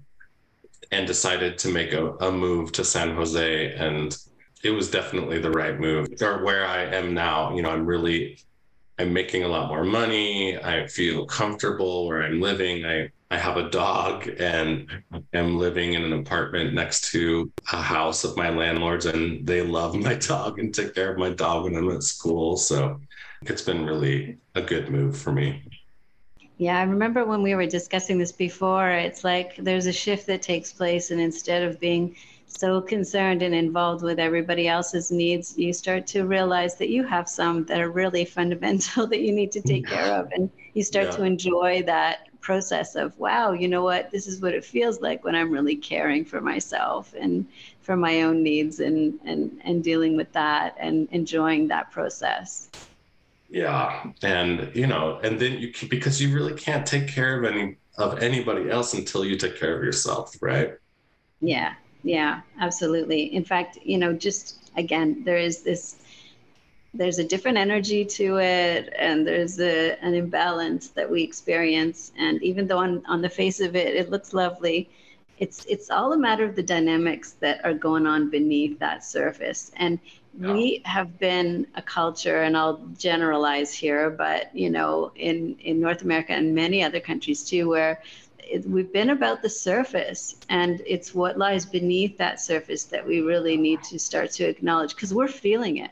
and 0.90 1.06
decided 1.06 1.56
to 1.58 1.68
make 1.68 1.92
a, 1.92 2.14
a 2.16 2.32
move 2.32 2.72
to 2.72 2.84
San 2.84 3.14
Jose. 3.14 3.74
And 3.74 4.16
it 4.64 4.70
was 4.70 4.90
definitely 4.90 5.38
the 5.38 5.50
right 5.50 5.78
move. 5.78 6.08
Or 6.20 6.42
where 6.42 6.66
I 6.66 6.82
am 6.86 7.14
now, 7.14 7.54
you 7.54 7.62
know, 7.62 7.70
I'm 7.70 7.86
really 7.86 8.40
I'm 9.00 9.14
making 9.14 9.44
a 9.44 9.48
lot 9.48 9.68
more 9.68 9.82
money. 9.82 10.58
I 10.62 10.86
feel 10.86 11.24
comfortable 11.24 12.06
where 12.06 12.22
I'm 12.22 12.38
living. 12.38 12.84
I, 12.84 13.08
I 13.30 13.38
have 13.38 13.56
a 13.56 13.70
dog 13.70 14.28
and 14.38 14.90
am 15.32 15.56
living 15.56 15.94
in 15.94 16.04
an 16.04 16.12
apartment 16.12 16.74
next 16.74 17.10
to 17.12 17.50
a 17.72 17.80
house 17.80 18.24
of 18.24 18.36
my 18.36 18.50
landlords, 18.50 19.06
and 19.06 19.46
they 19.46 19.62
love 19.62 19.94
my 19.94 20.14
dog 20.14 20.58
and 20.58 20.74
take 20.74 20.94
care 20.94 21.10
of 21.12 21.18
my 21.18 21.30
dog 21.30 21.64
when 21.64 21.76
I'm 21.76 21.90
at 21.90 22.02
school. 22.02 22.58
So 22.58 23.00
it's 23.42 23.62
been 23.62 23.86
really 23.86 24.36
a 24.54 24.60
good 24.60 24.90
move 24.90 25.16
for 25.16 25.32
me. 25.32 25.62
Yeah, 26.58 26.78
I 26.78 26.82
remember 26.82 27.24
when 27.24 27.42
we 27.42 27.54
were 27.54 27.64
discussing 27.64 28.18
this 28.18 28.32
before, 28.32 28.90
it's 28.90 29.24
like 29.24 29.56
there's 29.56 29.86
a 29.86 29.94
shift 29.94 30.26
that 30.26 30.42
takes 30.42 30.74
place, 30.74 31.10
and 31.10 31.18
instead 31.18 31.62
of 31.62 31.80
being 31.80 32.16
so 32.50 32.80
concerned 32.80 33.42
and 33.42 33.54
involved 33.54 34.02
with 34.02 34.18
everybody 34.18 34.68
else's 34.68 35.10
needs, 35.10 35.56
you 35.56 35.72
start 35.72 36.06
to 36.08 36.24
realize 36.24 36.76
that 36.76 36.88
you 36.88 37.04
have 37.04 37.28
some 37.28 37.64
that 37.66 37.80
are 37.80 37.90
really 37.90 38.24
fundamental 38.38 39.06
that 39.06 39.20
you 39.20 39.32
need 39.32 39.52
to 39.52 39.62
take 39.62 39.86
care 39.86 40.14
of. 40.14 40.30
And 40.32 40.50
you 40.74 40.82
start 40.82 41.06
yeah. 41.06 41.16
to 41.16 41.22
enjoy 41.24 41.82
that 41.84 42.28
process 42.40 42.96
of, 42.96 43.18
wow, 43.18 43.52
you 43.52 43.68
know 43.68 43.82
what? 43.82 44.10
This 44.10 44.26
is 44.26 44.40
what 44.40 44.54
it 44.54 44.64
feels 44.64 45.00
like 45.00 45.24
when 45.24 45.34
I'm 45.34 45.50
really 45.50 45.76
caring 45.76 46.24
for 46.24 46.40
myself 46.40 47.14
and 47.18 47.46
for 47.82 47.96
my 47.96 48.22
own 48.22 48.42
needs 48.42 48.80
and, 48.80 49.18
and, 49.24 49.60
and 49.64 49.84
dealing 49.84 50.16
with 50.16 50.32
that 50.32 50.76
and 50.78 51.08
enjoying 51.12 51.68
that 51.68 51.90
process. 51.90 52.70
Yeah. 53.48 54.10
And, 54.22 54.70
you 54.74 54.86
know, 54.86 55.18
and 55.22 55.38
then 55.38 55.52
you, 55.58 55.72
because 55.88 56.20
you 56.20 56.34
really 56.34 56.54
can't 56.54 56.86
take 56.86 57.08
care 57.08 57.38
of 57.38 57.44
any, 57.44 57.76
of 57.98 58.22
anybody 58.22 58.70
else 58.70 58.94
until 58.94 59.24
you 59.24 59.36
take 59.36 59.58
care 59.58 59.76
of 59.76 59.84
yourself, 59.84 60.36
right? 60.40 60.74
Yeah, 61.40 61.74
yeah, 62.02 62.40
absolutely. 62.60 63.34
In 63.34 63.44
fact, 63.44 63.78
you 63.82 63.98
know, 63.98 64.12
just 64.12 64.70
again, 64.76 65.22
there 65.24 65.38
is 65.38 65.62
this 65.62 65.96
there's 66.94 67.18
a 67.18 67.24
different 67.24 67.56
energy 67.58 68.04
to 68.04 68.38
it 68.38 68.92
and 68.98 69.26
there's 69.26 69.60
a, 69.60 69.96
an 70.02 70.14
imbalance 70.14 70.88
that 70.90 71.08
we 71.08 71.22
experience 71.22 72.12
and 72.18 72.42
even 72.42 72.66
though 72.66 72.78
on, 72.78 73.02
on 73.06 73.22
the 73.22 73.28
face 73.28 73.60
of 73.60 73.76
it 73.76 73.94
it 73.94 74.10
looks 74.10 74.32
lovely 74.32 74.88
it's 75.38 75.64
it's 75.66 75.90
all 75.90 76.12
a 76.12 76.18
matter 76.18 76.44
of 76.44 76.56
the 76.56 76.62
dynamics 76.62 77.32
that 77.40 77.64
are 77.64 77.74
going 77.74 78.06
on 78.06 78.28
beneath 78.30 78.78
that 78.80 79.04
surface 79.04 79.70
and 79.76 79.98
we 80.38 80.82
have 80.84 81.18
been 81.18 81.66
a 81.76 81.82
culture 81.82 82.42
and 82.42 82.56
i'll 82.56 82.78
generalize 82.98 83.72
here 83.72 84.10
but 84.10 84.54
you 84.54 84.68
know 84.70 85.12
in 85.16 85.56
in 85.60 85.80
north 85.80 86.02
america 86.02 86.32
and 86.32 86.54
many 86.54 86.82
other 86.82 87.00
countries 87.00 87.44
too 87.44 87.68
where 87.68 88.00
it, 88.44 88.64
we've 88.66 88.92
been 88.92 89.10
about 89.10 89.42
the 89.42 89.48
surface 89.48 90.36
and 90.48 90.82
it's 90.86 91.14
what 91.14 91.38
lies 91.38 91.66
beneath 91.66 92.16
that 92.18 92.40
surface 92.40 92.84
that 92.84 93.06
we 93.06 93.20
really 93.20 93.56
need 93.56 93.82
to 93.84 93.98
start 93.98 94.30
to 94.32 94.44
acknowledge 94.44 94.94
because 94.94 95.14
we're 95.14 95.28
feeling 95.28 95.78
it. 95.78 95.90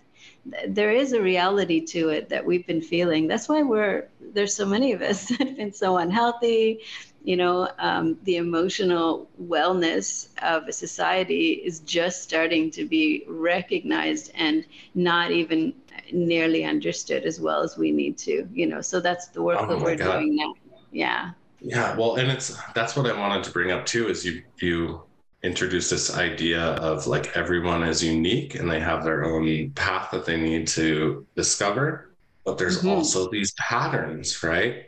There 0.68 0.92
is 0.92 1.12
a 1.12 1.20
reality 1.20 1.80
to 1.86 2.08
it 2.08 2.28
that 2.30 2.44
we've 2.44 2.66
been 2.66 2.80
feeling. 2.80 3.26
That's 3.26 3.48
why 3.48 3.62
we're 3.62 4.08
there's 4.20 4.54
so 4.54 4.66
many 4.66 4.92
of 4.92 5.02
us 5.02 5.28
that 5.28 5.48
have 5.48 5.56
been 5.56 5.72
so 5.72 5.98
unhealthy 5.98 6.80
you 7.24 7.36
know 7.36 7.68
um, 7.78 8.16
the 8.24 8.36
emotional 8.36 9.28
wellness 9.42 10.28
of 10.42 10.66
a 10.68 10.72
society 10.72 11.52
is 11.52 11.80
just 11.80 12.22
starting 12.22 12.70
to 12.70 12.84
be 12.84 13.24
recognized 13.28 14.30
and 14.34 14.64
not 14.94 15.30
even 15.30 15.74
nearly 16.12 16.64
understood 16.64 17.24
as 17.24 17.40
well 17.40 17.62
as 17.62 17.76
we 17.76 17.90
need 17.90 18.16
to 18.16 18.48
you 18.52 18.66
know 18.66 18.80
so 18.80 19.00
that's 19.00 19.28
the 19.28 19.42
work 19.42 19.58
oh 19.60 19.66
that 19.66 19.78
we're 19.78 19.96
God. 19.96 20.20
doing 20.20 20.36
now. 20.36 20.54
Yeah 20.90 21.32
yeah, 21.60 21.96
well, 21.96 22.16
and 22.16 22.30
it's 22.30 22.56
that's 22.74 22.96
what 22.96 23.06
I 23.06 23.18
wanted 23.18 23.44
to 23.44 23.50
bring 23.50 23.70
up 23.72 23.86
too. 23.86 24.08
Is 24.08 24.24
you 24.24 24.42
you 24.60 25.02
introduce 25.42 25.90
this 25.90 26.16
idea 26.16 26.60
of 26.60 27.06
like 27.06 27.36
everyone 27.36 27.82
is 27.82 28.02
unique 28.02 28.56
and 28.56 28.70
they 28.70 28.80
have 28.80 29.04
their 29.04 29.24
own 29.24 29.70
path 29.70 30.10
that 30.10 30.24
they 30.24 30.36
need 30.36 30.66
to 30.66 31.26
discover, 31.36 32.14
but 32.44 32.58
there's 32.58 32.78
mm-hmm. 32.78 32.88
also 32.88 33.30
these 33.30 33.52
patterns, 33.52 34.42
right? 34.42 34.86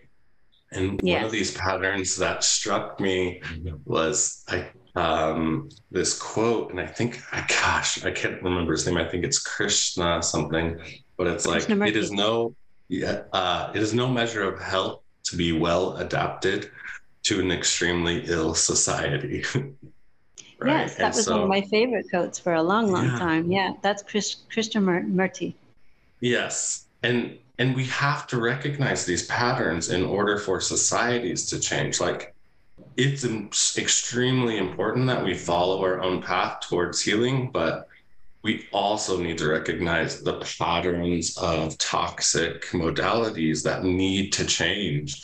And 0.72 1.00
yes. 1.02 1.16
one 1.16 1.24
of 1.24 1.32
these 1.32 1.56
patterns 1.56 2.16
that 2.16 2.44
struck 2.44 3.00
me 3.00 3.42
was 3.84 4.44
I 4.48 4.68
um, 4.96 5.68
this 5.90 6.18
quote, 6.18 6.70
and 6.70 6.80
I 6.80 6.86
think, 6.86 7.22
gosh, 7.48 8.04
I 8.04 8.10
can't 8.10 8.42
remember 8.42 8.72
his 8.72 8.86
name. 8.86 8.96
I 8.96 9.08
think 9.08 9.24
it's 9.24 9.38
Krishna 9.38 10.22
something, 10.22 10.80
but 11.16 11.26
it's 11.26 11.46
like 11.46 11.68
it 11.68 11.96
is 11.96 12.10
no, 12.10 12.54
yeah, 12.88 13.22
uh, 13.32 13.70
it 13.74 13.82
is 13.82 13.94
no 13.94 14.08
measure 14.08 14.42
of 14.42 14.60
health 14.60 15.02
to 15.30 15.36
be 15.36 15.52
well 15.52 15.96
adapted 15.96 16.70
to 17.22 17.40
an 17.40 17.50
extremely 17.50 18.24
ill 18.26 18.54
society. 18.54 19.44
right? 20.58 20.82
Yes, 20.82 20.96
that 20.96 21.06
and 21.06 21.14
was 21.14 21.24
so, 21.24 21.32
one 21.32 21.42
of 21.42 21.48
my 21.48 21.60
favorite 21.62 22.06
quotes 22.10 22.38
for 22.38 22.54
a 22.54 22.62
long, 22.62 22.90
long 22.92 23.06
yeah. 23.06 23.18
time. 23.18 23.50
Yeah, 23.50 23.72
that's 23.82 24.02
Chris, 24.02 24.36
Christian 24.52 24.84
Krishnamurti. 24.84 25.54
Yes, 26.20 26.86
and 27.02 27.38
and 27.58 27.76
we 27.76 27.84
have 27.86 28.26
to 28.28 28.40
recognize 28.40 29.04
these 29.04 29.26
patterns 29.26 29.90
in 29.90 30.02
order 30.02 30.38
for 30.38 30.60
societies 30.60 31.46
to 31.50 31.60
change. 31.60 32.00
Like, 32.00 32.34
it's 32.96 33.24
extremely 33.76 34.56
important 34.56 35.06
that 35.08 35.22
we 35.22 35.34
follow 35.34 35.82
our 35.82 36.00
own 36.00 36.22
path 36.22 36.60
towards 36.60 37.02
healing, 37.02 37.50
but 37.52 37.86
we 38.42 38.66
also 38.72 39.20
need 39.20 39.38
to 39.38 39.48
recognize 39.48 40.22
the 40.22 40.38
patterns 40.58 41.36
of 41.36 41.76
toxic 41.78 42.64
modalities 42.70 43.62
that 43.64 43.84
need 43.84 44.32
to 44.32 44.46
change 44.46 45.22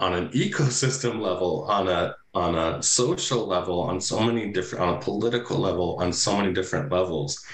on 0.00 0.14
an 0.14 0.28
ecosystem 0.30 1.20
level, 1.20 1.64
on 1.68 1.88
a 1.88 2.16
on 2.34 2.56
a 2.56 2.82
social 2.82 3.46
level, 3.46 3.80
on 3.80 4.00
so 4.00 4.20
many 4.20 4.52
different, 4.52 4.84
on 4.84 4.94
a 4.96 5.00
political 5.00 5.58
level, 5.58 5.96
on 6.00 6.12
so 6.12 6.36
many 6.36 6.52
different 6.52 6.90
levels. 6.90 7.44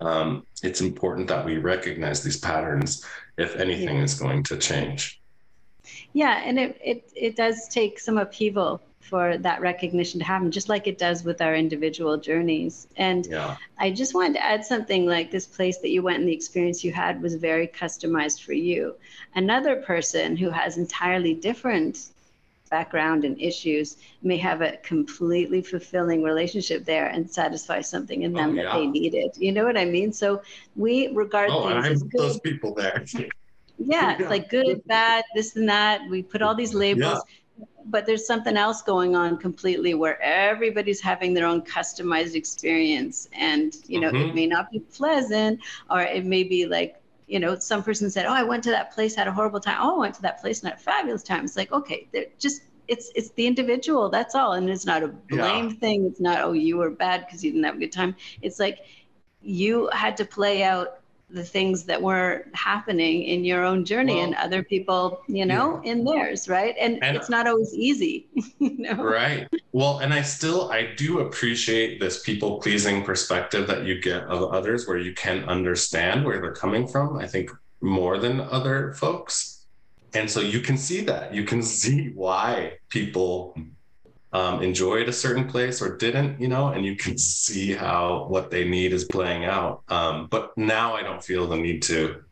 Um, 0.00 0.46
it's 0.62 0.80
important 0.80 1.28
that 1.28 1.44
we 1.44 1.56
recognize 1.58 2.22
these 2.22 2.38
patterns 2.38 3.04
if 3.38 3.56
anything 3.56 3.96
yeah. 3.96 4.02
is 4.02 4.14
going 4.14 4.42
to 4.44 4.58
change. 4.58 5.20
Yeah, 6.12 6.42
and 6.44 6.58
it, 6.58 6.80
it 6.84 7.12
it 7.14 7.36
does 7.36 7.68
take 7.68 8.00
some 8.00 8.18
upheaval 8.18 8.82
for 9.08 9.38
that 9.38 9.60
recognition 9.60 10.18
to 10.18 10.26
happen, 10.26 10.50
just 10.50 10.68
like 10.68 10.86
it 10.86 10.98
does 10.98 11.22
with 11.22 11.40
our 11.40 11.54
individual 11.54 12.16
journeys. 12.16 12.88
And 12.96 13.26
yeah. 13.26 13.56
I 13.78 13.90
just 13.90 14.14
wanted 14.14 14.34
to 14.34 14.44
add 14.44 14.64
something 14.64 15.06
like 15.06 15.30
this 15.30 15.46
place 15.46 15.78
that 15.78 15.90
you 15.90 16.02
went 16.02 16.18
and 16.18 16.28
the 16.28 16.32
experience 16.32 16.82
you 16.82 16.92
had 16.92 17.22
was 17.22 17.36
very 17.36 17.68
customized 17.68 18.42
for 18.42 18.52
you. 18.52 18.96
Another 19.34 19.76
person 19.76 20.36
who 20.36 20.50
has 20.50 20.76
entirely 20.76 21.34
different 21.34 22.08
background 22.68 23.24
and 23.24 23.40
issues 23.40 23.96
may 24.22 24.36
have 24.36 24.60
a 24.60 24.76
completely 24.78 25.62
fulfilling 25.62 26.24
relationship 26.24 26.84
there 26.84 27.06
and 27.06 27.30
satisfy 27.30 27.80
something 27.80 28.22
in 28.22 28.32
them 28.32 28.50
oh, 28.50 28.54
yeah. 28.54 28.62
that 28.64 28.74
they 28.74 28.86
needed. 28.86 29.30
You 29.36 29.52
know 29.52 29.64
what 29.64 29.76
I 29.76 29.84
mean? 29.84 30.12
So 30.12 30.42
we 30.74 31.08
regard 31.08 31.50
oh, 31.50 31.68
things 31.68 31.86
as 31.86 32.02
good. 32.02 32.20
those 32.20 32.40
people 32.40 32.74
there. 32.74 33.04
yeah, 33.78 34.16
it's 34.18 34.30
like 34.30 34.50
good, 34.50 34.82
bad, 34.86 35.24
this 35.36 35.54
and 35.54 35.68
that. 35.68 36.00
We 36.10 36.24
put 36.24 36.42
all 36.42 36.56
these 36.56 36.74
labels. 36.74 37.22
Yeah 37.28 37.34
but 37.86 38.04
there's 38.04 38.26
something 38.26 38.56
else 38.56 38.82
going 38.82 39.14
on 39.14 39.38
completely 39.38 39.94
where 39.94 40.20
everybody's 40.20 41.00
having 41.00 41.34
their 41.34 41.46
own 41.46 41.62
customized 41.62 42.34
experience. 42.34 43.28
And 43.32 43.76
you 43.86 44.00
know 44.00 44.10
mm-hmm. 44.10 44.30
it 44.30 44.34
may 44.34 44.46
not 44.46 44.70
be 44.70 44.80
pleasant 44.80 45.60
or 45.90 46.02
it 46.02 46.24
may 46.24 46.44
be 46.44 46.66
like 46.66 47.00
you 47.26 47.40
know 47.40 47.58
some 47.58 47.82
person 47.82 48.08
said 48.08 48.24
oh 48.24 48.32
i 48.32 48.42
went 48.42 48.62
to 48.62 48.70
that 48.70 48.92
place 48.92 49.14
had 49.14 49.28
a 49.28 49.32
horrible 49.32 49.60
time. 49.60 49.78
Oh 49.80 49.96
i 49.96 49.98
went 50.00 50.14
to 50.16 50.22
that 50.22 50.40
place 50.40 50.60
and 50.60 50.70
had 50.70 50.78
a 50.78 50.82
fabulous 50.82 51.22
time. 51.22 51.44
It's 51.44 51.56
like 51.56 51.72
okay 51.72 52.08
they're 52.12 52.26
just 52.38 52.62
it's 52.88 53.10
it's 53.14 53.30
the 53.30 53.46
individual 53.46 54.08
that's 54.08 54.34
all. 54.34 54.52
And 54.52 54.68
it's 54.68 54.86
not 54.86 55.02
a 55.02 55.08
blame 55.08 55.70
yeah. 55.70 55.76
thing. 55.76 56.06
It's 56.06 56.20
not 56.20 56.42
oh 56.42 56.52
you 56.52 56.76
were 56.76 56.90
bad 56.90 57.26
because 57.26 57.44
you 57.44 57.52
didn't 57.52 57.64
have 57.64 57.76
a 57.76 57.78
good 57.78 57.92
time. 57.92 58.16
It's 58.42 58.58
like 58.58 58.80
you 59.42 59.88
had 59.92 60.16
to 60.16 60.24
play 60.24 60.64
out 60.64 61.00
the 61.28 61.42
things 61.42 61.84
that 61.84 62.00
were 62.00 62.46
happening 62.54 63.24
in 63.24 63.44
your 63.44 63.64
own 63.64 63.84
journey 63.84 64.14
well, 64.14 64.24
and 64.24 64.34
other 64.36 64.62
people, 64.62 65.22
you 65.26 65.44
know, 65.44 65.80
yeah. 65.82 65.90
in 65.90 66.04
theirs, 66.04 66.48
right? 66.48 66.76
And, 66.80 67.02
and 67.02 67.16
it's 67.16 67.28
not 67.28 67.48
always 67.48 67.74
easy. 67.74 68.28
you 68.58 68.78
know? 68.78 68.94
Right. 68.94 69.48
Well, 69.72 69.98
and 69.98 70.14
I 70.14 70.22
still 70.22 70.70
I 70.70 70.94
do 70.94 71.20
appreciate 71.20 72.00
this 72.00 72.22
people 72.22 72.60
pleasing 72.60 73.02
perspective 73.02 73.66
that 73.66 73.84
you 73.84 74.00
get 74.00 74.22
of 74.24 74.52
others 74.52 74.86
where 74.86 74.98
you 74.98 75.14
can 75.14 75.44
understand 75.44 76.24
where 76.24 76.40
they're 76.40 76.54
coming 76.54 76.86
from. 76.86 77.18
I 77.18 77.26
think 77.26 77.50
more 77.80 78.18
than 78.18 78.40
other 78.40 78.92
folks. 78.92 79.66
And 80.14 80.30
so 80.30 80.40
you 80.40 80.60
can 80.60 80.78
see 80.78 81.02
that. 81.02 81.34
You 81.34 81.44
can 81.44 81.62
see 81.80 82.10
why 82.14 82.74
people 82.88 83.58
um, 84.36 84.62
enjoyed 84.62 85.08
a 85.08 85.12
certain 85.12 85.48
place 85.48 85.80
or 85.80 85.96
didn't, 85.96 86.38
you 86.38 86.46
know, 86.46 86.68
and 86.68 86.84
you 86.84 86.94
can 86.94 87.16
see 87.42 87.72
how 87.72 88.26
what 88.28 88.50
they 88.50 88.68
need 88.68 88.92
is 88.92 89.04
playing 89.04 89.44
out. 89.46 89.82
Um, 89.88 90.26
but 90.26 90.56
now 90.58 90.94
I 90.94 91.02
don't 91.02 91.24
feel 91.24 91.46
the 91.46 91.56
need 91.56 91.82
to 91.82 92.22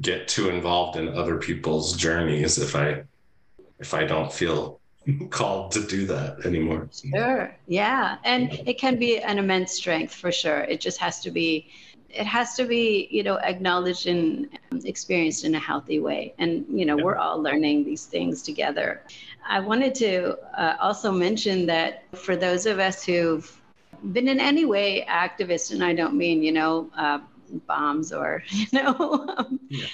get 0.00 0.28
too 0.28 0.50
involved 0.50 0.98
in 0.98 1.08
other 1.08 1.38
people's 1.38 1.96
journeys 1.96 2.58
if 2.58 2.74
I 2.76 3.04
if 3.78 3.94
I 3.94 4.04
don't 4.04 4.32
feel 4.32 4.80
called 5.30 5.72
to 5.72 5.86
do 5.86 6.04
that 6.06 6.44
anymore. 6.44 6.88
Sure. 6.92 7.54
Yeah. 7.66 8.18
And 8.24 8.52
it 8.66 8.78
can 8.78 8.98
be 8.98 9.18
an 9.18 9.38
immense 9.38 9.72
strength 9.72 10.14
for 10.14 10.30
sure. 10.30 10.60
It 10.60 10.80
just 10.80 10.98
has 10.98 11.20
to 11.20 11.30
be 11.30 11.68
it 12.14 12.26
has 12.26 12.54
to 12.54 12.64
be 12.64 13.08
you 13.10 13.22
know 13.22 13.38
acknowledged 13.40 14.06
and 14.06 14.48
experienced 14.84 15.44
in 15.44 15.54
a 15.54 15.58
healthy 15.58 15.98
way 15.98 16.34
and 16.38 16.64
you 16.68 16.86
know 16.86 16.96
yeah. 16.96 17.04
we're 17.04 17.16
all 17.16 17.40
learning 17.40 17.84
these 17.84 18.06
things 18.06 18.42
together 18.42 19.02
i 19.48 19.58
wanted 19.58 19.94
to 19.94 20.38
uh, 20.56 20.76
also 20.80 21.10
mention 21.10 21.66
that 21.66 22.04
for 22.16 22.36
those 22.36 22.66
of 22.66 22.78
us 22.78 23.04
who've 23.04 23.60
been 24.12 24.28
in 24.28 24.38
any 24.38 24.64
way 24.64 25.04
activists 25.08 25.72
and 25.72 25.82
i 25.82 25.92
don't 25.92 26.14
mean 26.14 26.42
you 26.42 26.52
know 26.52 26.88
uh, 26.96 27.18
bombs 27.66 28.12
or 28.12 28.42
you 28.50 28.66
know 28.72 29.26
um, 29.36 29.60
yeah. 29.68 29.86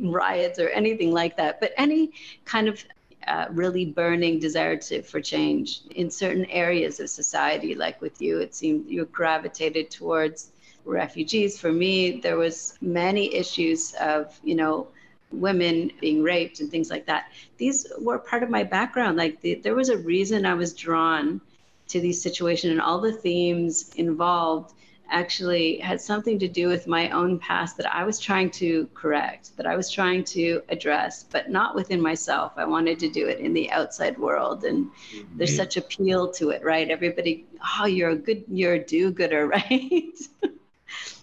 riots 0.00 0.58
or 0.58 0.68
anything 0.70 1.12
like 1.12 1.36
that 1.36 1.60
but 1.60 1.72
any 1.76 2.10
kind 2.44 2.68
of 2.68 2.84
uh, 3.26 3.46
really 3.50 3.84
burning 3.84 4.38
desire 4.38 4.76
to, 4.76 5.02
for 5.02 5.20
change 5.20 5.82
in 5.94 6.10
certain 6.10 6.46
areas 6.46 7.00
of 7.00 7.10
society 7.10 7.74
like 7.74 8.00
with 8.00 8.20
you 8.20 8.38
it 8.38 8.54
seemed 8.54 8.88
you 8.88 9.04
gravitated 9.06 9.90
towards 9.90 10.52
refugees. 10.84 11.58
For 11.58 11.72
me, 11.72 12.20
there 12.20 12.36
was 12.36 12.78
many 12.80 13.34
issues 13.34 13.94
of, 13.94 14.38
you 14.42 14.54
know, 14.54 14.88
women 15.32 15.90
being 16.00 16.22
raped 16.22 16.60
and 16.60 16.70
things 16.70 16.90
like 16.90 17.06
that. 17.06 17.30
These 17.56 17.86
were 17.98 18.18
part 18.18 18.42
of 18.42 18.50
my 18.50 18.64
background. 18.64 19.16
Like 19.16 19.40
the, 19.40 19.54
there 19.54 19.74
was 19.74 19.88
a 19.88 19.98
reason 19.98 20.44
I 20.44 20.54
was 20.54 20.74
drawn 20.74 21.40
to 21.88 22.00
these 22.00 22.22
situations 22.22 22.72
and 22.72 22.80
all 22.80 23.00
the 23.00 23.12
themes 23.12 23.92
involved 23.96 24.74
actually 25.10 25.78
had 25.78 26.00
something 26.00 26.38
to 26.38 26.48
do 26.48 26.68
with 26.68 26.86
my 26.86 27.10
own 27.10 27.38
past 27.38 27.76
that 27.76 27.92
I 27.92 28.04
was 28.04 28.18
trying 28.18 28.50
to 28.52 28.88
correct, 28.94 29.56
that 29.56 29.66
I 29.66 29.76
was 29.76 29.90
trying 29.90 30.24
to 30.24 30.62
address, 30.68 31.24
but 31.24 31.50
not 31.50 31.74
within 31.74 32.00
myself. 32.00 32.52
I 32.56 32.64
wanted 32.64 32.98
to 33.00 33.08
do 33.08 33.26
it 33.26 33.40
in 33.40 33.52
the 33.52 33.70
outside 33.72 34.16
world. 34.18 34.64
And 34.64 34.86
mm-hmm. 34.86 35.36
there's 35.36 35.56
such 35.56 35.76
appeal 35.76 36.30
to 36.34 36.50
it, 36.50 36.62
right? 36.62 36.88
Everybody, 36.88 37.44
oh, 37.78 37.86
you're 37.86 38.10
a 38.10 38.16
good, 38.16 38.44
you're 38.48 38.74
a 38.74 38.84
do 38.84 39.10
gooder, 39.10 39.46
right? 39.70 40.14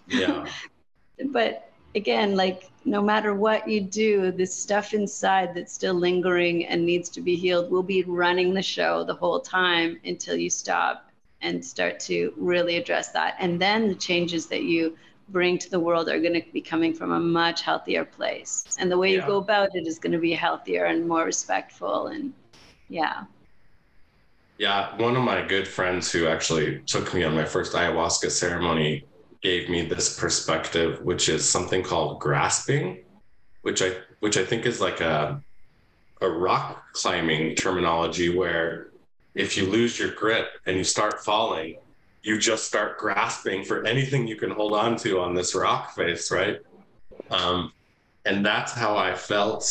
Yeah. 0.07 0.45
but 1.31 1.71
again, 1.95 2.35
like 2.35 2.69
no 2.85 3.01
matter 3.01 3.33
what 3.33 3.67
you 3.67 3.81
do, 3.81 4.31
this 4.31 4.55
stuff 4.55 4.93
inside 4.93 5.53
that's 5.53 5.73
still 5.73 5.93
lingering 5.93 6.65
and 6.65 6.85
needs 6.85 7.09
to 7.09 7.21
be 7.21 7.35
healed 7.35 7.69
will 7.69 7.83
be 7.83 8.03
running 8.03 8.53
the 8.53 8.61
show 8.61 9.03
the 9.03 9.13
whole 9.13 9.39
time 9.39 9.99
until 10.05 10.35
you 10.35 10.49
stop 10.49 11.11
and 11.41 11.63
start 11.63 11.99
to 11.99 12.33
really 12.37 12.77
address 12.77 13.11
that. 13.11 13.35
And 13.39 13.61
then 13.61 13.89
the 13.89 13.95
changes 13.95 14.47
that 14.47 14.63
you 14.63 14.97
bring 15.29 15.57
to 15.57 15.69
the 15.69 15.79
world 15.79 16.07
are 16.09 16.19
going 16.19 16.41
to 16.41 16.51
be 16.53 16.61
coming 16.61 16.93
from 16.93 17.11
a 17.11 17.19
much 17.19 17.61
healthier 17.61 18.05
place. 18.05 18.63
And 18.79 18.89
the 18.89 18.97
way 18.97 19.13
yeah. 19.13 19.21
you 19.21 19.27
go 19.27 19.37
about 19.37 19.75
it 19.75 19.85
is 19.85 19.99
going 19.99 20.13
to 20.13 20.19
be 20.19 20.31
healthier 20.33 20.85
and 20.85 21.07
more 21.07 21.25
respectful. 21.25 22.07
And 22.07 22.33
yeah. 22.89 23.25
Yeah. 24.57 24.95
One 24.97 25.15
of 25.15 25.23
my 25.23 25.45
good 25.45 25.67
friends 25.67 26.11
who 26.11 26.27
actually 26.27 26.79
took 26.85 27.13
me 27.13 27.23
on 27.23 27.35
my 27.35 27.45
first 27.45 27.73
ayahuasca 27.73 28.31
ceremony 28.31 29.03
gave 29.47 29.69
me 29.69 29.81
this 29.81 30.19
perspective, 30.19 31.01
which 31.03 31.29
is 31.29 31.47
something 31.47 31.81
called 31.81 32.19
grasping, 32.19 33.05
which 33.61 33.81
I 33.81 33.91
which 34.19 34.35
I 34.35 34.43
think 34.43 34.65
is 34.65 34.81
like 34.81 34.99
a 34.99 35.41
a 36.21 36.29
rock 36.29 36.83
climbing 36.91 37.55
terminology 37.55 38.35
where 38.35 38.89
if 39.35 39.55
you 39.55 39.65
lose 39.67 39.97
your 39.97 40.11
grip 40.11 40.47
and 40.65 40.75
you 40.75 40.83
start 40.83 41.23
falling, 41.23 41.77
you 42.23 42.37
just 42.37 42.65
start 42.65 42.97
grasping 42.97 43.63
for 43.63 43.85
anything 43.85 44.27
you 44.27 44.35
can 44.35 44.51
hold 44.51 44.73
on 44.73 44.97
to 44.97 45.19
on 45.19 45.33
this 45.33 45.55
rock 45.55 45.95
face, 45.95 46.29
right? 46.29 46.59
Um, 47.31 47.71
and 48.25 48.45
that's 48.45 48.73
how 48.73 48.97
I 48.97 49.13
felt 49.15 49.61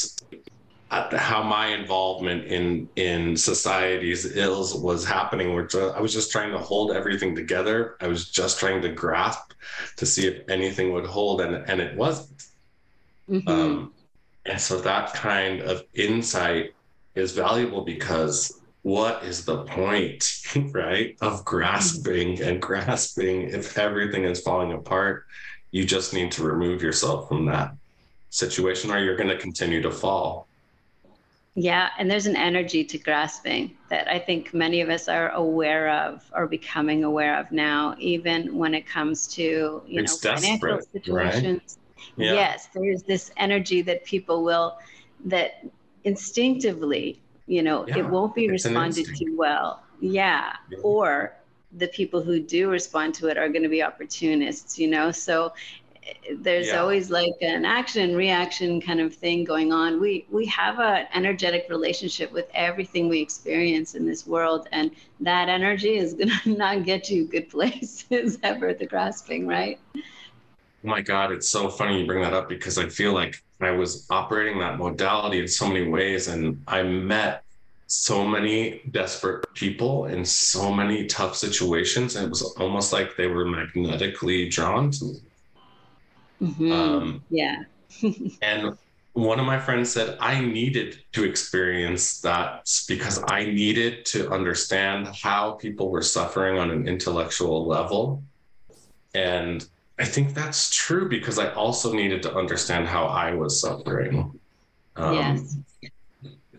how 0.91 1.43
my 1.43 1.67
involvement 1.67 2.45
in 2.45 2.89
in 2.97 3.37
society's 3.37 4.37
ills 4.37 4.75
was 4.75 5.05
happening 5.05 5.53
where 5.53 5.69
i 5.97 6.01
was 6.01 6.13
just 6.13 6.31
trying 6.31 6.53
to 6.53 6.59
hold 6.59 6.93
everything 6.93 7.35
together 7.35 7.97
i 8.01 8.07
was 8.07 8.31
just 8.31 8.61
trying 8.61 8.81
to 8.81 8.89
grasp 8.89 9.46
to 9.97 10.07
see 10.07 10.27
if 10.27 10.49
anything 10.49 10.93
would 10.93 11.07
hold 11.07 11.41
and 11.41 11.57
and 11.69 11.81
it 11.81 11.97
wasn't. 11.97 12.45
Mm-hmm. 13.29 13.49
um, 13.49 13.93
and 14.45 14.61
so 14.61 14.79
that 14.81 15.13
kind 15.15 15.61
of 15.63 15.83
insight 15.95 16.75
is 17.17 17.33
valuable 17.33 17.85
because 17.85 18.61
what 18.83 19.25
is 19.25 19.45
the 19.45 19.65
point 19.65 20.43
right 20.73 21.17
of 21.21 21.45
grasping 21.45 22.41
and 22.41 22.63
grasping 22.63 23.43
if 23.43 23.77
everything 23.77 24.25
is 24.25 24.41
falling 24.41 24.73
apart? 24.73 25.27
You 25.73 25.85
just 25.85 26.15
need 26.15 26.31
to 26.33 26.45
remove 26.45 26.83
yourself 26.83 27.29
from 27.29 27.47
that 27.47 27.75
situation 28.31 28.91
or 28.91 28.99
you're 28.99 29.17
going 29.17 29.29
to 29.29 29.39
continue 29.39 29.83
to 29.83 29.91
fall 29.91 30.46
yeah, 31.59 31.89
and 31.99 32.11
there's 32.11 32.27
an 32.27 32.37
energy 32.37 32.85
to 32.85 32.99
grasping 32.99 33.79
that 33.89 34.07
I 34.09 34.19
think 34.19 34.53
many 34.53 34.83
of 34.83 34.91
us 34.91 35.09
are 35.09 35.31
aware 35.31 35.89
of 35.91 36.31
or 36.35 36.47
becoming 36.47 37.03
aware 37.03 37.39
of 37.41 37.51
now, 37.51 37.97
even 37.99 38.55
when 38.55 38.75
it 38.75 38.87
comes 38.87 39.27
to 39.29 39.83
you 39.87 40.01
it's 40.03 40.23
know 40.23 40.35
financial 40.35 40.81
situations. 40.93 41.79
Right? 42.19 42.27
Yeah. 42.27 42.35
Yes, 42.35 42.69
there's 42.75 43.03
this 43.05 43.31
energy 43.39 43.81
that 43.83 44.05
people 44.05 44.45
will 44.45 44.79
that 45.25 45.65
instinctively, 46.05 47.23
you 47.47 47.63
know, 47.63 47.87
yeah, 47.89 47.99
it 47.99 48.07
won't 48.07 48.35
be 48.35 48.51
responded 48.51 49.07
to 49.07 49.35
well. 49.35 49.83
Yeah. 49.99 50.53
yeah. 50.71 50.79
Or 50.83 51.37
the 51.73 51.89
people 51.89 52.23
who 52.23 52.39
do 52.39 52.69
respond 52.69 53.15
to 53.15 53.29
it 53.29 53.39
are 53.39 53.49
going 53.49 53.63
to 53.63 53.71
be 53.71 53.83
opportunists, 53.83 54.79
you 54.79 54.89
know. 54.89 55.11
So 55.11 55.55
there's 56.39 56.69
yeah. 56.69 56.77
always 56.77 57.11
like 57.11 57.33
an 57.41 57.65
action 57.65 58.15
reaction 58.15 58.81
kind 58.81 59.01
of 59.01 59.15
thing 59.15 59.45
going 59.45 59.73
on 59.73 60.01
we 60.01 60.27
we 60.31 60.47
have 60.47 60.79
an 60.79 61.07
energetic 61.15 61.67
relationship 61.69 62.33
with 62.33 62.49
everything 62.55 63.09
we 63.09 63.21
experience 63.21 63.95
in 63.95 64.07
this 64.07 64.27
world 64.27 64.69
and 64.73 64.91
that 65.21 65.49
energy 65.49 65.97
is 65.97 66.15
going 66.15 66.31
to 66.43 66.51
not 66.51 66.85
get 66.85 67.11
you 67.11 67.25
a 67.25 67.27
good 67.27 67.49
places 67.49 68.39
ever 68.43 68.75
the 68.75 68.87
grasping 68.87 69.47
right 69.47 69.79
Oh 70.85 70.89
my 70.89 71.01
God, 71.01 71.33
it's 71.33 71.49
so 71.49 71.69
funny 71.69 72.01
you 72.01 72.07
bring 72.07 72.23
that 72.23 72.33
up 72.33 72.49
because 72.49 72.79
I 72.79 72.89
feel 72.89 73.13
like 73.13 73.43
I 73.61 73.73
was 73.73 74.07
operating 74.09 74.61
that 74.61 74.79
modality 74.79 75.41
in 75.41 75.49
so 75.49 75.67
many 75.67 75.89
ways 75.89 76.29
and 76.29 76.63
I 76.69 76.85
met 76.85 77.43
so 77.89 78.25
many 78.27 78.83
desperate 78.91 79.53
people 79.55 80.07
in 80.07 80.25
so 80.25 80.73
many 80.73 81.07
tough 81.07 81.37
situations. 81.37 82.15
And 82.17 82.27
it 82.27 82.29
was 82.29 82.43
almost 82.61 82.93
like 82.93 83.17
they 83.17 83.27
were 83.27 83.45
magnetically 83.45 84.49
drawn 84.49 84.93
to 84.93 85.05
me. 85.07 85.21
Mm-hmm. 86.41 86.73
Um, 86.73 87.25
yeah. 87.31 87.65
and 88.43 88.77
one 89.13 89.41
of 89.41 89.47
my 89.47 89.59
friends 89.59 89.91
said 89.91 90.19
I 90.21 90.41
needed 90.41 91.03
to 91.13 91.25
experience 91.25 92.21
that 92.21 92.71
because 92.87 93.23
I 93.29 93.47
needed 93.47 94.05
to 94.07 94.31
understand 94.31 95.09
how 95.09 95.53
people 95.53 95.91
were 95.91 96.03
suffering 96.03 96.59
on 96.59 96.71
an 96.71 96.87
intellectual 96.87 97.67
level. 97.67 98.23
And 99.15 99.67
I 99.99 100.05
think 100.05 100.35
that's 100.35 100.69
true 100.71 101.09
because 101.09 101.39
I 101.39 101.51
also 101.55 101.95
needed 101.95 102.23
to 102.25 102.35
understand 102.35 102.87
how 102.87 103.07
I 103.07 103.33
was 103.33 103.59
suffering. 103.59 104.39
Um, 104.97 105.15
yes. 105.15 105.57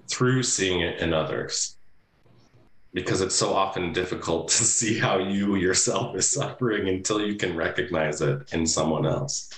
Through 0.08 0.44
seeing 0.44 0.82
it 0.82 1.00
in 1.00 1.14
others. 1.14 1.77
Because 2.94 3.22
it's 3.22 3.36
so 3.36 3.54
often 3.54 3.94
difficult 3.94 4.48
to 4.50 4.64
see 4.78 4.98
how 4.98 5.20
you 5.20 5.56
yourself 5.56 6.16
is 6.16 6.30
suffering 6.30 6.90
until 6.90 7.22
you 7.22 7.36
can 7.36 7.56
recognize 7.56 8.22
it 8.22 8.54
in 8.54 8.66
someone 8.66 9.06
else. 9.06 9.50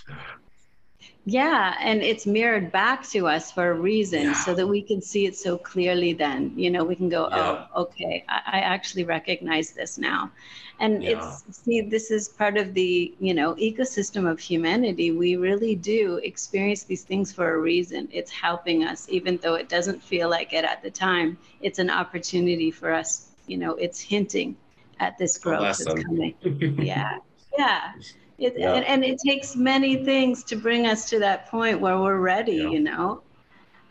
Yeah, 1.25 1.75
and 1.79 2.01
it's 2.01 2.25
mirrored 2.25 2.71
back 2.71 3.07
to 3.09 3.27
us 3.27 3.51
for 3.51 3.69
a 3.69 3.73
reason 3.73 4.23
yeah. 4.23 4.33
so 4.33 4.55
that 4.55 4.65
we 4.65 4.81
can 4.81 5.01
see 5.01 5.27
it 5.27 5.37
so 5.37 5.57
clearly 5.57 6.13
then. 6.13 6.53
You 6.55 6.71
know, 6.71 6.83
we 6.83 6.95
can 6.95 7.07
go, 7.07 7.27
yeah. 7.29 7.65
oh, 7.75 7.83
okay, 7.83 8.25
I, 8.27 8.41
I, 8.45 8.59
actually 8.61 9.03
recognize 9.03 9.71
this 9.71 9.99
now. 9.99 10.31
And 10.79 11.03
yeah. 11.03 11.35
it's, 11.47 11.57
see, 11.63 11.81
this 11.81 12.09
is 12.09 12.29
part 12.29 12.57
of 12.57 12.73
the, 12.73 13.13
you 13.19 13.33
know, 13.33 13.53
ecosystem 13.55 14.29
of 14.29 14.39
humanity. 14.39 15.11
We 15.11 15.35
really 15.35 15.75
do 15.75 16.21
experience 16.23 16.83
these 16.83 17.03
things 17.03 17.33
for 17.33 17.53
a 17.53 17.57
reason. 17.57 18.07
It's 18.11 18.31
helping 18.31 18.85
us, 18.85 19.07
even 19.09 19.37
though 19.37 19.55
it 19.55 19.67
doesn't 19.67 20.01
feel 20.01 20.29
like 20.29 20.53
it 20.53 20.63
at 20.63 20.81
the 20.81 20.89
time. 20.89 21.37
It's 21.61 21.79
an 21.79 21.89
opportunity 21.89 22.71
for 22.71 22.93
us, 22.93 23.27
you 23.45 23.57
know, 23.57 23.75
it's 23.75 23.99
hinting 23.99 24.55
at 25.01 25.17
this 25.17 25.37
growth 25.37 25.61
that's 25.61 25.83
coming. 25.83 26.33
yeah. 26.81 27.17
Yeah. 27.57 27.93
It, 28.37 28.53
yeah. 28.57 28.73
and, 28.73 28.85
and, 28.85 29.03
it 29.03 29.19
takes 29.19 29.57
many 29.57 30.05
things 30.05 30.45
to 30.45 30.55
bring 30.55 30.87
us 30.87 31.09
to 31.09 31.19
that 31.19 31.47
point 31.47 31.81
where 31.81 31.99
we're 31.99 32.19
ready, 32.19 32.53
yeah. 32.53 32.69
you 32.69 32.79
know. 32.79 33.21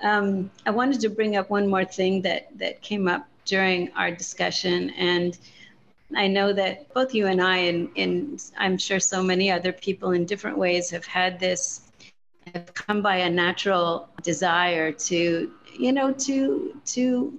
Um, 0.03 0.51
I 0.64 0.70
wanted 0.70 1.01
to 1.01 1.11
bring 1.11 1.36
up 1.36 1.51
one 1.51 1.68
more 1.68 1.84
thing 1.84 2.22
that, 2.22 2.49
that 2.59 2.80
came 2.80 3.09
up 3.09 3.28
during 3.45 3.93
our 3.93 4.11
discussion. 4.11 4.89
And 4.91 5.36
I 6.15 6.27
know 6.27 6.53
that 6.53 6.93
both 6.95 7.15
you 7.15 7.27
and 7.27 7.41
I, 7.43 7.57
and, 7.59 7.91
and 7.97 8.43
I'm 8.57 8.79
sure 8.79 8.99
so 9.01 9.23
many 9.23 9.51
other 9.51 9.73
people 9.73 10.13
in 10.13 10.25
different 10.25 10.57
ways, 10.57 10.91
have 10.91 11.05
had 11.05 11.39
this, 11.39 11.83
have 12.55 12.73
come 12.75 13.03
by 13.03 13.17
a 13.17 13.31
natural 13.31 14.09
desire 14.23 14.91
to, 14.93 15.53
you 15.79 15.93
know, 15.93 16.13
to, 16.13 16.81
to 16.87 17.39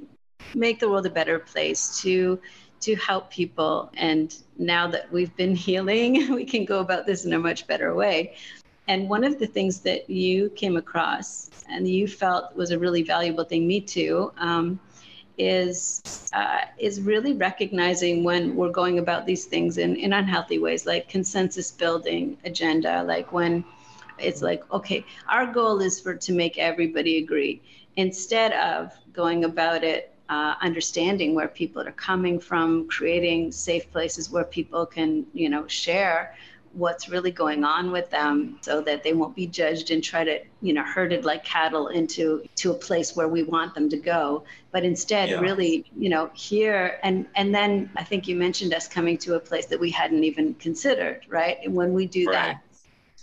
make 0.53 0.79
the 0.79 0.89
world 0.89 1.05
a 1.05 1.09
better 1.09 1.39
place, 1.39 2.01
to 2.01 2.39
to 2.81 2.95
help 2.95 3.29
people. 3.29 3.91
And 3.97 4.35
now 4.57 4.87
that 4.87 5.11
we've 5.11 5.35
been 5.35 5.55
healing, 5.67 6.33
we 6.33 6.45
can 6.45 6.65
go 6.65 6.79
about 6.79 7.05
this 7.05 7.25
in 7.25 7.33
a 7.33 7.39
much 7.39 7.67
better 7.67 7.93
way. 7.93 8.35
And 8.87 9.07
one 9.07 9.23
of 9.23 9.37
the 9.37 9.45
things 9.45 9.81
that 9.81 10.09
you 10.09 10.49
came 10.51 10.75
across 10.75 11.51
and 11.69 11.87
you 11.87 12.07
felt 12.07 12.55
was 12.55 12.71
a 12.71 12.79
really 12.79 13.03
valuable 13.03 13.43
thing, 13.43 13.67
me 13.67 13.81
too, 13.81 14.31
um, 14.37 14.79
is 15.39 16.29
uh, 16.33 16.59
is 16.77 17.01
really 17.01 17.33
recognizing 17.33 18.23
when 18.23 18.55
we're 18.55 18.69
going 18.69 18.99
about 18.99 19.25
these 19.25 19.45
things 19.45 19.77
in, 19.77 19.95
in 19.95 20.13
unhealthy 20.13 20.59
ways, 20.59 20.85
like 20.85 21.07
consensus 21.09 21.71
building 21.71 22.37
agenda, 22.45 23.03
like 23.03 23.31
when 23.31 23.63
it's 24.19 24.41
like, 24.41 24.61
okay, 24.71 25.03
our 25.27 25.47
goal 25.47 25.79
is 25.79 25.99
for 25.99 26.13
to 26.13 26.33
make 26.33 26.57
everybody 26.57 27.17
agree, 27.17 27.61
instead 27.95 28.51
of 28.53 28.91
going 29.13 29.45
about 29.45 29.83
it 29.83 30.13
uh, 30.29 30.55
understanding 30.61 31.33
where 31.33 31.47
people 31.47 31.81
are 31.81 31.93
coming 31.93 32.39
from, 32.39 32.87
creating 32.87 33.51
safe 33.51 33.91
places 33.91 34.29
where 34.29 34.43
people 34.43 34.85
can, 34.85 35.25
you 35.33 35.49
know, 35.49 35.65
share 35.67 36.35
what's 36.73 37.09
really 37.09 37.31
going 37.31 37.63
on 37.63 37.91
with 37.91 38.09
them 38.09 38.57
so 38.61 38.81
that 38.81 39.03
they 39.03 39.13
won't 39.13 39.35
be 39.35 39.47
judged 39.47 39.91
and 39.91 40.03
try 40.03 40.23
to 40.23 40.39
you 40.61 40.73
know 40.73 40.83
herded 40.83 41.25
like 41.25 41.43
cattle 41.43 41.87
into 41.87 42.43
to 42.55 42.71
a 42.71 42.73
place 42.73 43.15
where 43.15 43.27
we 43.27 43.43
want 43.43 43.73
them 43.73 43.89
to 43.89 43.97
go 43.97 44.43
but 44.71 44.83
instead 44.83 45.29
yeah. 45.29 45.39
really 45.39 45.85
you 45.97 46.09
know 46.09 46.29
here 46.33 46.99
and 47.03 47.25
and 47.35 47.53
then 47.53 47.89
i 47.95 48.03
think 48.03 48.27
you 48.27 48.35
mentioned 48.35 48.73
us 48.73 48.87
coming 48.87 49.17
to 49.17 49.35
a 49.35 49.39
place 49.39 49.65
that 49.65 49.79
we 49.79 49.89
hadn't 49.89 50.23
even 50.23 50.53
considered 50.55 51.21
right 51.27 51.57
and 51.63 51.73
when 51.73 51.93
we 51.93 52.05
do 52.05 52.27
right. 52.27 52.33
that 52.33 52.63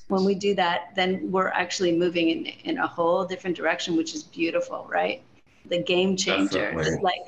when 0.08 0.24
we 0.24 0.34
do 0.34 0.54
that 0.54 0.92
then 0.96 1.30
we're 1.30 1.48
actually 1.48 1.96
moving 1.96 2.30
in 2.30 2.46
in 2.64 2.78
a 2.78 2.86
whole 2.86 3.24
different 3.24 3.56
direction 3.56 3.96
which 3.96 4.14
is 4.14 4.22
beautiful 4.22 4.86
right 4.90 5.22
the 5.68 5.82
game 5.82 6.16
changer. 6.16 6.72
Just 6.82 7.02
like 7.02 7.22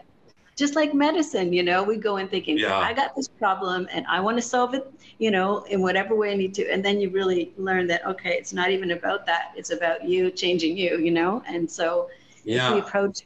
just 0.59 0.75
like 0.75 0.93
medicine, 0.93 1.53
you 1.53 1.63
know, 1.63 1.85
we 1.85 1.97
go 1.97 2.17
in 2.17 2.27
thinking, 2.29 2.59
yeah. 2.59 2.77
I 2.77 2.93
got 2.93 3.15
this 3.15 3.29
problem 3.29 3.89
and 3.93 4.05
I 4.09 4.19
want 4.19 4.37
to 4.39 4.43
solve 4.43 4.75
it, 4.75 4.93
you 5.19 5.31
know, 5.31 5.63
in 5.65 5.81
whatever 5.81 6.17
way 6.17 6.33
I 6.33 6.35
need 6.35 6.53
to. 6.55 6.69
And 6.73 6.85
then 6.85 7.01
you 7.01 7.11
really 7.11 7.53
learn 7.57 7.87
that, 7.87 8.05
okay, 8.05 8.33
it's 8.33 8.53
not 8.53 8.71
even 8.71 8.91
about 8.91 9.25
that. 9.27 9.53
It's 9.57 9.71
about 9.71 10.05
you 10.05 10.33
changing 10.33 10.77
you, 10.77 10.99
you 10.99 11.13
know? 11.13 11.45
And 11.47 11.71
so 11.71 12.11
yeah. 12.45 12.69
if 12.69 12.75
we 12.75 12.81
approach 12.81 13.21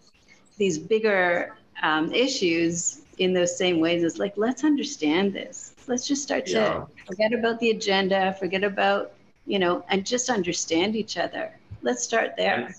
these 0.59 0.79
bigger 0.79 1.57
um, 1.83 2.13
issues 2.13 3.01
in 3.17 3.33
those 3.33 3.57
same 3.57 3.81
ways, 3.81 4.05
it's 4.05 4.19
like, 4.19 4.35
let's 4.37 4.63
understand 4.63 5.33
this. 5.33 5.75
Let's 5.87 6.07
just 6.07 6.23
start 6.23 6.45
to 6.47 6.53
yeah. 6.53 6.85
forget 7.07 7.33
about 7.33 7.59
the 7.61 7.71
agenda, 7.71 8.37
forget 8.39 8.63
about, 8.63 9.13
you 9.47 9.59
know, 9.59 9.85
and 9.89 10.05
just 10.05 10.29
understand 10.29 10.97
each 10.97 11.17
other. 11.17 11.51
Let's 11.81 12.03
start 12.05 12.37
there. 12.37 12.67
And- 12.67 12.75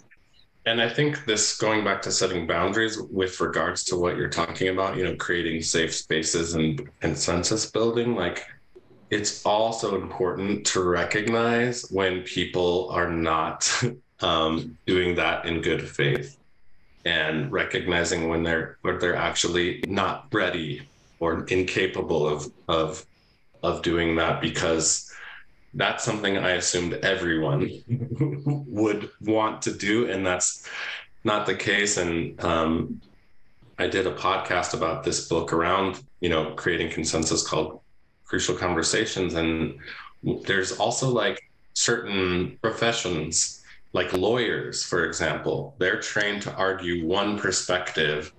and 0.65 0.81
I 0.81 0.87
think 0.87 1.25
this 1.25 1.57
going 1.57 1.83
back 1.83 2.01
to 2.03 2.11
setting 2.11 2.47
boundaries 2.47 2.97
with 2.97 3.39
regards 3.41 3.83
to 3.85 3.97
what 3.97 4.15
you're 4.15 4.29
talking 4.29 4.69
about, 4.69 4.95
you 4.95 5.03
know, 5.03 5.15
creating 5.15 5.61
safe 5.61 5.93
spaces 5.93 6.53
and 6.53 6.89
consensus 7.01 7.69
building, 7.69 8.15
like 8.15 8.45
it's 9.09 9.45
also 9.45 10.01
important 10.01 10.65
to 10.67 10.83
recognize 10.83 11.89
when 11.91 12.23
people 12.23 12.89
are 12.91 13.09
not 13.09 13.69
um, 14.21 14.77
doing 14.85 15.15
that 15.15 15.45
in 15.45 15.61
good 15.61 15.87
faith 15.87 16.37
and 17.05 17.51
recognizing 17.51 18.29
when 18.29 18.43
they're 18.43 18.77
when 18.81 18.97
they're 18.99 19.15
actually 19.15 19.83
not 19.87 20.27
ready 20.31 20.87
or 21.19 21.43
incapable 21.47 22.25
of 22.25 22.49
of 22.69 23.05
of 23.61 23.81
doing 23.81 24.15
that 24.15 24.39
because 24.39 25.12
that's 25.73 26.03
something 26.03 26.37
I 26.37 26.51
assumed 26.51 26.93
everyone 26.93 27.69
would 28.67 29.09
want 29.21 29.61
to 29.63 29.73
do, 29.73 30.09
and 30.09 30.25
that's 30.25 30.67
not 31.23 31.45
the 31.45 31.55
case. 31.55 31.97
And 31.97 32.41
um, 32.43 33.01
I 33.79 33.87
did 33.87 34.05
a 34.05 34.13
podcast 34.13 34.73
about 34.73 35.03
this 35.03 35.27
book 35.27 35.51
around, 35.51 36.03
you 36.19 36.29
know, 36.29 36.53
creating 36.53 36.91
consensus 36.91 37.45
called 37.45 37.79
Crucial 38.25 38.55
Conversations, 38.55 39.33
and 39.33 39.79
there's 40.45 40.73
also 40.73 41.09
like 41.09 41.41
certain 41.73 42.57
professions, 42.61 43.63
like 43.93 44.13
lawyers, 44.13 44.83
for 44.83 45.05
example, 45.05 45.75
they're 45.79 45.99
trained 45.99 46.41
to 46.43 46.53
argue 46.55 47.05
one 47.05 47.37
perspective 47.37 48.31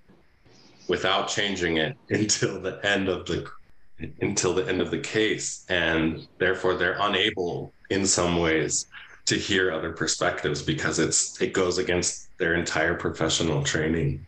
without 0.88 1.28
changing 1.28 1.78
it 1.78 1.96
until 2.10 2.60
the 2.60 2.84
end 2.86 3.08
of 3.08 3.26
the 3.26 3.50
until 4.20 4.54
the 4.54 4.66
end 4.68 4.80
of 4.80 4.90
the 4.90 4.98
case. 4.98 5.64
And 5.68 6.26
therefore, 6.38 6.74
they're 6.74 6.96
unable 7.00 7.72
in 7.90 8.06
some 8.06 8.38
ways 8.38 8.86
to 9.26 9.36
hear 9.36 9.72
other 9.72 9.92
perspectives 9.92 10.62
because 10.62 10.98
it's 10.98 11.40
it 11.40 11.52
goes 11.52 11.78
against 11.78 12.28
their 12.38 12.54
entire 12.54 12.94
professional 12.94 13.62
training. 13.62 14.26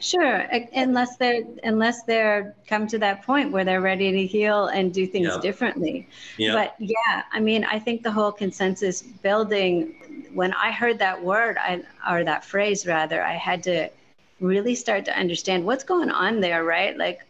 Sure, 0.00 0.46
unless 0.74 1.16
they're 1.16 1.42
unless 1.62 2.02
they're 2.02 2.54
come 2.66 2.86
to 2.88 2.98
that 2.98 3.22
point 3.22 3.52
where 3.52 3.64
they're 3.64 3.80
ready 3.80 4.10
to 4.12 4.26
heal 4.26 4.66
and 4.66 4.92
do 4.92 5.06
things 5.06 5.28
yeah. 5.28 5.38
differently. 5.40 6.08
Yeah. 6.36 6.52
But 6.52 6.74
yeah, 6.78 7.22
I 7.32 7.40
mean, 7.40 7.64
I 7.64 7.78
think 7.78 8.02
the 8.02 8.10
whole 8.10 8.32
consensus 8.32 9.02
building. 9.02 9.94
When 10.34 10.52
I 10.52 10.70
heard 10.70 10.98
that 10.98 11.22
word, 11.22 11.56
I 11.58 11.82
or 12.10 12.24
that 12.24 12.44
phrase 12.44 12.86
rather, 12.86 13.22
I 13.22 13.34
had 13.34 13.62
to 13.64 13.88
really 14.40 14.74
start 14.74 15.04
to 15.06 15.18
understand 15.18 15.64
what's 15.64 15.84
going 15.84 16.10
on 16.10 16.40
there, 16.40 16.64
right? 16.64 16.96
Like, 16.96 17.25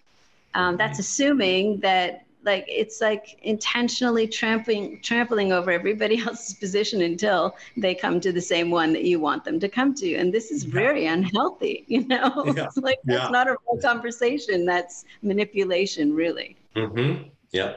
um, 0.57 0.79
that's 0.79 0.99
assuming 0.99 1.79
that 1.81 2.25
like 2.45 2.65
it's 2.67 3.01
like 3.03 3.39
intentionally 3.43 4.27
trampling 4.27 4.99
trampling 5.03 5.53
over 5.53 5.71
everybody 5.71 6.19
else's 6.27 6.55
position 6.55 7.03
until 7.03 7.55
they 7.77 7.95
come 7.95 8.21
to 8.21 8.33
the 8.33 8.41
same 8.41 8.71
one 8.71 8.93
that 8.95 9.05
you 9.05 9.21
want 9.21 9.45
them 9.45 9.61
to 9.61 9.69
come 9.69 9.95
to. 9.97 10.15
And 10.15 10.33
this 10.33 10.51
is 10.51 10.65
very 10.65 11.07
unhealthy 11.07 11.85
you 11.89 12.07
know? 12.07 12.55
Yeah. 12.57 12.69
like 12.77 13.01
that's 13.05 13.25
yeah. 13.25 13.29
not 13.29 13.49
a 13.49 13.57
real 13.67 13.83
conversation. 13.83 14.65
That's 14.65 15.05
manipulation 15.23 16.15
really. 16.15 16.57
Mm-hmm. 16.75 17.29
yeah. 17.53 17.75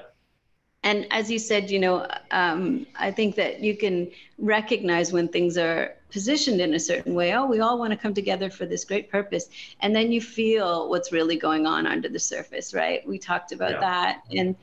And 0.84 1.06
as 1.12 1.30
you 1.30 1.40
said 1.40 1.70
you 1.70 1.80
know 1.80 2.08
um, 2.32 2.88
i 2.96 3.12
think 3.12 3.36
that 3.36 3.60
you 3.60 3.76
can 3.76 4.10
recognize 4.38 5.12
when 5.12 5.28
things 5.28 5.58
are 5.58 5.99
positioned 6.12 6.60
in 6.60 6.74
a 6.74 6.80
certain 6.80 7.14
way 7.14 7.34
oh 7.34 7.46
we 7.46 7.60
all 7.60 7.78
want 7.78 7.92
to 7.92 7.98
come 7.98 8.14
together 8.14 8.50
for 8.50 8.66
this 8.66 8.84
great 8.84 9.10
purpose 9.10 9.50
and 9.82 9.96
then 9.96 10.12
you 10.12 10.22
feel 10.22 10.90
what's 10.90 11.12
really 11.12 11.38
going 11.38 11.66
on 11.66 11.86
under 11.86 12.10
the 12.10 12.20
surface 12.20 12.74
right 12.74 13.08
we 13.08 13.18
talked 13.18 13.52
about 13.52 13.72
yeah. 13.72 13.80
that 13.80 14.22
and 14.36 14.56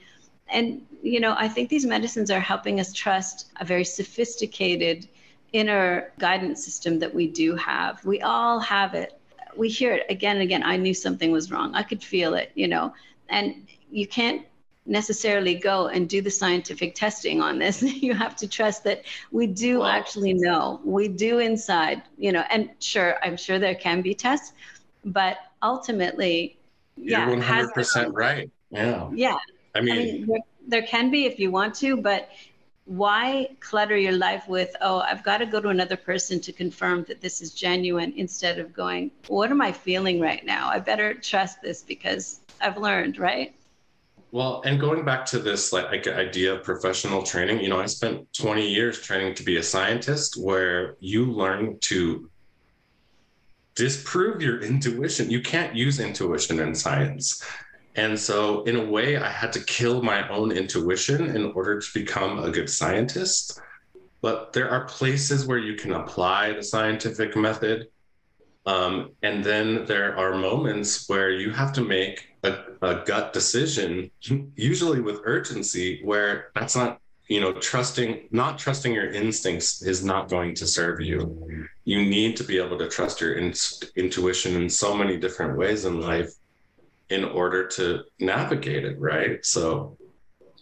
And, 0.49 0.87
you 1.03 1.19
know, 1.19 1.35
I 1.37 1.49
think 1.49 1.69
these 1.69 1.85
medicines 1.85 2.31
are 2.31 2.39
helping 2.39 2.79
us 2.79 2.93
trust 2.93 3.51
a 3.59 3.65
very 3.65 3.85
sophisticated 3.85 5.09
inner 5.53 6.13
guidance 6.19 6.65
system 6.65 7.01
that 7.01 7.13
we 7.13 7.27
do 7.27 7.57
have. 7.57 8.05
We 8.05 8.21
all 8.21 8.61
have 8.61 8.95
it. 8.95 9.19
We 9.57 9.69
hear 9.69 9.93
it 9.95 10.07
again 10.09 10.37
and 10.37 10.43
again. 10.45 10.63
I 10.63 10.77
knew 10.77 10.95
something 10.95 11.33
was 11.33 11.51
wrong. 11.51 11.75
I 11.75 11.83
could 11.83 12.01
feel 12.01 12.35
it, 12.35 12.53
you 12.55 12.69
know. 12.69 12.95
And 13.29 13.67
you 13.91 14.07
can't 14.07 14.47
necessarily 14.87 15.55
go 15.55 15.89
and 15.89 16.09
do 16.09 16.21
the 16.21 16.31
scientific 16.31 16.95
testing 16.95 17.41
on 17.41 17.59
this. 17.59 17.83
you 18.03 18.15
have 18.15 18.37
to 18.37 18.49
trust 18.49 18.85
that 18.85 19.03
we 19.31 19.47
do 19.47 19.85
actually 19.85 20.35
know. 20.35 20.81
We 20.85 21.09
do 21.09 21.39
inside, 21.39 22.03
you 22.17 22.33
know, 22.33 22.45
and 22.51 22.71
sure, 22.79 23.17
I'm 23.23 23.37
sure 23.37 23.59
there 23.59 23.75
can 23.75 24.03
be 24.03 24.15
tests, 24.15 24.53
but 25.05 25.39
ultimately, 25.63 26.57
You're 26.97 27.21
yeah, 27.21 27.29
100% 27.29 28.13
right. 28.13 28.51
Yeah. 28.71 29.11
Yeah. 29.13 29.39
I 29.75 29.81
mean, 29.81 29.93
I 29.93 29.99
mean 29.99 30.27
there, 30.27 30.41
there 30.67 30.83
can 30.83 31.11
be 31.11 31.27
if 31.27 31.39
you 31.39 31.51
want 31.51 31.75
to, 31.77 31.97
but 31.97 32.31
why 32.87 33.49
clutter 33.59 33.97
your 33.97 34.13
life 34.13 34.47
with, 34.49 34.75
oh, 34.81 35.01
I've 35.01 35.25
got 35.25 35.39
to 35.39 35.47
go 35.47 35.61
to 35.61 35.69
another 35.69 35.97
person 35.97 36.41
to 36.41 36.53
confirm 36.53 37.05
that 37.09 37.21
this 37.21 37.43
is 37.43 37.53
genuine 37.53 38.13
instead 38.17 38.61
of 38.61 38.73
going, 38.73 39.11
what 39.27 39.51
am 39.51 39.61
I 39.61 39.73
feeling 39.73 40.21
right 40.21 40.45
now? 40.45 40.69
I 40.69 40.79
better 40.79 41.13
trust 41.13 41.61
this 41.63 41.83
because 41.83 42.41
I've 42.61 42.77
learned, 42.77 43.19
right? 43.19 43.55
Well, 44.37 44.61
and 44.67 44.79
going 44.79 45.03
back 45.03 45.25
to 45.33 45.39
this 45.39 45.73
like 45.73 46.07
idea 46.07 46.53
of 46.53 46.63
professional 46.63 47.23
training, 47.23 47.61
you 47.61 47.71
know, 47.71 47.81
I 47.81 47.87
spent 47.87 48.31
20 48.35 48.69
years 48.69 49.01
training 49.01 49.35
to 49.37 49.43
be 49.43 49.57
a 49.57 49.63
scientist 49.63 50.37
where 50.37 50.97
you 51.01 51.25
learn 51.25 51.79
to 51.89 52.29
disprove 53.75 54.43
your 54.43 54.61
intuition. 54.61 55.31
You 55.31 55.41
can't 55.41 55.75
use 55.75 56.01
intuition 56.01 56.61
in 56.61 56.75
science. 56.75 57.43
And 57.95 58.21
so, 58.21 58.63
in 58.65 58.77
a 58.77 58.85
way, 58.85 59.17
I 59.17 59.31
had 59.31 59.55
to 59.55 59.65
kill 59.65 60.03
my 60.03 60.29
own 60.29 60.53
intuition 60.53 61.35
in 61.35 61.53
order 61.53 61.81
to 61.81 61.89
become 61.95 62.39
a 62.39 62.51
good 62.51 62.69
scientist. 62.69 63.59
But 64.21 64.53
there 64.53 64.69
are 64.69 64.85
places 64.85 65.47
where 65.47 65.57
you 65.57 65.77
can 65.77 65.93
apply 65.93 66.53
the 66.53 66.63
scientific 66.63 67.37
method. 67.37 67.89
Um, 68.67 69.13
and 69.23 69.45
then 69.45 69.87
there 69.87 70.17
are 70.17 70.37
moments 70.37 71.09
where 71.09 71.31
you 71.31 71.51
have 71.51 71.73
to 71.75 71.83
make 71.83 72.29
a, 72.43 72.65
a 72.83 73.05
gut 73.07 73.33
decision, 73.33 74.11
usually 74.57 75.01
with 75.01 75.21
urgency, 75.25 76.01
where 76.05 76.51
that's 76.55 76.75
not, 76.75 77.01
you 77.29 77.41
know, 77.41 77.53
trusting, 77.53 78.29
not 78.33 78.59
trusting 78.59 78.93
your 78.93 79.11
instincts 79.11 79.83
is 79.83 80.05
not 80.05 80.29
going 80.29 80.55
to 80.57 80.67
serve 80.67 81.01
you. 81.01 81.69
You 81.85 82.05
need 82.05 82.37
to 82.37 82.45
be 82.45 82.59
able 82.59 82.79
to 82.79 82.89
trust 82.89 83.21
your 83.21 83.35
in- 83.35 83.55
intuition 83.95 84.61
in 84.61 84.69
so 84.69 84.97
many 84.97 85.17
different 85.17 85.57
ways 85.57 85.85
in 85.85 86.01
life 86.01 86.33
in 87.09 87.25
order 87.25 87.69
to 87.69 88.03
navigate 88.19 88.85
it, 88.85 88.99
right? 88.99 89.45
So, 89.47 89.97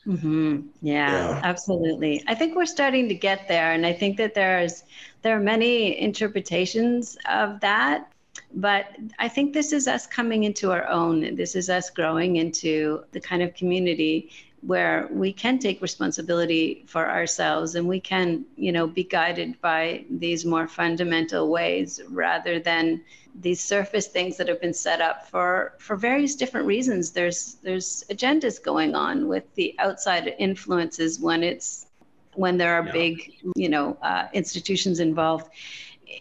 mm-hmm. 0.07 0.61
yeah, 0.83 1.29
yeah, 1.31 1.41
absolutely. 1.43 2.23
I 2.27 2.35
think 2.35 2.57
we're 2.57 2.67
starting 2.67 3.09
to 3.09 3.15
get 3.15 3.49
there, 3.49 3.73
and 3.73 3.87
I 3.87 3.93
think 3.93 4.17
that 4.19 4.35
there's 4.35 4.85
there 5.23 5.37
are 5.37 5.41
many 5.41 5.99
interpretations 6.01 7.17
of 7.29 7.61
that. 7.61 8.11
But 8.57 8.87
I 9.19 9.29
think 9.29 9.53
this 9.53 9.73
is 9.73 9.87
us 9.89 10.07
coming 10.07 10.45
into 10.45 10.71
our 10.73 10.87
own. 10.89 11.35
This 11.37 11.55
is 11.55 11.71
us 11.71 11.91
growing 11.91 12.37
into 12.37 13.05
the 13.13 13.21
kind 13.21 13.43
of 13.43 13.55
community 13.55 14.31
where 14.67 15.09
we 15.11 15.33
can 15.33 15.59
take 15.59 15.83
responsibility 15.83 16.85
for 16.87 17.11
ourselves 17.11 17.75
and 17.75 17.87
we 17.87 18.01
can, 18.01 18.45
you 18.57 18.73
know, 18.73 18.87
be 18.87 19.05
guided 19.05 19.61
by 19.61 20.05
these 20.09 20.45
more 20.45 20.67
fundamental 20.67 21.51
ways 21.51 22.01
rather 22.09 22.59
than 22.59 23.03
these 23.41 23.61
surface 23.61 24.07
things 24.07 24.37
that 24.37 24.49
have 24.49 24.61
been 24.61 24.73
set 24.73 25.01
up 25.01 25.29
for 25.29 25.75
for 25.79 25.97
various 25.97 26.35
different 26.35 26.67
reasons. 26.67 27.11
There's 27.11 27.57
there's 27.63 28.05
agendas 28.11 28.63
going 28.63 28.95
on 28.95 29.29
with 29.29 29.45
the 29.55 29.75
outside 29.79 30.35
influences 30.39 31.21
when 31.21 31.43
it's 31.43 31.87
when 32.35 32.57
there 32.57 32.75
are 32.75 32.87
yeah. 32.87 32.93
big, 32.93 33.35
you 33.57 33.69
know, 33.69 33.97
uh, 34.03 34.29
institutions 34.33 34.99
involved. 34.99 35.51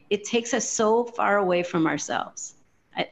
It 0.10 0.26
takes 0.26 0.54
us 0.54 0.68
so 0.68 1.04
far 1.04 1.38
away 1.38 1.64
from 1.64 1.88
ourselves, 1.88 2.56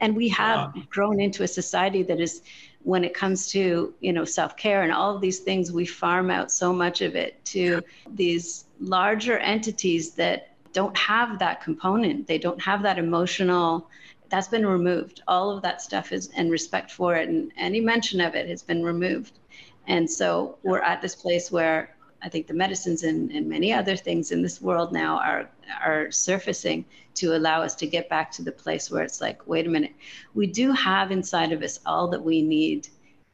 and 0.00 0.14
we 0.14 0.28
have 0.28 0.72
yeah. 0.74 0.82
grown 0.90 1.20
into 1.20 1.42
a 1.42 1.48
society 1.48 2.02
that 2.02 2.20
is 2.20 2.42
when 2.84 3.04
it 3.04 3.14
comes 3.14 3.48
to 3.50 3.94
you 4.00 4.12
know 4.12 4.24
self-care 4.24 4.82
and 4.82 4.92
all 4.92 5.14
of 5.14 5.20
these 5.20 5.40
things 5.40 5.70
we 5.70 5.86
farm 5.86 6.30
out 6.30 6.50
so 6.50 6.72
much 6.72 7.00
of 7.00 7.14
it 7.14 7.42
to 7.44 7.80
these 8.14 8.64
larger 8.80 9.38
entities 9.38 10.12
that 10.12 10.48
don't 10.72 10.96
have 10.96 11.38
that 11.38 11.62
component. 11.62 12.26
They 12.26 12.38
don't 12.38 12.60
have 12.60 12.82
that 12.82 12.98
emotional 12.98 13.88
that's 14.30 14.48
been 14.48 14.66
removed. 14.66 15.22
All 15.28 15.50
of 15.50 15.62
that 15.62 15.82
stuff 15.82 16.10
is 16.10 16.30
and 16.34 16.50
respect 16.50 16.90
for 16.90 17.14
it 17.16 17.28
and 17.28 17.52
any 17.58 17.80
mention 17.80 18.20
of 18.20 18.34
it 18.34 18.48
has 18.48 18.62
been 18.62 18.82
removed. 18.82 19.38
And 19.86 20.10
so 20.10 20.58
we're 20.62 20.80
at 20.80 21.02
this 21.02 21.14
place 21.14 21.52
where 21.52 21.94
I 22.22 22.28
think 22.28 22.46
the 22.46 22.54
medicines 22.54 23.02
and, 23.02 23.30
and 23.32 23.48
many 23.48 23.72
other 23.72 23.96
things 23.96 24.30
in 24.30 24.42
this 24.42 24.60
world 24.60 24.92
now 24.92 25.18
are 25.18 25.50
are 25.84 26.10
surfacing 26.10 26.84
to 27.14 27.36
allow 27.36 27.62
us 27.62 27.74
to 27.76 27.86
get 27.86 28.08
back 28.08 28.30
to 28.32 28.42
the 28.42 28.52
place 28.52 28.90
where 28.90 29.02
it's 29.02 29.20
like, 29.20 29.46
wait 29.46 29.66
a 29.66 29.70
minute, 29.70 29.92
we 30.34 30.46
do 30.46 30.72
have 30.72 31.10
inside 31.10 31.52
of 31.52 31.62
us 31.62 31.80
all 31.84 32.08
that 32.08 32.22
we 32.22 32.40
need 32.42 32.88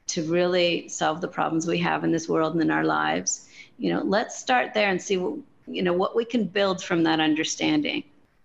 to 0.08 0.22
really 0.22 0.88
solve 0.88 1.20
the 1.20 1.28
problems 1.28 1.66
we 1.66 1.78
have 1.78 2.02
in 2.02 2.10
this 2.10 2.28
world 2.28 2.54
and 2.54 2.62
in 2.62 2.70
our 2.70 2.84
lives. 2.84 3.48
You 3.78 3.92
know, 3.92 4.02
let's 4.02 4.38
start 4.38 4.74
there 4.74 4.88
and 4.88 5.00
see 5.00 5.18
what 5.18 5.38
you 5.66 5.82
know 5.82 5.92
what 5.92 6.16
we 6.16 6.24
can 6.24 6.44
build 6.44 6.82
from 6.82 7.02
that 7.04 7.20
understanding. 7.20 8.04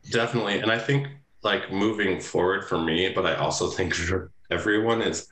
Definitely, 0.09 0.59
and 0.59 0.71
I 0.71 0.77
think 0.77 1.07
like 1.41 1.71
moving 1.71 2.19
forward 2.19 2.65
for 2.65 2.77
me, 2.77 3.09
but 3.09 3.25
I 3.25 3.35
also 3.35 3.69
think 3.69 3.93
for 4.07 4.31
everyone 4.51 5.01
is 5.01 5.27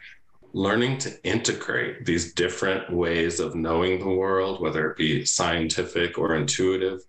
learning 0.54 0.98
to 1.00 1.24
integrate 1.24 2.06
these 2.06 2.34
different 2.34 2.92
ways 2.92 3.40
of 3.40 3.56
knowing 3.56 4.00
the 4.00 4.10
world, 4.10 4.62
whether 4.62 4.90
it 4.90 4.98
be 4.98 5.26
scientific 5.26 6.18
or 6.18 6.36
intuitive, 6.36 7.02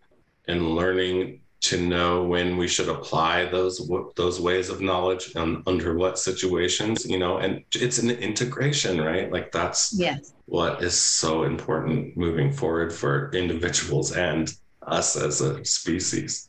and 0.49 0.74
learning 0.74 1.40
to 1.62 1.80
know 1.80 2.24
when 2.24 2.57
we 2.57 2.66
should 2.66 2.88
apply 2.88 3.45
those 3.47 3.88
those 4.16 4.40
ways 4.40 4.68
of 4.68 4.80
knowledge 4.80 5.32
and 5.36 5.62
under 5.66 5.97
what 5.97 6.18
situations, 6.18 7.07
you 7.07 7.18
know, 7.18 7.38
and 7.38 7.62
it's 7.74 7.99
an 7.99 8.11
integration, 8.11 9.01
right? 9.01 9.30
Like 9.30 9.53
that's 9.53 9.95
yes. 9.97 10.34
what 10.47 10.82
is 10.82 11.01
so 11.01 11.45
important 11.45 12.16
moving 12.16 12.53
forward 12.53 12.93
for 12.93 13.30
individuals 13.32 14.12
and 14.12 14.53
us 14.82 15.14
as 15.16 15.40
a 15.40 15.64
species. 15.64 16.49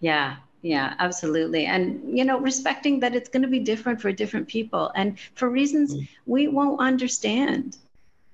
Yeah, 0.00 0.36
yeah, 0.62 0.94
absolutely. 0.98 1.66
And, 1.66 2.16
you 2.16 2.24
know, 2.24 2.38
respecting 2.38 3.00
that 3.00 3.14
it's 3.14 3.28
going 3.28 3.42
to 3.42 3.48
be 3.48 3.60
different 3.60 4.00
for 4.00 4.12
different 4.12 4.46
people 4.46 4.92
and 4.94 5.18
for 5.34 5.48
reasons 5.48 5.94
mm. 5.94 6.08
we 6.26 6.48
won't 6.48 6.80
understand, 6.80 7.78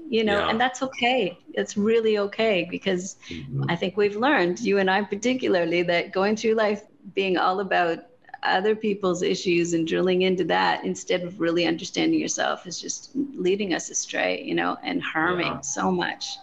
you 0.09 0.25
know, 0.25 0.39
yeah. 0.39 0.51
and 0.51 0.61
that's 0.61 0.83
okay. 0.83 1.39
It's 1.55 1.77
really 1.77 2.19
okay 2.19 2.67
because 2.69 3.17
mm-hmm. 3.29 3.65
I 3.69 3.77
think 3.77 3.97
we've 3.97 4.17
learned, 4.17 4.59
you 4.61 4.79
and 4.79 4.91
I 4.91 5.03
particularly, 5.03 5.83
that 5.85 6.13
going 6.13 6.37
through 6.37 6.55
life 6.55 6.83
being 7.15 7.39
all 7.39 7.61
about 7.61 8.07
other 8.43 8.75
people's 8.75 9.23
issues 9.23 9.73
and 9.73 9.87
drilling 9.87 10.23
into 10.23 10.45
that 10.45 10.85
instead 10.85 11.23
of 11.23 11.41
really 11.41 11.67
understanding 11.67 12.19
yourself 12.19 12.67
is 12.67 12.81
just 12.81 13.11
leading 13.15 13.73
us 13.75 13.91
astray, 13.91 14.43
you 14.43 14.55
know, 14.55 14.77
and 14.83 15.03
harming 15.03 15.47
yeah. 15.47 15.61
so 15.61 15.91
much. 15.91 16.37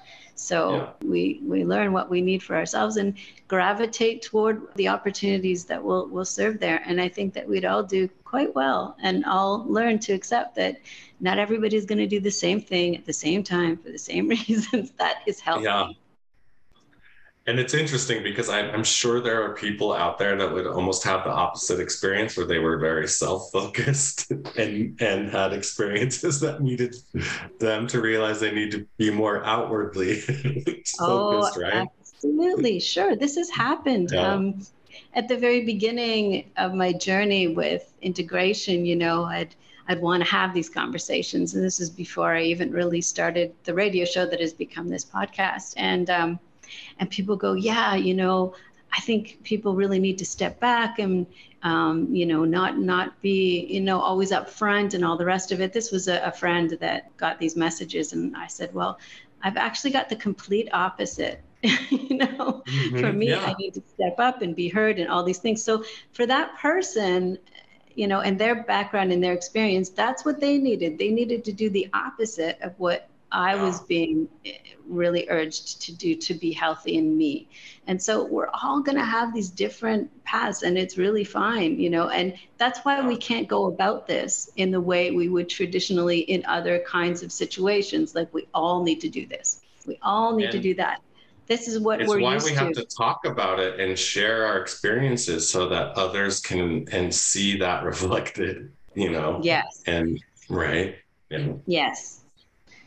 So 0.44 0.76
yeah. 0.76 1.08
we 1.08 1.40
we 1.44 1.64
learn 1.64 1.94
what 1.94 2.10
we 2.10 2.22
need 2.22 2.44
for 2.44 2.56
ourselves 2.56 2.98
and 2.98 3.16
gravitate 3.48 4.22
toward 4.22 4.74
the 4.76 4.90
opportunities 4.90 5.66
that 5.66 5.84
will 5.84 6.08
will 6.08 6.26
serve 6.26 6.60
there. 6.60 6.84
And 6.86 7.00
I 7.00 7.08
think 7.08 7.34
that 7.34 7.48
we'd 7.48 7.66
all 7.66 7.84
do 7.84 8.10
quite 8.26 8.54
well 8.54 8.98
and 9.02 9.26
all 9.26 9.66
learn 9.68 10.00
to 10.00 10.14
accept 10.14 10.56
that 10.56 10.78
not 11.20 11.40
everybody's 11.40 11.86
going 11.86 12.00
to 12.00 12.08
do 12.08 12.20
the 12.20 12.32
same 12.32 12.60
thing 12.60 12.98
at 12.98 13.06
the 13.06 13.14
same 13.14 13.44
time 13.44 13.78
for 13.78 13.90
the 13.90 13.98
same 13.98 14.28
reasons. 14.38 14.92
That 14.92 15.22
is 15.26 15.40
healthy. 15.40 15.64
Yeah 15.64 15.90
and 17.46 17.60
it's 17.60 17.74
interesting 17.74 18.24
because 18.24 18.48
I'm, 18.50 18.84
sure 18.84 19.20
there 19.20 19.44
are 19.44 19.54
people 19.54 19.94
out 19.94 20.18
there 20.18 20.38
that 20.38 20.54
would 20.54 20.66
almost 20.66 21.04
have 21.04 21.24
the 21.24 21.30
opposite 21.30 21.80
experience 21.80 22.38
where 22.38 22.46
they 22.46 22.60
were 22.60 22.78
very 22.78 23.08
self-focused 23.08 24.32
and 24.58 25.02
and 25.02 25.30
had 25.30 25.54
experiences 25.54 26.40
that 26.42 26.62
needed 26.62 26.96
them 27.60 27.88
to 27.88 28.02
realize 28.02 28.40
they 28.40 28.52
need 28.52 28.72
to 28.72 28.88
be 28.98 29.10
more 29.10 29.44
outwardly 29.46 30.20
focused 30.22 30.98
oh, 31.00 31.52
right 31.60 31.88
absolutely 32.00 32.80
sure 32.80 33.16
this 33.16 33.36
has 33.36 33.50
happened 33.50 34.12
yeah. 34.14 34.34
um, 34.34 34.62
at 35.14 35.28
the 35.28 35.38
very 35.38 35.66
beginning 35.66 36.50
of 36.58 36.74
my 36.74 36.92
journey 36.94 37.48
with 37.48 37.94
integration 38.02 38.86
you 38.86 38.96
know 38.96 39.24
i'd 39.26 39.56
I'd 39.86 40.02
want 40.02 40.24
to 40.24 40.30
have 40.30 40.54
these 40.54 40.70
conversations. 40.70 41.56
And 41.56 41.62
this 41.62 41.82
is 41.82 41.90
before 41.90 42.34
I 42.34 42.44
even 42.44 42.72
really 42.72 43.02
started 43.02 43.54
the 43.66 43.74
radio 43.74 44.06
show 44.06 44.26
that 44.26 44.40
has 44.40 44.54
become 44.54 44.88
this 44.88 45.04
podcast. 45.04 45.74
And 45.76 46.10
um, 46.10 46.40
and 47.00 47.10
people 47.10 47.36
go, 47.36 47.54
yeah, 47.54 47.96
you 47.96 48.14
know, 48.14 48.56
I 48.96 49.00
think 49.02 49.40
people 49.44 49.76
really 49.76 50.00
need 50.00 50.20
to 50.20 50.26
step 50.26 50.60
back 50.60 51.00
and 51.00 51.26
um, 51.64 52.14
you 52.14 52.26
know 52.26 52.44
not 52.44 52.78
not 52.78 53.20
be 53.22 53.66
you 53.70 53.82
know 53.82 54.00
always 54.00 54.32
up 54.32 54.50
front 54.50 54.94
and 54.94 55.04
all 55.04 55.18
the 55.18 55.26
rest 55.26 55.52
of 55.52 55.62
it. 55.62 55.74
This 55.74 55.92
was 55.92 56.08
a, 56.08 56.22
a 56.24 56.32
friend 56.32 56.78
that 56.80 57.16
got 57.18 57.40
these 57.40 57.56
messages, 57.56 58.14
and 58.14 58.36
I 58.38 58.48
said, 58.48 58.74
well, 58.74 59.00
I've 59.42 59.58
actually 59.58 59.92
got 59.92 60.10
the 60.10 60.16
complete 60.16 60.70
opposite. 60.74 61.42
you 61.64 62.18
know, 62.18 62.62
mm-hmm, 62.66 63.00
for 63.00 63.14
me, 63.14 63.30
yeah. 63.30 63.46
I 63.46 63.54
need 63.54 63.74
to 63.76 63.82
step 63.94 64.16
up 64.20 64.42
and 64.42 64.56
be 64.56 64.68
heard 64.68 65.00
and 65.00 65.10
all 65.10 65.24
these 65.24 65.38
things. 65.40 65.64
So 65.64 65.86
for 66.12 66.26
that 66.26 66.58
person, 66.58 67.38
you 67.96 68.08
know, 68.08 68.20
and 68.20 68.38
their 68.38 68.64
background 68.64 69.14
and 69.14 69.24
their 69.24 69.34
experience, 69.34 69.90
that's 69.90 70.26
what 70.26 70.42
they 70.42 70.58
needed. 70.58 71.00
They 71.00 71.10
needed 71.10 71.46
to 71.46 71.54
do 71.54 71.70
the 71.70 71.90
opposite 71.94 72.60
of 72.62 72.78
what 72.80 73.08
I 73.34 73.56
was 73.56 73.82
being 73.82 74.30
eh, 74.46 74.52
really 74.88 75.28
urged 75.30 75.82
to 75.82 75.92
do 75.92 76.16
to 76.16 76.34
be 76.36 76.52
healthy 76.52 76.96
in 76.96 77.18
me. 77.18 77.50
And 77.88 78.02
so 78.02 78.26
we're 78.26 78.50
all 78.62 78.82
going 78.82 78.98
to 78.98 79.04
have 79.04 79.34
these 79.34 79.50
different 79.50 80.24
paths 80.24 80.62
and 80.62 80.78
it's 80.78 80.98
really 80.98 81.24
fine, 81.24 81.80
you 81.80 81.90
know, 81.90 82.10
and 82.10 82.36
that's 82.58 82.80
why 82.82 83.06
we 83.06 83.18
can't 83.18 83.48
go 83.48 83.66
about 83.66 84.08
this 84.08 84.52
in 84.56 84.72
the 84.72 84.80
way 84.80 85.12
we 85.12 85.30
would 85.30 85.50
traditionally 85.50 86.20
in 86.20 86.46
other 86.46 86.80
kinds 86.88 87.24
of 87.24 87.32
situations. 87.32 88.14
Like 88.14 88.32
we 88.34 88.48
all 88.54 88.84
need 88.84 89.02
to 89.02 89.10
do 89.10 89.26
this. 89.26 89.62
We 89.88 89.98
all 90.04 90.36
need 90.36 90.46
and 90.46 90.52
to 90.54 90.60
do 90.60 90.76
that. 90.76 91.02
This 91.48 91.68
is 91.68 91.80
what 91.80 92.06
we're 92.06 92.22
why 92.22 92.36
used 92.36 92.46
we 92.46 92.54
to. 92.54 92.60
have 92.60 92.74
to 92.74 92.86
talk 92.86 93.26
about 93.26 93.60
it 93.60 93.80
and 93.80 94.00
share 94.00 94.46
our 94.46 94.62
experiences 94.62 95.50
so 95.50 95.68
that 95.70 95.98
others 95.98 96.40
can 96.40 96.88
and 96.92 97.14
see 97.14 97.58
that 97.58 97.84
reflected, 97.92 98.72
you 98.94 99.12
know. 99.12 99.40
Yes. 99.44 99.84
And 99.88 100.24
right. 100.50 100.96
And 101.32 101.62
yes 101.66 102.23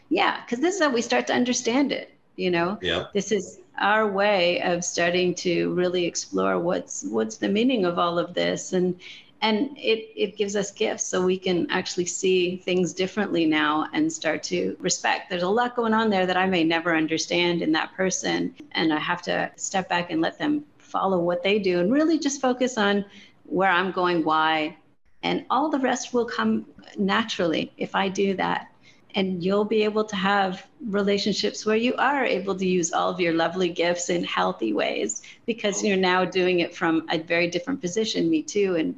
yeah 0.08 0.40
because 0.40 0.60
this 0.60 0.76
is 0.76 0.82
how 0.82 0.90
we 0.90 1.02
start 1.02 1.26
to 1.26 1.34
understand 1.34 1.92
it 1.92 2.16
you 2.36 2.50
know? 2.50 2.78
Yeah. 2.80 3.06
This 3.12 3.32
is 3.32 3.60
our 3.78 4.06
way 4.06 4.62
of 4.62 4.84
starting 4.84 5.34
to 5.34 5.74
really 5.74 6.06
explore 6.06 6.58
what's 6.58 7.04
what's 7.04 7.36
the 7.36 7.48
meaning 7.48 7.84
of 7.84 7.98
all 7.98 8.18
of 8.18 8.32
this 8.32 8.72
and 8.72 8.98
and 9.42 9.76
it 9.76 10.08
it 10.16 10.36
gives 10.36 10.56
us 10.56 10.70
gifts 10.70 11.04
so 11.04 11.22
we 11.22 11.36
can 11.36 11.70
actually 11.70 12.06
see 12.06 12.56
things 12.56 12.94
differently 12.94 13.44
now 13.44 13.86
and 13.92 14.10
start 14.10 14.42
to 14.44 14.76
respect. 14.80 15.28
There's 15.28 15.42
a 15.42 15.48
lot 15.48 15.76
going 15.76 15.92
on 15.92 16.08
there 16.08 16.26
that 16.26 16.36
i 16.36 16.46
may 16.46 16.64
never 16.64 16.96
understand 16.96 17.60
in 17.60 17.72
that 17.72 17.92
person 17.94 18.54
and 18.72 18.92
i 18.92 18.98
have 18.98 19.20
to 19.22 19.50
step 19.56 19.88
back 19.88 20.10
and 20.10 20.20
let 20.22 20.38
them 20.38 20.64
follow 20.78 21.18
what 21.18 21.42
they 21.42 21.58
do 21.58 21.80
and 21.80 21.92
really 21.92 22.18
just 22.18 22.40
focus 22.40 22.78
on 22.78 23.04
where 23.44 23.70
i'm 23.70 23.92
going 23.92 24.24
why 24.24 24.74
and 25.22 25.44
all 25.50 25.68
the 25.68 25.78
rest 25.80 26.14
will 26.14 26.24
come 26.24 26.64
naturally 26.96 27.72
if 27.76 27.94
i 27.94 28.08
do 28.08 28.34
that 28.34 28.70
and 29.16 29.42
you'll 29.42 29.64
be 29.64 29.82
able 29.82 30.04
to 30.04 30.14
have 30.14 30.66
relationships 30.88 31.64
where 31.64 31.76
you 31.76 31.94
are 31.96 32.24
able 32.24 32.54
to 32.54 32.66
use 32.66 32.92
all 32.92 33.10
of 33.10 33.18
your 33.18 33.32
lovely 33.32 33.70
gifts 33.70 34.10
in 34.10 34.22
healthy 34.22 34.74
ways 34.74 35.22
because 35.46 35.82
you're 35.82 35.96
now 35.96 36.24
doing 36.24 36.60
it 36.60 36.76
from 36.76 37.06
a 37.10 37.18
very 37.18 37.48
different 37.48 37.80
position 37.80 38.30
me 38.30 38.42
too 38.42 38.76
and 38.76 38.94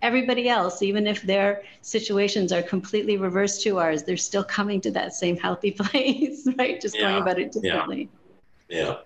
everybody 0.00 0.48
else 0.48 0.80
even 0.80 1.08
if 1.08 1.22
their 1.22 1.64
situations 1.82 2.52
are 2.52 2.62
completely 2.62 3.16
reversed 3.16 3.60
to 3.62 3.78
ours 3.78 4.04
they're 4.04 4.16
still 4.16 4.44
coming 4.44 4.80
to 4.80 4.92
that 4.92 5.12
same 5.12 5.36
healthy 5.36 5.70
place 5.82 6.48
right 6.56 6.80
just 6.80 6.94
yeah. 6.94 7.02
going 7.02 7.20
about 7.20 7.38
it 7.38 7.50
differently 7.50 8.08
yeah. 8.68 8.84
yeah 8.84 8.96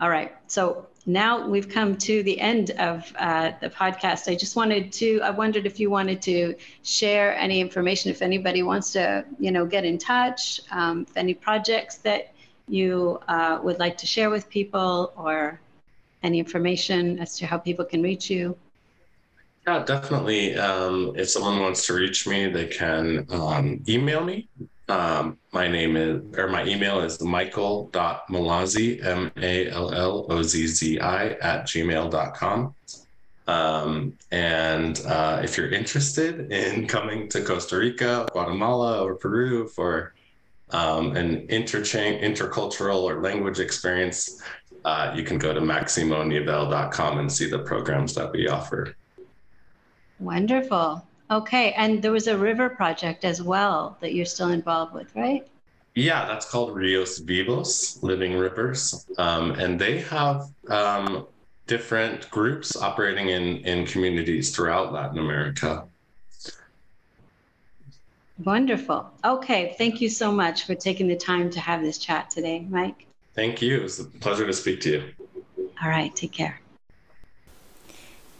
all 0.00 0.08
right 0.08 0.34
so 0.46 0.86
now 1.06 1.46
we've 1.46 1.68
come 1.68 1.96
to 1.98 2.22
the 2.22 2.38
end 2.40 2.70
of 2.72 3.12
uh, 3.18 3.52
the 3.60 3.68
podcast. 3.68 4.30
I 4.30 4.36
just 4.36 4.54
wanted 4.54 4.92
to, 4.94 5.20
I 5.22 5.30
wondered 5.30 5.66
if 5.66 5.80
you 5.80 5.90
wanted 5.90 6.22
to 6.22 6.54
share 6.82 7.36
any 7.36 7.60
information, 7.60 8.10
if 8.10 8.22
anybody 8.22 8.62
wants 8.62 8.92
to, 8.92 9.24
you 9.38 9.50
know, 9.50 9.66
get 9.66 9.84
in 9.84 9.98
touch, 9.98 10.60
um, 10.70 11.06
if 11.08 11.16
any 11.16 11.34
projects 11.34 11.96
that 11.98 12.32
you 12.68 13.20
uh, 13.28 13.58
would 13.62 13.78
like 13.78 13.96
to 13.98 14.06
share 14.06 14.30
with 14.30 14.48
people 14.48 15.12
or 15.16 15.60
any 16.22 16.38
information 16.38 17.18
as 17.18 17.36
to 17.38 17.46
how 17.46 17.58
people 17.58 17.84
can 17.84 18.02
reach 18.02 18.30
you. 18.30 18.56
Yeah, 19.66 19.84
definitely. 19.84 20.56
Um, 20.56 21.12
if 21.16 21.30
someone 21.30 21.60
wants 21.60 21.86
to 21.86 21.94
reach 21.94 22.26
me, 22.26 22.48
they 22.48 22.66
can 22.66 23.26
um, 23.30 23.82
email 23.88 24.24
me 24.24 24.48
um, 24.92 25.38
my 25.52 25.68
name 25.68 25.96
is, 25.96 26.20
or 26.36 26.48
my 26.48 26.66
email 26.66 27.00
is 27.00 27.22
michael.mallozzi, 27.22 29.02
M 29.02 29.32
A 29.38 29.70
L 29.70 29.90
L 29.94 30.26
O 30.28 30.42
Z 30.42 30.66
Z 30.66 31.00
I, 31.00 31.28
at 31.28 31.64
gmail.com. 31.64 32.74
Um, 33.48 34.18
and 34.30 35.00
uh, 35.06 35.40
if 35.42 35.56
you're 35.56 35.70
interested 35.70 36.52
in 36.52 36.86
coming 36.86 37.28
to 37.30 37.42
Costa 37.42 37.78
Rica, 37.78 38.26
Guatemala, 38.32 39.02
or 39.02 39.14
Peru 39.14 39.66
for 39.66 40.14
um, 40.70 41.16
an 41.16 41.46
interchange, 41.48 42.22
intercultural 42.22 43.02
or 43.02 43.22
language 43.22 43.60
experience, 43.60 44.42
uh, 44.84 45.12
you 45.16 45.22
can 45.22 45.38
go 45.38 45.54
to 45.54 45.60
maximonivel.com 45.60 47.18
and 47.18 47.32
see 47.32 47.48
the 47.48 47.60
programs 47.60 48.14
that 48.14 48.30
we 48.30 48.46
offer. 48.46 48.94
Wonderful. 50.18 51.06
Okay, 51.32 51.72
and 51.72 52.02
there 52.02 52.12
was 52.12 52.26
a 52.26 52.36
river 52.36 52.68
project 52.68 53.24
as 53.24 53.42
well 53.42 53.96
that 54.00 54.12
you're 54.12 54.26
still 54.26 54.50
involved 54.50 54.92
with, 54.92 55.16
right? 55.16 55.48
Yeah, 55.94 56.26
that's 56.26 56.50
called 56.50 56.76
Rios 56.76 57.20
Vivos, 57.20 58.02
Living 58.02 58.36
Rivers, 58.36 59.06
um, 59.16 59.52
and 59.52 59.80
they 59.80 60.00
have 60.02 60.50
um, 60.68 61.26
different 61.66 62.30
groups 62.30 62.76
operating 62.76 63.30
in 63.30 63.64
in 63.64 63.86
communities 63.86 64.54
throughout 64.54 64.92
Latin 64.92 65.18
America. 65.18 65.86
Wonderful. 68.44 69.10
Okay, 69.24 69.74
thank 69.78 70.02
you 70.02 70.10
so 70.10 70.30
much 70.30 70.64
for 70.64 70.74
taking 70.74 71.08
the 71.08 71.16
time 71.16 71.48
to 71.48 71.60
have 71.60 71.80
this 71.80 71.96
chat 71.96 72.28
today, 72.28 72.66
Mike. 72.68 73.06
Thank 73.34 73.62
you. 73.62 73.78
It 73.78 73.82
was 73.82 74.00
a 74.00 74.04
pleasure 74.04 74.46
to 74.46 74.52
speak 74.52 74.80
to 74.82 74.90
you. 74.90 75.02
All 75.82 75.88
right, 75.88 76.14
take 76.14 76.32
care. 76.32 76.61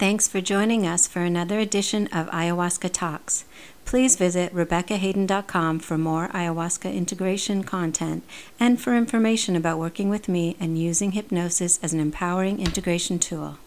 Thanks 0.02 0.26
for 0.26 0.40
joining 0.40 0.84
us 0.84 1.06
for 1.06 1.20
another 1.20 1.60
edition 1.60 2.08
of 2.08 2.26
Ayahuasca 2.30 2.92
Talks. 2.92 3.44
Please 3.84 4.16
visit 4.16 4.52
RebeccaHayden.com 4.52 5.78
for 5.78 5.96
more 5.96 6.26
ayahuasca 6.30 6.92
integration 6.92 7.62
content 7.62 8.24
and 8.58 8.80
for 8.80 8.96
information 8.96 9.54
about 9.54 9.78
working 9.78 10.10
with 10.10 10.28
me 10.28 10.56
and 10.58 10.76
using 10.76 11.12
hypnosis 11.12 11.78
as 11.84 11.92
an 11.92 12.00
empowering 12.00 12.58
integration 12.58 13.20
tool. 13.20 13.58